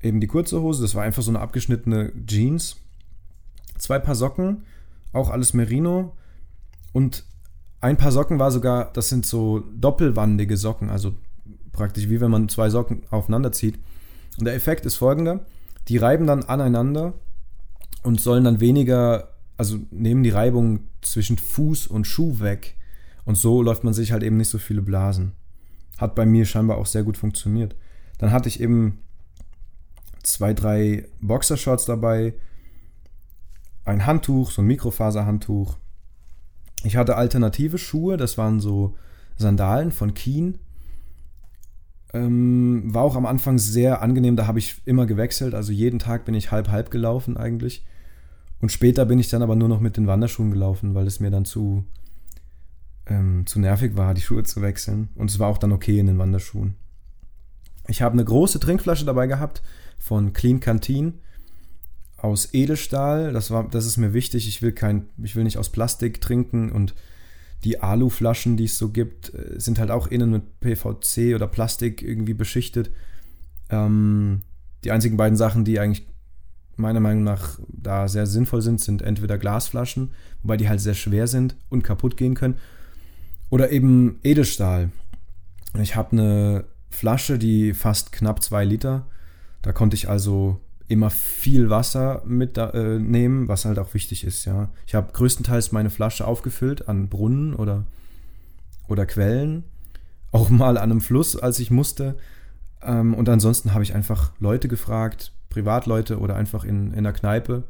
Eben 0.00 0.20
die 0.20 0.26
kurze 0.26 0.60
Hose, 0.60 0.82
das 0.82 0.94
war 0.94 1.02
einfach 1.02 1.22
so 1.22 1.30
eine 1.30 1.40
abgeschnittene 1.40 2.12
Jeans. 2.26 2.76
Zwei 3.78 3.98
Paar 3.98 4.14
Socken, 4.14 4.64
auch 5.12 5.30
alles 5.30 5.54
Merino. 5.54 6.16
Und 6.92 7.24
ein 7.80 7.96
paar 7.96 8.12
Socken 8.12 8.38
war 8.38 8.52
sogar, 8.52 8.92
das 8.92 9.08
sind 9.08 9.26
so 9.26 9.60
doppelwandige 9.74 10.56
Socken, 10.56 10.88
also 10.88 11.14
praktisch 11.82 12.08
wie 12.08 12.20
wenn 12.20 12.30
man 12.30 12.48
zwei 12.48 12.70
Socken 12.70 13.02
aufeinander 13.10 13.50
zieht. 13.50 13.76
Und 14.38 14.44
der 14.44 14.54
Effekt 14.54 14.86
ist 14.86 14.94
folgender: 14.94 15.44
Die 15.88 15.96
reiben 15.96 16.28
dann 16.28 16.44
aneinander 16.44 17.14
und 18.04 18.20
sollen 18.20 18.44
dann 18.44 18.60
weniger, 18.60 19.32
also 19.56 19.78
nehmen 19.90 20.22
die 20.22 20.30
Reibung 20.30 20.84
zwischen 21.00 21.38
Fuß 21.38 21.88
und 21.88 22.06
Schuh 22.06 22.38
weg. 22.38 22.76
Und 23.24 23.36
so 23.36 23.62
läuft 23.62 23.82
man 23.82 23.94
sich 23.94 24.12
halt 24.12 24.22
eben 24.22 24.36
nicht 24.36 24.48
so 24.48 24.58
viele 24.58 24.80
Blasen. 24.80 25.32
Hat 25.98 26.14
bei 26.14 26.24
mir 26.24 26.46
scheinbar 26.46 26.78
auch 26.78 26.86
sehr 26.86 27.02
gut 27.02 27.16
funktioniert. 27.16 27.74
Dann 28.18 28.30
hatte 28.30 28.48
ich 28.48 28.60
eben 28.60 29.00
zwei, 30.22 30.54
drei 30.54 31.08
Boxershorts 31.20 31.84
dabei, 31.84 32.34
ein 33.84 34.06
Handtuch, 34.06 34.52
so 34.52 34.62
ein 34.62 34.68
Mikrofaserhandtuch. 34.68 35.76
Ich 36.84 36.96
hatte 36.96 37.16
alternative 37.16 37.78
Schuhe, 37.78 38.16
das 38.16 38.38
waren 38.38 38.60
so 38.60 38.96
Sandalen 39.36 39.90
von 39.90 40.14
Keen. 40.14 40.58
Ähm, 42.14 42.82
war 42.86 43.02
auch 43.04 43.16
am 43.16 43.26
Anfang 43.26 43.58
sehr 43.58 44.02
angenehm, 44.02 44.36
da 44.36 44.46
habe 44.46 44.58
ich 44.58 44.82
immer 44.84 45.06
gewechselt, 45.06 45.54
also 45.54 45.72
jeden 45.72 45.98
Tag 45.98 46.26
bin 46.26 46.34
ich 46.34 46.50
halb-halb 46.50 46.90
gelaufen 46.90 47.36
eigentlich. 47.36 47.84
Und 48.60 48.70
später 48.70 49.06
bin 49.06 49.18
ich 49.18 49.28
dann 49.28 49.42
aber 49.42 49.56
nur 49.56 49.68
noch 49.68 49.80
mit 49.80 49.96
den 49.96 50.06
Wanderschuhen 50.06 50.50
gelaufen, 50.50 50.94
weil 50.94 51.06
es 51.06 51.20
mir 51.20 51.30
dann 51.30 51.44
zu, 51.44 51.84
ähm, 53.06 53.44
zu 53.46 53.58
nervig 53.58 53.96
war, 53.96 54.14
die 54.14 54.20
Schuhe 54.20 54.44
zu 54.44 54.62
wechseln. 54.62 55.08
Und 55.16 55.30
es 55.30 55.38
war 55.38 55.48
auch 55.48 55.58
dann 55.58 55.72
okay 55.72 55.98
in 55.98 56.06
den 56.06 56.18
Wanderschuhen. 56.18 56.74
Ich 57.88 58.02
habe 58.02 58.12
eine 58.12 58.24
große 58.24 58.60
Trinkflasche 58.60 59.04
dabei 59.04 59.26
gehabt 59.26 59.62
von 59.98 60.32
Clean 60.32 60.60
Canteen 60.60 61.14
aus 62.18 62.54
Edelstahl. 62.54 63.32
Das, 63.32 63.50
war, 63.50 63.68
das 63.68 63.84
ist 63.84 63.96
mir 63.96 64.12
wichtig. 64.12 64.46
Ich 64.46 64.62
will, 64.62 64.72
kein, 64.72 65.08
ich 65.20 65.34
will 65.34 65.44
nicht 65.44 65.58
aus 65.58 65.70
Plastik 65.70 66.20
trinken 66.20 66.70
und 66.70 66.94
die 67.64 67.80
Aluflaschen, 67.80 68.56
die 68.56 68.64
es 68.64 68.78
so 68.78 68.90
gibt, 68.90 69.34
äh, 69.34 69.58
sind 69.58 69.78
halt 69.78 69.90
auch 69.90 70.06
innen 70.08 70.30
mit 70.30 70.60
PVC 70.60 71.34
oder 71.34 71.46
Plastik 71.46 72.02
irgendwie 72.02 72.34
beschichtet. 72.34 72.90
Ähm, 73.70 74.42
die 74.84 74.90
einzigen 74.90 75.16
beiden 75.16 75.36
Sachen, 75.36 75.64
die 75.64 75.78
eigentlich 75.78 76.06
meiner 76.76 77.00
Meinung 77.00 77.22
nach 77.22 77.60
da 77.68 78.08
sehr 78.08 78.26
sinnvoll 78.26 78.62
sind, 78.62 78.80
sind 78.80 79.02
entweder 79.02 79.38
Glasflaschen, 79.38 80.10
wobei 80.42 80.56
die 80.56 80.68
halt 80.68 80.80
sehr 80.80 80.94
schwer 80.94 81.26
sind 81.26 81.56
und 81.68 81.84
kaputt 81.84 82.16
gehen 82.16 82.34
können, 82.34 82.56
oder 83.50 83.70
eben 83.70 84.18
Edelstahl. 84.22 84.90
Ich 85.80 85.94
habe 85.94 86.12
eine 86.12 86.64
Flasche, 86.90 87.38
die 87.38 87.74
fast 87.74 88.12
knapp 88.12 88.42
zwei 88.42 88.64
Liter. 88.64 89.06
Da 89.60 89.72
konnte 89.72 89.94
ich 89.94 90.08
also 90.08 90.60
immer 90.92 91.10
viel 91.10 91.70
Wasser 91.70 92.22
mitnehmen, 92.24 93.44
äh, 93.44 93.48
was 93.48 93.64
halt 93.64 93.78
auch 93.78 93.94
wichtig 93.94 94.24
ist, 94.24 94.44
ja. 94.44 94.68
Ich 94.86 94.94
habe 94.94 95.12
größtenteils 95.12 95.72
meine 95.72 95.90
Flasche 95.90 96.26
aufgefüllt 96.26 96.88
an 96.88 97.08
Brunnen 97.08 97.54
oder, 97.54 97.86
oder 98.88 99.06
Quellen, 99.06 99.64
auch 100.32 100.50
mal 100.50 100.76
an 100.76 100.90
einem 100.90 101.00
Fluss, 101.00 101.36
als 101.36 101.58
ich 101.58 101.70
musste. 101.70 102.16
Ähm, 102.82 103.14
und 103.14 103.28
ansonsten 103.28 103.72
habe 103.72 103.82
ich 103.82 103.94
einfach 103.94 104.32
Leute 104.38 104.68
gefragt, 104.68 105.32
Privatleute 105.48 106.18
oder 106.18 106.36
einfach 106.36 106.64
in, 106.64 106.92
in 106.92 107.04
der 107.04 107.12
Kneipe, 107.12 107.64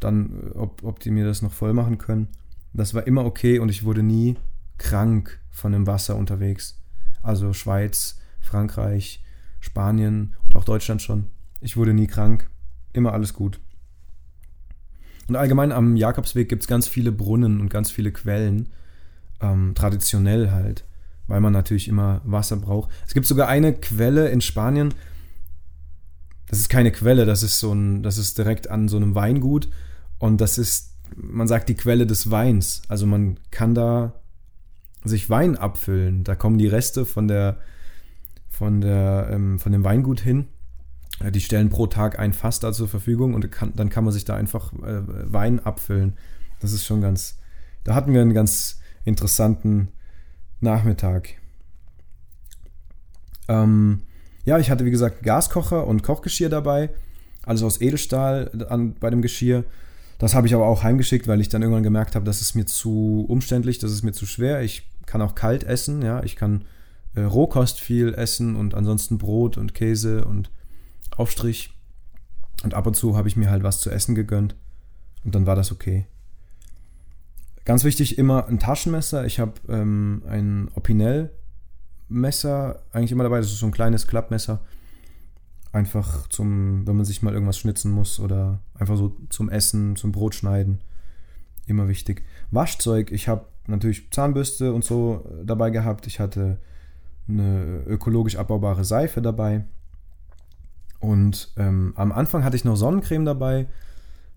dann, 0.00 0.50
äh, 0.54 0.58
ob, 0.58 0.82
ob 0.82 1.00
die 1.00 1.10
mir 1.10 1.24
das 1.24 1.42
noch 1.42 1.52
voll 1.52 1.72
machen 1.72 1.98
können. 1.98 2.28
Das 2.72 2.94
war 2.94 3.06
immer 3.06 3.24
okay 3.24 3.58
und 3.58 3.68
ich 3.68 3.84
wurde 3.84 4.02
nie 4.02 4.36
krank 4.78 5.40
von 5.50 5.72
dem 5.72 5.86
Wasser 5.86 6.16
unterwegs. 6.16 6.82
Also 7.22 7.52
Schweiz, 7.52 8.18
Frankreich, 8.40 9.24
Spanien 9.60 10.34
und 10.44 10.56
auch 10.56 10.64
Deutschland 10.64 11.00
schon. 11.00 11.26
Ich 11.60 11.76
wurde 11.76 11.94
nie 11.94 12.06
krank. 12.06 12.50
Immer 12.96 13.12
alles 13.12 13.34
gut. 13.34 13.60
Und 15.28 15.36
allgemein 15.36 15.70
am 15.70 15.96
Jakobsweg 15.96 16.48
gibt 16.48 16.62
es 16.62 16.68
ganz 16.68 16.88
viele 16.88 17.12
Brunnen 17.12 17.60
und 17.60 17.68
ganz 17.68 17.90
viele 17.90 18.10
Quellen. 18.10 18.68
Ähm, 19.40 19.74
traditionell 19.74 20.50
halt, 20.50 20.84
weil 21.26 21.40
man 21.40 21.52
natürlich 21.52 21.88
immer 21.88 22.22
Wasser 22.24 22.56
braucht. 22.56 22.90
Es 23.06 23.12
gibt 23.12 23.26
sogar 23.26 23.48
eine 23.48 23.74
Quelle 23.74 24.30
in 24.30 24.40
Spanien, 24.40 24.94
das 26.48 26.60
ist 26.60 26.68
keine 26.68 26.92
Quelle, 26.92 27.26
das 27.26 27.42
ist 27.42 27.58
so 27.58 27.72
ein, 27.72 28.02
das 28.02 28.18
ist 28.18 28.38
direkt 28.38 28.70
an 28.70 28.88
so 28.88 28.96
einem 28.96 29.14
Weingut 29.14 29.68
und 30.18 30.40
das 30.40 30.58
ist, 30.58 30.94
man 31.16 31.48
sagt 31.48 31.68
die 31.68 31.74
Quelle 31.74 32.06
des 32.06 32.30
Weins. 32.30 32.82
Also 32.88 33.06
man 33.06 33.38
kann 33.50 33.74
da 33.74 34.14
sich 35.04 35.28
Wein 35.28 35.56
abfüllen. 35.56 36.24
Da 36.24 36.34
kommen 36.34 36.58
die 36.58 36.68
Reste 36.68 37.04
von 37.04 37.28
der, 37.28 37.58
von 38.48 38.80
der, 38.80 39.28
ähm, 39.30 39.58
von 39.58 39.72
dem 39.72 39.84
Weingut 39.84 40.20
hin. 40.20 40.46
Die 41.20 41.40
stellen 41.40 41.70
pro 41.70 41.86
Tag 41.86 42.18
ein 42.18 42.32
Fass 42.32 42.60
da 42.60 42.72
zur 42.72 42.88
Verfügung 42.88 43.34
und 43.34 43.50
kann, 43.50 43.72
dann 43.74 43.88
kann 43.88 44.04
man 44.04 44.12
sich 44.12 44.24
da 44.24 44.36
einfach 44.36 44.72
äh, 44.74 45.02
Wein 45.32 45.60
abfüllen. 45.60 46.14
Das 46.60 46.72
ist 46.72 46.84
schon 46.84 47.00
ganz. 47.00 47.38
Da 47.84 47.94
hatten 47.94 48.12
wir 48.12 48.20
einen 48.20 48.34
ganz 48.34 48.80
interessanten 49.04 49.88
Nachmittag. 50.60 51.34
Ähm, 53.48 54.02
ja, 54.44 54.58
ich 54.58 54.70
hatte 54.70 54.84
wie 54.84 54.90
gesagt 54.90 55.22
Gaskocher 55.22 55.86
und 55.86 56.02
Kochgeschirr 56.02 56.48
dabei. 56.48 56.90
Alles 57.44 57.62
aus 57.62 57.80
Edelstahl 57.80 58.66
an, 58.68 58.94
bei 58.94 59.08
dem 59.08 59.22
Geschirr. 59.22 59.64
Das 60.18 60.34
habe 60.34 60.46
ich 60.46 60.54
aber 60.54 60.66
auch 60.66 60.82
heimgeschickt, 60.82 61.28
weil 61.28 61.40
ich 61.40 61.48
dann 61.48 61.62
irgendwann 61.62 61.82
gemerkt 61.82 62.14
habe, 62.14 62.24
das 62.24 62.40
ist 62.40 62.54
mir 62.54 62.66
zu 62.66 63.24
umständlich, 63.28 63.78
das 63.78 63.92
ist 63.92 64.02
mir 64.02 64.12
zu 64.12 64.26
schwer. 64.26 64.62
Ich 64.62 64.88
kann 65.06 65.22
auch 65.22 65.34
kalt 65.34 65.64
essen, 65.64 66.02
ja. 66.02 66.22
Ich 66.24 66.36
kann 66.36 66.64
äh, 67.14 67.22
Rohkost 67.22 67.80
viel 67.80 68.14
essen 68.14 68.56
und 68.56 68.74
ansonsten 68.74 69.18
Brot 69.18 69.56
und 69.56 69.74
Käse 69.74 70.24
und 70.24 70.50
Aufstrich. 71.16 71.74
Und 72.62 72.74
ab 72.74 72.86
und 72.86 72.94
zu 72.94 73.16
habe 73.16 73.28
ich 73.28 73.36
mir 73.36 73.50
halt 73.50 73.62
was 73.62 73.80
zu 73.80 73.90
essen 73.90 74.14
gegönnt. 74.14 74.54
Und 75.24 75.34
dann 75.34 75.46
war 75.46 75.56
das 75.56 75.72
okay. 75.72 76.06
Ganz 77.64 77.84
wichtig, 77.84 78.16
immer 78.16 78.46
ein 78.46 78.58
Taschenmesser. 78.58 79.26
Ich 79.26 79.40
habe 79.40 79.54
ähm, 79.68 80.22
ein 80.28 80.70
Opinel 80.74 81.30
Messer 82.08 82.82
eigentlich 82.92 83.12
immer 83.12 83.24
dabei. 83.24 83.38
Das 83.38 83.46
ist 83.46 83.58
so 83.58 83.66
ein 83.66 83.72
kleines 83.72 84.06
Klappmesser. 84.06 84.60
Einfach 85.72 86.28
zum, 86.28 86.86
wenn 86.86 86.96
man 86.96 87.04
sich 87.04 87.22
mal 87.22 87.34
irgendwas 87.34 87.58
schnitzen 87.58 87.90
muss 87.90 88.20
oder 88.20 88.60
einfach 88.74 88.96
so 88.96 89.16
zum 89.30 89.50
Essen, 89.50 89.96
zum 89.96 90.12
Brot 90.12 90.34
schneiden. 90.34 90.80
Immer 91.66 91.88
wichtig. 91.88 92.22
Waschzeug, 92.52 93.10
ich 93.10 93.26
habe 93.26 93.46
natürlich 93.66 94.10
Zahnbürste 94.12 94.72
und 94.72 94.84
so 94.84 95.28
dabei 95.44 95.70
gehabt. 95.70 96.06
Ich 96.06 96.20
hatte 96.20 96.58
eine 97.28 97.82
ökologisch 97.86 98.36
abbaubare 98.36 98.84
Seife 98.84 99.20
dabei. 99.20 99.64
Und 101.06 101.52
ähm, 101.56 101.92
am 101.94 102.10
Anfang 102.10 102.42
hatte 102.42 102.56
ich 102.56 102.64
noch 102.64 102.74
Sonnencreme 102.74 103.24
dabei, 103.24 103.68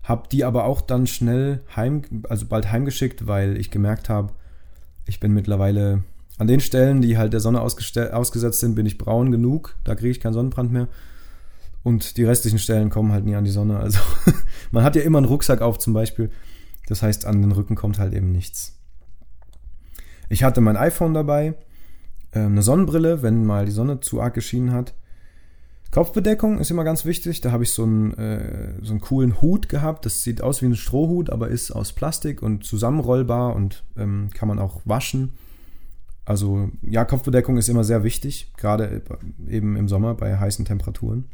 habe 0.04 0.28
die 0.30 0.44
aber 0.44 0.66
auch 0.66 0.80
dann 0.80 1.08
schnell 1.08 1.62
heim, 1.74 2.02
also 2.28 2.46
bald 2.46 2.70
heimgeschickt, 2.70 3.26
weil 3.26 3.56
ich 3.56 3.72
gemerkt 3.72 4.08
habe, 4.08 4.32
ich 5.04 5.18
bin 5.18 5.34
mittlerweile 5.34 6.04
an 6.38 6.46
den 6.46 6.60
Stellen, 6.60 7.02
die 7.02 7.18
halt 7.18 7.32
der 7.32 7.40
Sonne 7.40 7.60
ausgesetzt 7.60 8.60
sind, 8.60 8.76
bin 8.76 8.86
ich 8.86 8.98
braun 8.98 9.32
genug. 9.32 9.74
Da 9.82 9.96
kriege 9.96 10.10
ich 10.10 10.20
keinen 10.20 10.32
Sonnenbrand 10.32 10.70
mehr. 10.70 10.86
Und 11.82 12.16
die 12.16 12.22
restlichen 12.22 12.60
Stellen 12.60 12.88
kommen 12.88 13.10
halt 13.10 13.24
nie 13.24 13.34
an 13.34 13.42
die 13.42 13.50
Sonne. 13.50 13.80
Also 13.80 13.98
man 14.70 14.84
hat 14.84 14.94
ja 14.94 15.02
immer 15.02 15.18
einen 15.18 15.26
Rucksack 15.26 15.62
auf 15.62 15.76
zum 15.80 15.92
Beispiel. 15.92 16.30
Das 16.86 17.02
heißt, 17.02 17.26
an 17.26 17.42
den 17.42 17.50
Rücken 17.50 17.74
kommt 17.74 17.98
halt 17.98 18.14
eben 18.14 18.30
nichts. 18.30 18.78
Ich 20.28 20.44
hatte 20.44 20.60
mein 20.60 20.76
iPhone 20.76 21.14
dabei, 21.14 21.54
äh, 22.30 22.38
eine 22.38 22.62
Sonnenbrille, 22.62 23.22
wenn 23.22 23.44
mal 23.44 23.66
die 23.66 23.72
Sonne 23.72 23.98
zu 23.98 24.20
arg 24.20 24.34
geschienen 24.34 24.70
hat. 24.70 24.94
Kopfbedeckung 25.90 26.58
ist 26.58 26.70
immer 26.70 26.84
ganz 26.84 27.04
wichtig. 27.04 27.40
Da 27.40 27.50
habe 27.50 27.64
ich 27.64 27.72
so 27.72 27.82
einen, 27.82 28.14
äh, 28.14 28.74
so 28.82 28.92
einen 28.92 29.00
coolen 29.00 29.40
Hut 29.40 29.68
gehabt. 29.68 30.06
Das 30.06 30.22
sieht 30.22 30.40
aus 30.40 30.62
wie 30.62 30.66
ein 30.66 30.76
Strohhut, 30.76 31.30
aber 31.30 31.48
ist 31.48 31.72
aus 31.72 31.92
Plastik 31.92 32.42
und 32.42 32.64
zusammenrollbar 32.64 33.56
und 33.56 33.84
ähm, 33.96 34.30
kann 34.32 34.48
man 34.48 34.58
auch 34.58 34.80
waschen. 34.84 35.32
Also 36.24 36.70
ja, 36.82 37.04
Kopfbedeckung 37.04 37.56
ist 37.56 37.68
immer 37.68 37.82
sehr 37.82 38.04
wichtig, 38.04 38.52
gerade 38.56 39.02
eben 39.48 39.76
im 39.76 39.88
Sommer 39.88 40.14
bei 40.14 40.38
heißen 40.38 40.64
Temperaturen. 40.64 41.24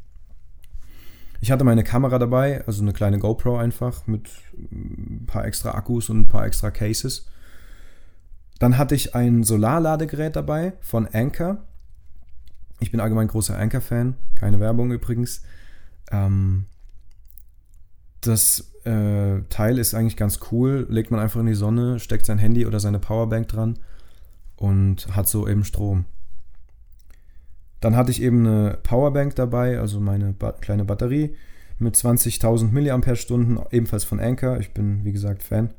Ich 1.42 1.50
hatte 1.50 1.64
meine 1.64 1.84
Kamera 1.84 2.18
dabei, 2.18 2.66
also 2.66 2.80
eine 2.80 2.94
kleine 2.94 3.18
GoPro 3.18 3.58
einfach 3.58 4.06
mit 4.06 4.30
ein 4.54 5.24
paar 5.26 5.44
extra 5.44 5.72
Akkus 5.72 6.08
und 6.08 6.20
ein 6.20 6.28
paar 6.28 6.46
extra 6.46 6.70
Cases. 6.70 7.26
Dann 8.58 8.78
hatte 8.78 8.94
ich 8.94 9.14
ein 9.14 9.42
Solarladegerät 9.42 10.34
dabei 10.34 10.72
von 10.80 11.06
Anker. 11.06 11.66
Ich 12.78 12.90
bin 12.90 13.00
allgemein 13.00 13.28
großer 13.28 13.58
Anker-Fan, 13.58 14.14
keine 14.34 14.60
Werbung 14.60 14.92
übrigens. 14.92 15.42
Ähm, 16.10 16.66
das 18.20 18.72
äh, 18.84 19.42
Teil 19.48 19.78
ist 19.78 19.94
eigentlich 19.94 20.16
ganz 20.16 20.40
cool, 20.50 20.86
legt 20.90 21.10
man 21.10 21.20
einfach 21.20 21.40
in 21.40 21.46
die 21.46 21.54
Sonne, 21.54 21.98
steckt 21.98 22.26
sein 22.26 22.38
Handy 22.38 22.66
oder 22.66 22.80
seine 22.80 22.98
Powerbank 22.98 23.48
dran 23.48 23.78
und 24.56 25.14
hat 25.14 25.28
so 25.28 25.48
eben 25.48 25.64
Strom. 25.64 26.04
Dann 27.80 27.96
hatte 27.96 28.10
ich 28.10 28.22
eben 28.22 28.46
eine 28.46 28.78
Powerbank 28.82 29.36
dabei, 29.36 29.78
also 29.78 30.00
meine 30.00 30.32
ba 30.32 30.52
kleine 30.52 30.84
Batterie 30.84 31.36
mit 31.78 31.94
20.000 31.94 32.72
mAh, 32.72 33.66
ebenfalls 33.70 34.04
von 34.04 34.18
Anchor. 34.18 34.58
Ich 34.58 34.72
bin, 34.72 35.04
wie 35.04 35.12
gesagt, 35.12 35.42
Fan. 35.42 35.70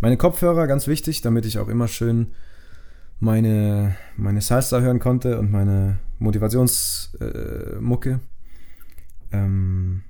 Meine 0.00 0.16
Kopfhörer, 0.16 0.66
ganz 0.66 0.86
wichtig, 0.86 1.20
damit 1.20 1.46
ich 1.46 1.58
auch 1.58 1.68
immer 1.68 1.88
schön 1.88 2.32
meine, 3.22 3.96
meine 4.16 4.40
Salsa 4.40 4.80
hören 4.80 4.98
konnte 4.98 5.38
und 5.38 5.52
meine 5.52 6.00
Motivationsmucke. 6.18 8.10
Äh, 8.10 9.36
ähm, 9.36 10.02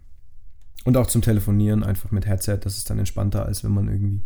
und 0.84 0.96
auch 0.96 1.06
zum 1.06 1.20
Telefonieren 1.20 1.84
einfach 1.84 2.10
mit 2.10 2.26
Headset. 2.26 2.60
Das 2.62 2.78
ist 2.78 2.88
dann 2.88 2.98
entspannter, 2.98 3.44
als 3.44 3.62
wenn 3.64 3.72
man 3.72 3.88
irgendwie 3.88 4.22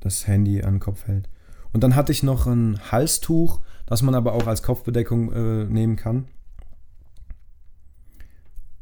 das 0.00 0.26
Handy 0.26 0.62
an 0.62 0.74
den 0.74 0.80
Kopf 0.80 1.06
hält. 1.06 1.30
Und 1.72 1.82
dann 1.82 1.96
hatte 1.96 2.12
ich 2.12 2.22
noch 2.22 2.46
ein 2.46 2.78
Halstuch, 2.92 3.62
das 3.86 4.02
man 4.02 4.14
aber 4.14 4.34
auch 4.34 4.46
als 4.46 4.62
Kopfbedeckung 4.62 5.32
äh, 5.32 5.64
nehmen 5.64 5.96
kann. 5.96 6.28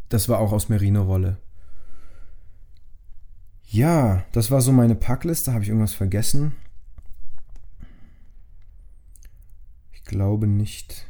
Das 0.09 0.29
war 0.29 0.41
auch 0.41 0.51
aus 0.53 0.69
Merino-Wolle. 0.69 1.39
Ja, 3.67 4.25
das 4.33 4.51
war 4.51 4.61
so 4.61 4.73
meine 4.73 4.97
Packliste. 4.97 5.53
Habe 5.53 5.63
ich 5.63 5.69
irgendwas 5.69 5.95
vergessen? 5.95 6.57
Ich 10.03 10.09
glaube 10.09 10.47
nicht. 10.47 11.07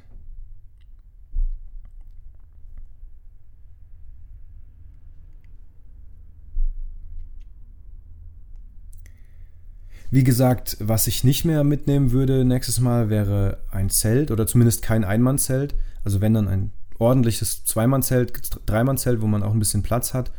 Wie 10.11 10.25
gesagt, 10.25 10.77
was 10.79 11.07
ich 11.07 11.25
nicht 11.25 11.47
mehr 11.47 11.65
mitnehmen 11.65 12.11
würde 12.11 12.45
nächstes 12.45 12.81
Mal 12.81 13.09
wäre 13.09 13.65
ein 13.71 13.89
Zelt 13.89 14.31
oder 14.31 14.47
zumindest 14.47 14.83
kein 14.83 15.05
Einmannzelt. 15.05 15.75
Also 16.05 16.21
wenn 16.21 16.35
dann 16.35 16.49
ein 16.49 16.71
ordentliches 16.99 17.65
Zweimannzelt, 17.65 18.61
Dreimannzelt, 18.67 19.23
wo 19.23 19.27
man 19.27 19.43
auch 19.43 19.53
ein 19.53 19.59
bisschen 19.59 19.83
Platz 19.83 20.13
hat. 20.13 20.31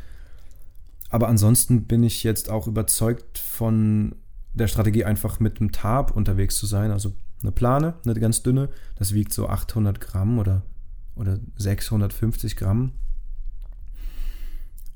Aber 1.09 1.27
ansonsten 1.27 1.85
bin 1.85 2.03
ich 2.03 2.23
jetzt 2.23 2.51
auch 2.51 2.67
überzeugt 2.67 3.39
von 3.39 4.15
der 4.53 4.67
Strategie, 4.67 5.05
einfach 5.05 5.39
mit 5.39 5.59
einem 5.59 5.71
Tarp 5.71 6.15
unterwegs 6.15 6.55
zu 6.55 6.67
sein. 6.67 6.91
Also 6.91 7.13
eine 7.43 7.51
Plane, 7.51 7.95
eine 8.05 8.19
ganz 8.19 8.41
dünne, 8.41 8.69
das 8.95 9.13
wiegt 9.13 9.33
so 9.33 9.47
800 9.47 10.01
Gramm 10.01 10.39
oder, 10.39 10.63
oder 11.15 11.39
650 11.57 12.55
Gramm. 12.55 12.93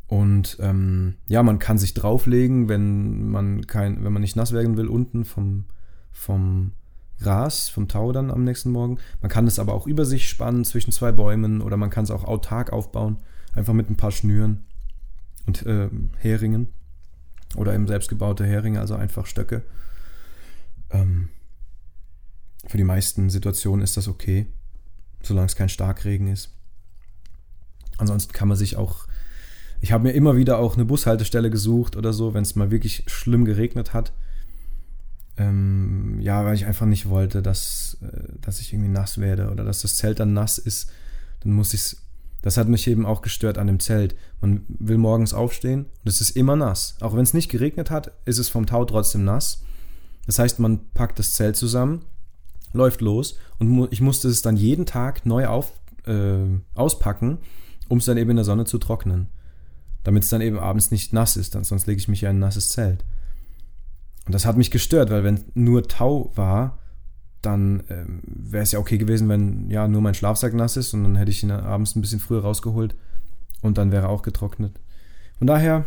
Und 0.07 0.57
ähm, 0.61 1.15
ja, 1.27 1.43
man 1.43 1.59
kann 1.59 1.77
sich 1.77 1.93
drauflegen, 1.93 2.69
wenn 2.69 3.29
man 3.29 3.67
kein, 3.67 4.03
wenn 4.03 4.13
man 4.13 4.21
nicht 4.21 4.37
nass 4.37 4.53
werden 4.53 4.77
will, 4.77 4.87
unten 4.87 5.25
vom, 5.25 5.65
vom 6.11 6.71
Gras, 7.19 7.67
vom 7.67 7.87
Tau 7.89 8.13
dann 8.13 8.31
am 8.31 8.43
nächsten 8.43 8.71
Morgen. 8.71 8.99
Man 9.21 9.29
kann 9.29 9.47
es 9.47 9.59
aber 9.59 9.73
auch 9.73 9.85
über 9.85 10.05
sich 10.05 10.29
spannen 10.29 10.63
zwischen 10.63 10.91
zwei 10.91 11.11
Bäumen 11.11 11.61
oder 11.61 11.75
man 11.75 11.89
kann 11.89 12.05
es 12.05 12.11
auch 12.11 12.23
autark 12.23 12.71
aufbauen, 12.71 13.17
einfach 13.53 13.73
mit 13.73 13.89
ein 13.89 13.97
paar 13.97 14.11
Schnüren 14.11 14.65
und 15.45 15.65
äh, 15.65 15.89
Heringen 16.19 16.69
oder 17.55 17.73
eben 17.73 17.87
selbstgebaute 17.87 18.45
Heringe, 18.45 18.79
also 18.79 18.95
einfach 18.95 19.25
Stöcke. 19.25 19.63
Ähm, 20.89 21.29
für 22.67 22.77
die 22.77 22.83
meisten 22.83 23.29
Situationen 23.29 23.83
ist 23.83 23.97
das 23.97 24.07
okay, 24.07 24.47
solange 25.23 25.47
es 25.47 25.55
kein 25.55 25.69
Starkregen 25.69 26.27
ist. 26.27 26.53
Ansonsten 27.97 28.33
kann 28.33 28.47
man 28.47 28.57
sich 28.57 28.75
auch 28.75 29.07
ich 29.79 29.91
habe 29.91 30.03
mir 30.03 30.11
immer 30.11 30.35
wieder 30.35 30.59
auch 30.59 30.75
eine 30.75 30.85
Bushaltestelle 30.85 31.49
gesucht 31.49 31.95
oder 31.95 32.13
so, 32.13 32.33
wenn 32.33 32.41
es 32.41 32.55
mal 32.55 32.71
wirklich 32.71 33.03
schlimm 33.07 33.45
geregnet 33.45 33.93
hat. 33.93 34.11
Ähm, 35.37 36.19
ja, 36.19 36.43
weil 36.45 36.55
ich 36.55 36.65
einfach 36.65 36.87
nicht 36.87 37.09
wollte, 37.09 37.43
dass, 37.43 37.97
äh, 38.01 38.33
dass 38.41 38.59
ich 38.59 38.73
irgendwie 38.73 38.89
nass 38.89 39.19
werde 39.19 39.51
oder 39.51 39.63
dass 39.63 39.83
das 39.83 39.95
Zelt 39.95 40.19
dann 40.19 40.33
nass 40.33 40.57
ist. 40.57 40.89
Dann 41.41 41.51
muss 41.51 41.73
ich 41.73 41.81
es. 41.81 42.01
Das 42.41 42.57
hat 42.57 42.67
mich 42.67 42.87
eben 42.87 43.05
auch 43.05 43.21
gestört 43.21 43.57
an 43.57 43.67
dem 43.67 43.79
Zelt. 43.79 44.15
Man 44.41 44.61
will 44.67 44.97
morgens 44.97 45.33
aufstehen 45.33 45.85
und 46.03 46.07
es 46.07 46.21
ist 46.21 46.31
immer 46.31 46.55
nass. 46.55 46.95
Auch 47.01 47.15
wenn 47.15 47.23
es 47.23 47.33
nicht 47.33 47.49
geregnet 47.49 47.91
hat, 47.91 48.11
ist 48.25 48.37
es 48.37 48.49
vom 48.49 48.65
Tau 48.65 48.85
trotzdem 48.85 49.25
nass. 49.25 49.63
Das 50.25 50.39
heißt, 50.39 50.59
man 50.59 50.89
packt 50.93 51.19
das 51.19 51.33
Zelt 51.33 51.55
zusammen, 51.55 52.03
läuft 52.77 53.01
los 53.01 53.37
und 53.59 53.67
mu 53.67 53.87
ich 53.91 54.01
musste 54.01 54.29
es 54.29 54.41
dann 54.41 54.55
jeden 54.55 54.85
Tag 54.85 55.25
neu 55.25 55.47
auf, 55.47 55.73
äh, 56.05 56.37
auspacken, 56.75 57.39
um 57.89 57.97
es 57.97 58.05
dann 58.05 58.17
eben 58.17 58.29
in 58.29 58.37
der 58.37 58.45
Sonne 58.45 58.65
zu 58.65 58.77
trocknen 58.77 59.27
damit 60.07 60.23
es 60.23 60.29
dann 60.29 60.39
eben 60.39 60.57
abends 60.57 60.89
nicht 60.89 61.11
nass 61.11 61.35
ist, 61.35 61.53
dann, 61.53 61.65
sonst 61.65 61.85
lege 61.85 61.99
ich 61.99 62.07
mich 62.07 62.21
ja 62.21 62.29
in 62.29 62.37
ein 62.37 62.39
nasses 62.39 62.69
Zelt. 62.69 63.03
Und 64.25 64.33
das 64.33 64.45
hat 64.45 64.55
mich 64.55 64.71
gestört, 64.71 65.09
weil 65.09 65.25
wenn 65.25 65.43
nur 65.53 65.85
Tau 65.85 66.31
war, 66.35 66.77
dann 67.41 67.83
ähm, 67.89 68.21
wäre 68.23 68.63
es 68.63 68.71
ja 68.71 68.79
okay 68.79 68.97
gewesen, 68.97 69.27
wenn 69.27 69.69
ja 69.69 69.85
nur 69.89 69.99
mein 69.99 70.13
Schlafsack 70.13 70.53
nass 70.53 70.77
ist 70.77 70.93
und 70.93 71.03
dann 71.03 71.17
hätte 71.17 71.31
ich 71.31 71.43
ihn 71.43 71.51
abends 71.51 71.93
ein 71.93 71.99
bisschen 71.99 72.21
früher 72.21 72.41
rausgeholt 72.41 72.95
und 73.61 73.77
dann 73.77 73.91
wäre 73.91 74.07
auch 74.07 74.21
getrocknet. 74.21 74.79
Von 75.39 75.47
daher 75.47 75.83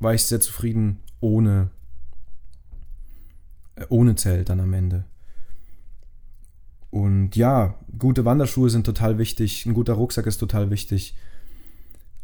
war 0.00 0.12
ich 0.12 0.24
sehr 0.24 0.40
zufrieden 0.40 0.98
ohne, 1.20 1.70
äh, 3.76 3.84
ohne 3.88 4.16
Zelt 4.16 4.48
dann 4.48 4.58
am 4.58 4.72
Ende. 4.72 5.04
Und 6.96 7.36
ja, 7.36 7.74
gute 7.98 8.24
Wanderschuhe 8.24 8.70
sind 8.70 8.86
total 8.86 9.18
wichtig, 9.18 9.66
ein 9.66 9.74
guter 9.74 9.92
Rucksack 9.92 10.24
ist 10.24 10.38
total 10.38 10.70
wichtig. 10.70 11.14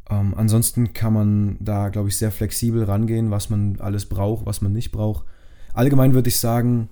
Ähm, 0.09 0.33
ansonsten 0.35 0.95
kann 0.95 1.13
man 1.13 1.57
da, 1.61 1.91
glaube 1.91 2.09
ich, 2.09 2.17
sehr 2.17 2.33
flexibel 2.33 2.85
rangehen, 2.85 3.31
was 3.31 3.51
man 3.51 3.79
alles 3.81 4.07
braucht, 4.07 4.47
was 4.47 4.63
man 4.63 4.73
nicht 4.73 4.91
braucht. 4.91 5.27
Allgemein 5.75 6.15
würde 6.15 6.31
ich 6.31 6.39
sagen, 6.39 6.89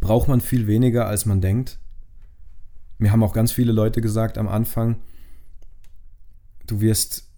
braucht 0.00 0.28
man 0.28 0.40
viel 0.40 0.66
weniger, 0.66 1.06
als 1.06 1.26
man 1.26 1.42
denkt. 1.42 1.78
Mir 2.96 3.12
haben 3.12 3.22
auch 3.22 3.34
ganz 3.34 3.52
viele 3.52 3.72
Leute 3.72 4.00
gesagt 4.00 4.38
am 4.38 4.48
Anfang, 4.48 4.96
du 6.66 6.80
wirst, 6.80 7.28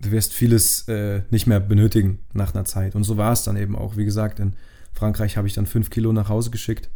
du 0.00 0.10
wirst 0.10 0.32
vieles 0.34 0.88
äh, 0.88 1.22
nicht 1.30 1.46
mehr 1.46 1.60
benötigen 1.60 2.18
nach 2.32 2.52
einer 2.52 2.64
Zeit. 2.64 2.96
Und 2.96 3.04
so 3.04 3.16
war 3.16 3.30
es 3.30 3.44
dann 3.44 3.56
eben 3.56 3.76
auch. 3.76 3.96
Wie 3.96 4.04
gesagt, 4.04 4.40
in 4.40 4.54
Frankreich 4.92 5.36
habe 5.36 5.46
ich 5.46 5.54
dann 5.54 5.66
fünf 5.66 5.88
Kilo 5.88 6.12
nach 6.12 6.28
Hause 6.28 6.50
geschickt. 6.50 6.90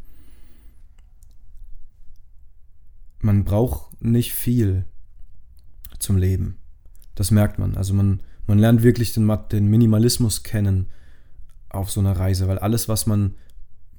Man 3.23 3.45
braucht 3.45 4.03
nicht 4.03 4.35
viel 4.35 4.85
zum 6.01 6.17
Leben. 6.17 6.59
Das 7.15 7.31
merkt 7.31 7.59
man. 7.59 7.77
Also 7.77 7.95
man, 7.95 8.21
man 8.49 8.59
lernt 8.59 8.83
wirklich 8.83 9.13
den, 9.13 9.33
den 9.51 9.69
Minimalismus 9.69 10.43
kennen 10.43 10.89
auf 11.69 11.91
so 11.91 12.01
einer 12.01 12.19
Reise, 12.19 12.49
weil 12.49 12.59
alles, 12.59 12.89
was 12.89 13.07
man 13.07 13.37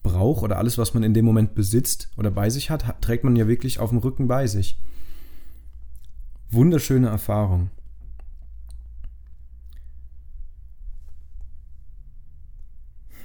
braucht 0.03 0.43
oder 0.43 0.57
alles, 0.57 0.78
was 0.78 0.93
man 0.93 1.03
in 1.03 1.13
dem 1.13 1.24
Moment 1.24 1.55
besitzt 1.55 2.11
oder 2.17 2.32
bei 2.32 2.49
sich 2.49 2.69
hat, 2.69 3.01
trägt 3.01 3.24
man 3.24 3.38
ja 3.38 3.47
wirklich 3.47 3.80
auf 3.80 3.89
dem 3.89 3.99
Rücken 3.99 4.28
bei 4.28 4.45
sich. 4.45 4.78
Wunderschöne 6.51 7.07
Erfahrung. 7.07 7.69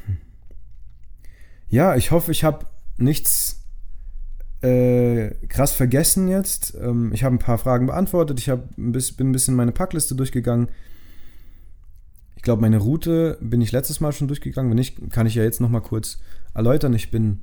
Hm. 0.07 0.19
Ja, 1.69 1.97
ich 1.97 2.13
hoffe, 2.13 2.31
ich 2.31 2.45
habe 2.45 2.67
nichts 2.99 3.58
äh, 4.61 5.31
krass 5.49 5.73
vergessen 5.73 6.29
jetzt. 6.29 6.77
Ähm, 6.81 7.13
ich 7.13 7.25
habe 7.25 7.37
ein 7.37 7.41
paar 7.41 7.59
Fragen 7.59 7.87
beantwortet. 7.87 8.41
Ich 8.41 8.51
ein 8.51 8.93
bisschen, 8.93 9.17
bin 9.17 9.29
ein 9.29 9.33
bisschen 9.33 9.55
meine 9.55 9.73
Packliste 9.73 10.15
durchgegangen. 10.15 10.69
Ich 12.37 12.43
glaube, 12.43 12.63
meine 12.63 12.79
Route 12.79 13.39
bin 13.41 13.61
ich 13.61 13.73
letztes 13.73 14.01
Mal 14.01 14.13
schon 14.13 14.29
durchgegangen. 14.29 14.71
Wenn 14.71 14.77
nicht, 14.77 15.11
kann 15.11 15.27
ich 15.27 15.35
ja 15.35 15.43
jetzt 15.43 15.61
nochmal 15.61 15.83
kurz 15.83 16.19
erläutern. 16.55 16.93
Ich 16.95 17.11
bin 17.11 17.43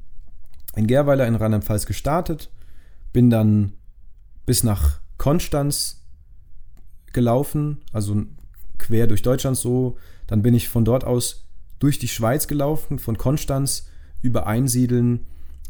in 0.75 0.87
Gerweiler 0.87 1.27
in 1.27 1.35
Rheinland-Pfalz 1.35 1.85
gestartet, 1.85 2.49
bin 3.13 3.29
dann 3.29 3.73
bis 4.45 4.63
nach 4.63 4.99
Konstanz 5.17 6.01
gelaufen, 7.13 7.81
also 7.93 8.23
quer 8.77 9.07
durch 9.07 9.21
Deutschland 9.21 9.57
so. 9.57 9.97
Dann 10.27 10.41
bin 10.41 10.53
ich 10.53 10.69
von 10.69 10.85
dort 10.85 11.05
aus 11.05 11.45
durch 11.79 11.99
die 11.99 12.07
Schweiz 12.07 12.47
gelaufen, 12.47 12.99
von 12.99 13.17
Konstanz 13.17 13.87
über 14.21 14.47
Einsiedeln, 14.47 15.25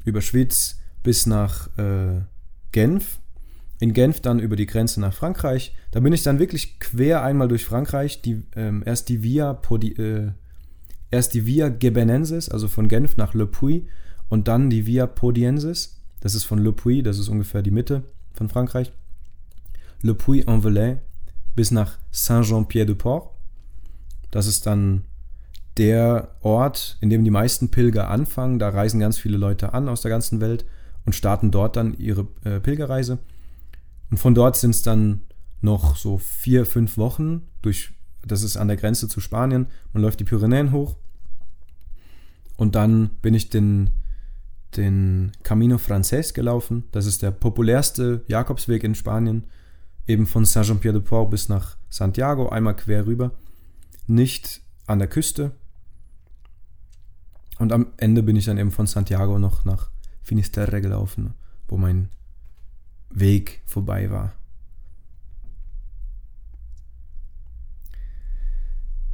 über 0.06 0.22
Schwitz, 0.22 0.80
bis 1.06 1.28
nach 1.28 1.70
äh, 1.78 2.22
Genf. 2.74 3.20
In 3.80 3.94
Genf 3.94 4.20
dann 4.20 4.40
über 4.40 4.56
die 4.56 4.66
Grenze 4.66 5.00
nach 5.00 5.14
Frankreich. 5.14 5.76
Da 5.92 6.02
bin 6.02 6.12
ich 6.12 6.24
dann 6.24 6.40
wirklich 6.40 6.80
quer 6.80 7.24
einmal 7.24 7.48
durch 7.48 7.64
Frankreich. 7.64 8.22
Die, 8.22 8.44
ähm, 8.56 8.84
erst 8.86 9.08
die 9.08 9.24
Via 9.24 9.54
Podi, 9.54 9.92
äh, 9.94 10.32
erst 11.12 11.34
die 11.34 11.46
Via 11.46 11.70
Gebenensis, 11.70 12.50
also 12.50 12.68
von 12.68 12.88
Genf 12.88 13.16
nach 13.18 13.34
Le 13.34 13.46
Puy, 13.46 13.88
und 14.28 14.48
dann 14.48 14.70
die 14.70 14.86
Via 14.86 15.06
Podiensis. 15.06 16.02
Das 16.20 16.34
ist 16.34 16.44
von 16.44 16.58
Le 16.58 16.74
Puy, 16.74 17.04
das 17.04 17.20
ist 17.20 17.30
ungefähr 17.30 17.62
die 17.62 17.72
Mitte 17.72 18.04
von 18.34 18.50
Frankreich. 18.50 18.92
Le 20.02 20.16
Puy-en-Velay 20.16 20.98
bis 21.56 21.72
nach 21.72 22.00
Saint-Jean-Pied-de-Port. 22.12 23.30
Das 24.32 24.48
ist 24.48 24.66
dann 24.66 25.04
der 25.78 26.36
Ort, 26.42 26.98
in 27.02 27.10
dem 27.10 27.24
die 27.24 27.32
meisten 27.32 27.70
Pilger 27.70 28.10
anfangen. 28.10 28.58
Da 28.60 28.70
reisen 28.70 29.00
ganz 29.00 29.18
viele 29.18 29.38
Leute 29.38 29.74
an 29.74 29.88
aus 29.88 30.02
der 30.02 30.10
ganzen 30.10 30.42
Welt 30.42 30.66
und 31.06 31.14
starten 31.14 31.52
dort 31.52 31.76
dann 31.76 31.98
ihre 31.98 32.28
äh, 32.44 32.60
Pilgerreise. 32.60 33.20
Und 34.12 34.18
von 34.18 34.36
dort 34.36 34.58
sind 34.58 34.72
es 34.72 34.82
dann 34.82 35.22
noch 35.62 35.96
so 35.96 36.18
vier, 36.18 36.66
fünf 36.66 36.98
Wochen 36.98 37.44
durch, 37.62 37.92
das 38.24 38.44
ist 38.44 38.58
an 38.58 38.68
der 38.68 38.78
Grenze 38.78 39.08
zu 39.08 39.20
Spanien. 39.20 39.68
Man 39.94 40.04
läuft 40.04 40.20
die 40.20 40.24
Pyrenäen 40.24 40.72
hoch. 40.72 40.96
Und 42.58 42.76
dann 42.76 43.10
bin 43.22 43.34
ich 43.34 43.50
den, 43.50 43.90
den 44.78 45.32
Camino 45.44 45.78
Frances 45.78 46.34
gelaufen. 46.34 46.86
Das 46.92 47.06
ist 47.06 47.22
der 47.22 47.32
populärste 47.32 48.24
Jakobsweg 48.28 48.84
in 48.84 48.96
Spanien. 48.96 49.46
eben 50.08 50.28
von 50.28 50.46
Saint-Jean-Pierre-de-Port 50.46 51.32
bis 51.32 51.50
nach 51.50 51.78
Santiago, 51.90 52.50
einmal 52.50 52.76
quer 52.76 53.08
rüber, 53.08 53.32
nicht 54.08 54.62
an 54.86 55.00
der 55.00 55.08
Küste. 55.08 55.52
Und 57.58 57.72
am 57.72 57.88
Ende 57.98 58.22
bin 58.22 58.36
ich 58.36 58.46
dann 58.46 58.58
eben 58.58 58.72
von 58.72 58.86
Santiago 58.86 59.40
noch 59.40 59.66
nach 59.66 59.90
Finisterre 60.26 60.82
gelaufen, 60.82 61.36
wo 61.68 61.78
mein 61.78 62.10
Weg 63.12 63.62
vorbei 63.66 64.10
war. 64.10 64.34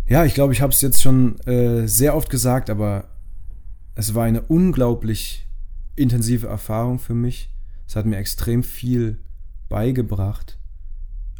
Ja, 0.08 0.26
ich 0.26 0.34
glaube, 0.34 0.54
ich 0.54 0.62
habe 0.62 0.74
es 0.74 0.82
jetzt 0.82 1.02
schon 1.02 1.40
äh, 1.42 1.88
sehr 1.88 2.16
oft 2.16 2.30
gesagt, 2.30 2.70
aber 2.70 3.10
es 3.94 4.16
war 4.16 4.24
eine 4.24 4.42
unglaublich 4.42 5.48
intensive 5.96 6.48
Erfahrung 6.48 6.98
für 6.98 7.14
mich. 7.14 7.50
Es 7.88 7.96
hat 7.96 8.06
mir 8.06 8.18
extrem 8.18 8.64
viel 8.64 9.20
beigebracht. 9.70 10.58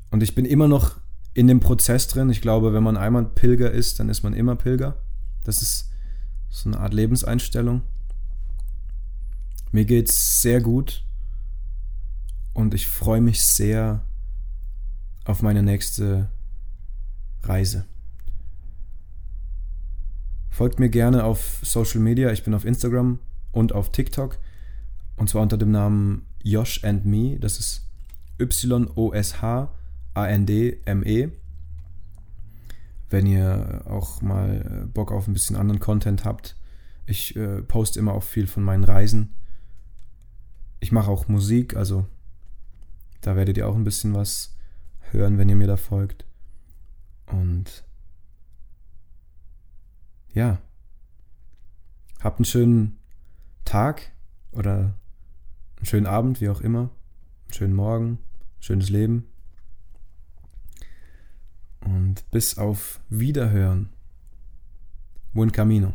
Und 0.10 0.22
ich 0.22 0.36
bin 0.36 0.46
immer 0.46 0.68
noch 0.68 0.98
in 1.34 1.48
dem 1.48 1.62
Prozess 1.62 2.08
drin. 2.08 2.30
Ich 2.30 2.42
glaube, 2.42 2.74
wenn 2.74 2.84
man 2.84 2.98
einmal 2.98 3.24
Pilger 3.24 3.72
ist, 3.72 4.00
dann 4.00 4.10
ist 4.10 4.24
man 4.24 4.34
immer 4.34 4.56
Pilger. 4.58 4.98
Das 5.46 5.62
ist 5.62 5.90
so 6.50 6.70
eine 6.70 6.80
Art 6.80 6.94
Lebenseinstellung. 6.94 7.82
Mir 9.72 9.86
geht's 9.86 10.42
sehr 10.42 10.60
gut 10.60 11.06
und 12.54 12.74
ich 12.74 12.88
freue 12.88 13.22
mich 13.22 13.42
sehr 13.42 14.04
auf 15.24 15.42
meine 15.42 15.64
nächste 15.64 16.30
Reise. 17.44 17.86
Folgt 20.50 20.80
mir 20.80 20.90
gerne 20.90 21.24
auf 21.24 21.62
Social 21.64 22.02
Media. 22.02 22.32
Ich 22.32 22.44
bin 22.44 22.54
auf 22.54 22.66
Instagram 22.66 23.20
und 23.54 23.72
auf 23.74 23.94
TikTok. 23.94 24.38
Und 25.16 25.30
zwar 25.30 25.42
unter 25.42 25.58
dem 25.58 25.72
Namen 25.72 26.26
Josh 26.44 26.84
and 26.84 27.06
Me. 27.06 27.40
Das 27.40 27.58
ist 27.58 27.88
Y-O-S-H-A-N-D-M-E. 28.40 28.90
Wenn 33.10 33.26
ihr 33.26 33.84
auch 33.86 34.22
mal 34.22 34.90
Bock 34.94 35.14
auf 35.14 35.28
ein 35.28 35.34
bisschen 35.34 35.56
anderen 35.56 35.80
Content 35.80 36.26
habt. 36.26 36.58
Ich 37.06 37.36
äh, 37.38 37.62
poste 37.62 38.00
immer 38.00 38.14
auch 38.14 38.24
viel 38.24 38.48
von 38.48 38.64
meinen 38.64 38.84
Reisen. 38.84 39.34
Ich 40.82 40.92
mache 40.92 41.10
auch 41.10 41.28
Musik, 41.28 41.78
also 41.78 42.08
da 43.22 43.36
werdet 43.36 43.56
ihr 43.56 43.70
auch 43.70 43.76
ein 43.76 43.84
bisschen 43.84 44.14
was 44.14 44.58
hören, 45.12 45.38
wenn 45.38 45.48
ihr 45.48 45.56
mir 45.56 45.68
da 45.68 45.78
folgt. 45.78 46.26
Und 47.28 47.86
ja, 50.34 50.60
habt 52.20 52.40
einen 52.40 52.46
schönen 52.46 53.00
Tag 53.64 54.12
oder 54.52 54.98
einen 55.78 55.86
schönen 55.86 56.08
Abend, 56.08 56.42
wie 56.42 56.50
auch 56.50 56.62
immer. 56.62 56.90
Einen 57.46 57.54
schönen 57.54 57.76
Morgen, 57.76 58.18
schönes 58.60 58.90
Leben. 58.90 59.28
Und 61.82 62.30
bis 62.32 62.58
auf 62.58 63.02
Wiederhören. 63.10 63.90
Buen 65.34 65.52
Camino. 65.52 65.94